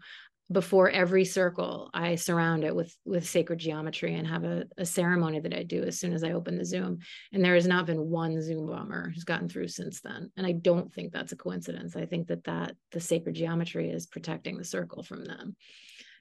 before 0.50 0.88
every 0.90 1.24
circle 1.24 1.90
i 1.92 2.14
surround 2.14 2.62
it 2.62 2.74
with 2.74 2.94
with 3.04 3.26
sacred 3.26 3.58
geometry 3.58 4.14
and 4.14 4.26
have 4.26 4.44
a, 4.44 4.64
a, 4.78 4.86
ceremony 4.86 5.40
that 5.40 5.52
i 5.52 5.64
do 5.64 5.82
as 5.82 5.98
soon 5.98 6.12
as 6.12 6.22
i 6.22 6.32
open 6.32 6.56
the 6.56 6.64
zoom. 6.64 6.98
And 7.32 7.44
there 7.44 7.54
has 7.54 7.66
not 7.66 7.86
been 7.86 8.08
one 8.08 8.40
zoom 8.40 8.66
bomber 8.66 9.10
who's 9.10 9.24
gotten 9.24 9.48
through 9.48 9.68
since 9.68 10.00
then. 10.00 10.30
And 10.36 10.46
i 10.46 10.52
don't 10.52 10.92
think 10.92 11.12
that's 11.12 11.32
a 11.32 11.36
coincidence. 11.36 11.96
I 11.96 12.06
think 12.06 12.28
that 12.28 12.44
that 12.44 12.76
the 12.92 13.00
sacred 13.00 13.34
geometry 13.34 13.90
is 13.90 14.06
protecting 14.06 14.56
the 14.56 14.64
circle 14.64 15.02
from 15.02 15.24
them. 15.24 15.56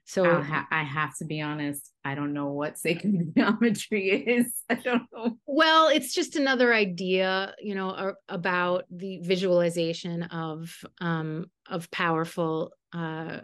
So 0.05 0.41
ha- 0.41 0.67
i 0.71 0.83
have 0.83 1.15
to 1.17 1.25
be 1.25 1.41
honest 1.41 1.91
i 2.03 2.15
don't 2.15 2.33
know 2.33 2.47
what 2.47 2.79
sacred 2.79 3.33
geometry 3.37 4.09
is. 4.09 4.51
I 4.69 4.75
don't 4.75 5.03
know. 5.13 5.37
Well 5.45 5.89
it's 5.89 6.15
just 6.15 6.35
another 6.35 6.73
idea 6.73 7.53
you 7.59 7.75
know 7.75 8.15
about 8.27 8.85
the 8.89 9.19
visualization 9.19 10.23
of 10.23 10.75
um 10.99 11.45
of 11.69 11.91
powerful 11.91 12.71
uh 12.91 13.41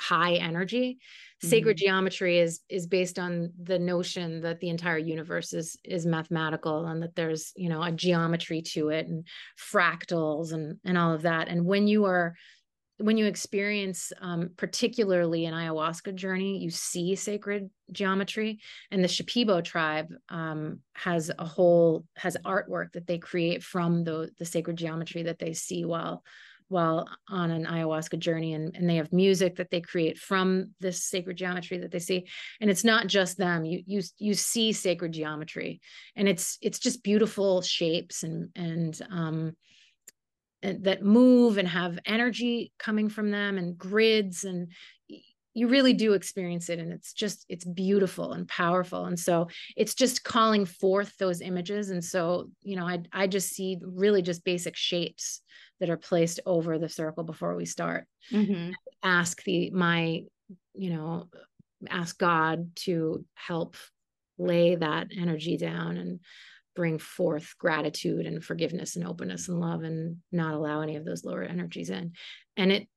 high 0.00 0.34
energy. 0.34 0.98
Mm-hmm. 1.42 1.48
sacred 1.48 1.76
geometry 1.78 2.38
is 2.38 2.60
is 2.68 2.86
based 2.86 3.18
on 3.18 3.50
the 3.62 3.78
notion 3.78 4.42
that 4.42 4.60
the 4.60 4.68
entire 4.68 4.98
universe 4.98 5.54
is 5.54 5.78
is 5.84 6.04
mathematical 6.04 6.84
and 6.84 7.02
that 7.02 7.14
there's 7.14 7.52
you 7.56 7.70
know 7.70 7.82
a 7.82 7.90
geometry 7.90 8.60
to 8.60 8.90
it 8.90 9.06
and 9.06 9.26
fractals 9.58 10.52
and 10.52 10.76
and 10.84 10.98
all 10.98 11.14
of 11.14 11.22
that. 11.22 11.48
And 11.48 11.64
when 11.64 11.88
you 11.88 12.04
are 12.04 12.34
when 12.98 13.16
you 13.16 13.24
experience 13.24 14.12
um, 14.20 14.50
particularly 14.58 15.46
an 15.46 15.54
ayahuasca 15.54 16.14
journey 16.14 16.58
you 16.58 16.68
see 16.68 17.14
sacred 17.14 17.70
geometry. 17.90 18.60
And 18.90 19.02
the 19.02 19.08
shipibo 19.08 19.64
tribe 19.64 20.12
um, 20.28 20.80
has 20.92 21.30
a 21.38 21.46
whole 21.46 22.04
has 22.16 22.36
artwork 22.44 22.92
that 22.92 23.06
they 23.06 23.16
create 23.16 23.62
from 23.62 24.04
the 24.04 24.30
the 24.38 24.44
sacred 24.44 24.76
geometry 24.76 25.22
that 25.22 25.38
they 25.38 25.54
see 25.54 25.86
while 25.86 26.22
while 26.70 27.08
on 27.28 27.50
an 27.50 27.66
ayahuasca 27.66 28.18
journey 28.18 28.54
and, 28.54 28.76
and 28.76 28.88
they 28.88 28.96
have 28.96 29.12
music 29.12 29.56
that 29.56 29.70
they 29.70 29.80
create 29.80 30.16
from 30.16 30.70
this 30.78 31.04
sacred 31.04 31.36
geometry 31.36 31.78
that 31.78 31.90
they 31.90 31.98
see. 31.98 32.26
And 32.60 32.70
it's 32.70 32.84
not 32.84 33.08
just 33.08 33.36
them. 33.36 33.64
You 33.64 33.82
you 33.86 34.02
you 34.18 34.34
see 34.34 34.72
sacred 34.72 35.12
geometry 35.12 35.80
and 36.14 36.28
it's 36.28 36.58
it's 36.62 36.78
just 36.78 37.02
beautiful 37.02 37.60
shapes 37.60 38.22
and 38.22 38.50
and 38.54 39.00
um 39.10 39.56
and 40.62 40.84
that 40.84 41.02
move 41.02 41.58
and 41.58 41.66
have 41.66 41.98
energy 42.06 42.72
coming 42.78 43.08
from 43.08 43.30
them 43.30 43.58
and 43.58 43.76
grids 43.76 44.44
and 44.44 44.68
you 45.52 45.66
really 45.66 45.92
do 45.92 46.12
experience 46.12 46.68
it 46.68 46.78
and 46.78 46.92
it's 46.92 47.12
just 47.12 47.44
it's 47.48 47.64
beautiful 47.64 48.32
and 48.32 48.46
powerful. 48.46 49.06
And 49.06 49.18
so 49.18 49.48
it's 49.76 49.94
just 49.94 50.22
calling 50.22 50.64
forth 50.64 51.16
those 51.18 51.40
images. 51.40 51.90
And 51.90 52.04
so 52.04 52.48
you 52.62 52.76
know 52.76 52.86
i 52.86 53.00
i 53.12 53.26
just 53.26 53.48
see 53.48 53.78
really 53.82 54.22
just 54.22 54.44
basic 54.44 54.76
shapes 54.76 55.42
that 55.80 55.90
are 55.90 55.96
placed 55.96 56.40
over 56.46 56.78
the 56.78 56.88
circle 56.88 57.24
before 57.24 57.56
we 57.56 57.64
start. 57.66 58.06
Mm-hmm. 58.32 58.72
ask 59.02 59.42
the 59.44 59.70
my 59.70 60.24
you 60.74 60.90
know 60.90 61.28
ask 61.88 62.18
god 62.18 62.76
to 62.76 63.24
help 63.34 63.76
lay 64.38 64.74
that 64.74 65.08
energy 65.16 65.56
down 65.56 65.96
and 65.96 66.20
bring 66.74 66.98
forth 66.98 67.54
gratitude 67.58 68.26
and 68.26 68.44
forgiveness 68.44 68.96
and 68.96 69.06
openness 69.06 69.48
and 69.48 69.60
love 69.60 69.82
and 69.82 70.16
not 70.32 70.54
allow 70.54 70.80
any 70.80 70.96
of 70.96 71.04
those 71.04 71.24
lower 71.24 71.42
energies 71.42 71.90
in. 71.90 72.12
And 72.56 72.72
it 72.72 72.88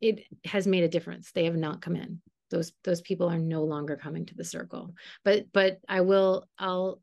it 0.00 0.24
has 0.46 0.66
made 0.66 0.82
a 0.82 0.88
difference. 0.88 1.30
They 1.32 1.44
have 1.44 1.56
not 1.56 1.82
come 1.82 1.96
in. 1.96 2.22
Those 2.50 2.72
those 2.84 3.00
people 3.02 3.28
are 3.28 3.38
no 3.38 3.64
longer 3.64 3.96
coming 3.96 4.26
to 4.26 4.34
the 4.34 4.44
circle. 4.44 4.94
But 5.24 5.52
but 5.52 5.78
i 5.88 6.00
will 6.00 6.48
i'll 6.58 7.00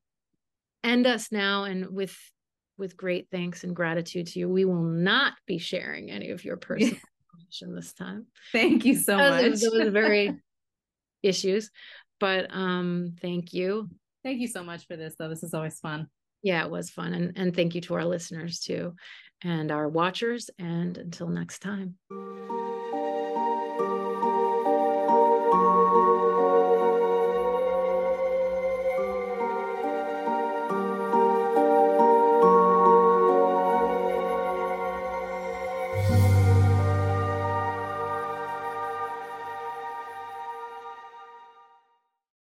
end 0.84 1.06
us 1.06 1.32
now 1.32 1.66
and 1.66 1.90
with 1.90 2.18
with 2.78 2.98
great 2.98 3.28
thanks 3.32 3.64
and 3.64 3.76
gratitude 3.76 4.28
to 4.28 4.40
you. 4.40 4.50
We 4.50 4.66
will 4.66 4.84
not 4.84 5.34
be 5.46 5.58
sharing 5.58 6.12
any 6.12 6.30
of 6.30 6.44
your 6.44 6.58
personal 6.58 7.00
information 7.34 7.76
this 7.76 7.94
time. 7.94 8.28
Thank 8.52 8.86
you 8.86 8.96
so 8.96 9.18
much 9.18 9.44
those 9.44 9.64
are 9.64 9.92
very 9.92 10.38
issues 11.24 11.72
but 12.20 12.48
um 12.52 13.16
thank 13.22 13.54
you. 13.54 13.90
Thank 14.24 14.40
you 14.40 14.48
so 14.48 14.64
much 14.64 14.88
for 14.88 14.98
this 14.98 15.16
though. 15.18 15.30
This 15.30 15.44
is 15.44 15.54
always 15.54 15.80
fun. 15.80 16.08
Yeah 16.44 16.64
it 16.64 16.72
was 16.72 16.90
fun 16.90 17.14
and 17.14 17.34
and 17.36 17.56
thank 17.56 17.76
you 17.76 17.82
to 17.82 17.96
our 17.96 18.06
listeners 18.06 18.60
too 18.60 18.94
and 19.44 19.72
our 19.72 19.88
watchers 19.88 20.50
and 20.60 20.98
until 20.98 21.28
next 21.28 21.60
time 21.60 21.98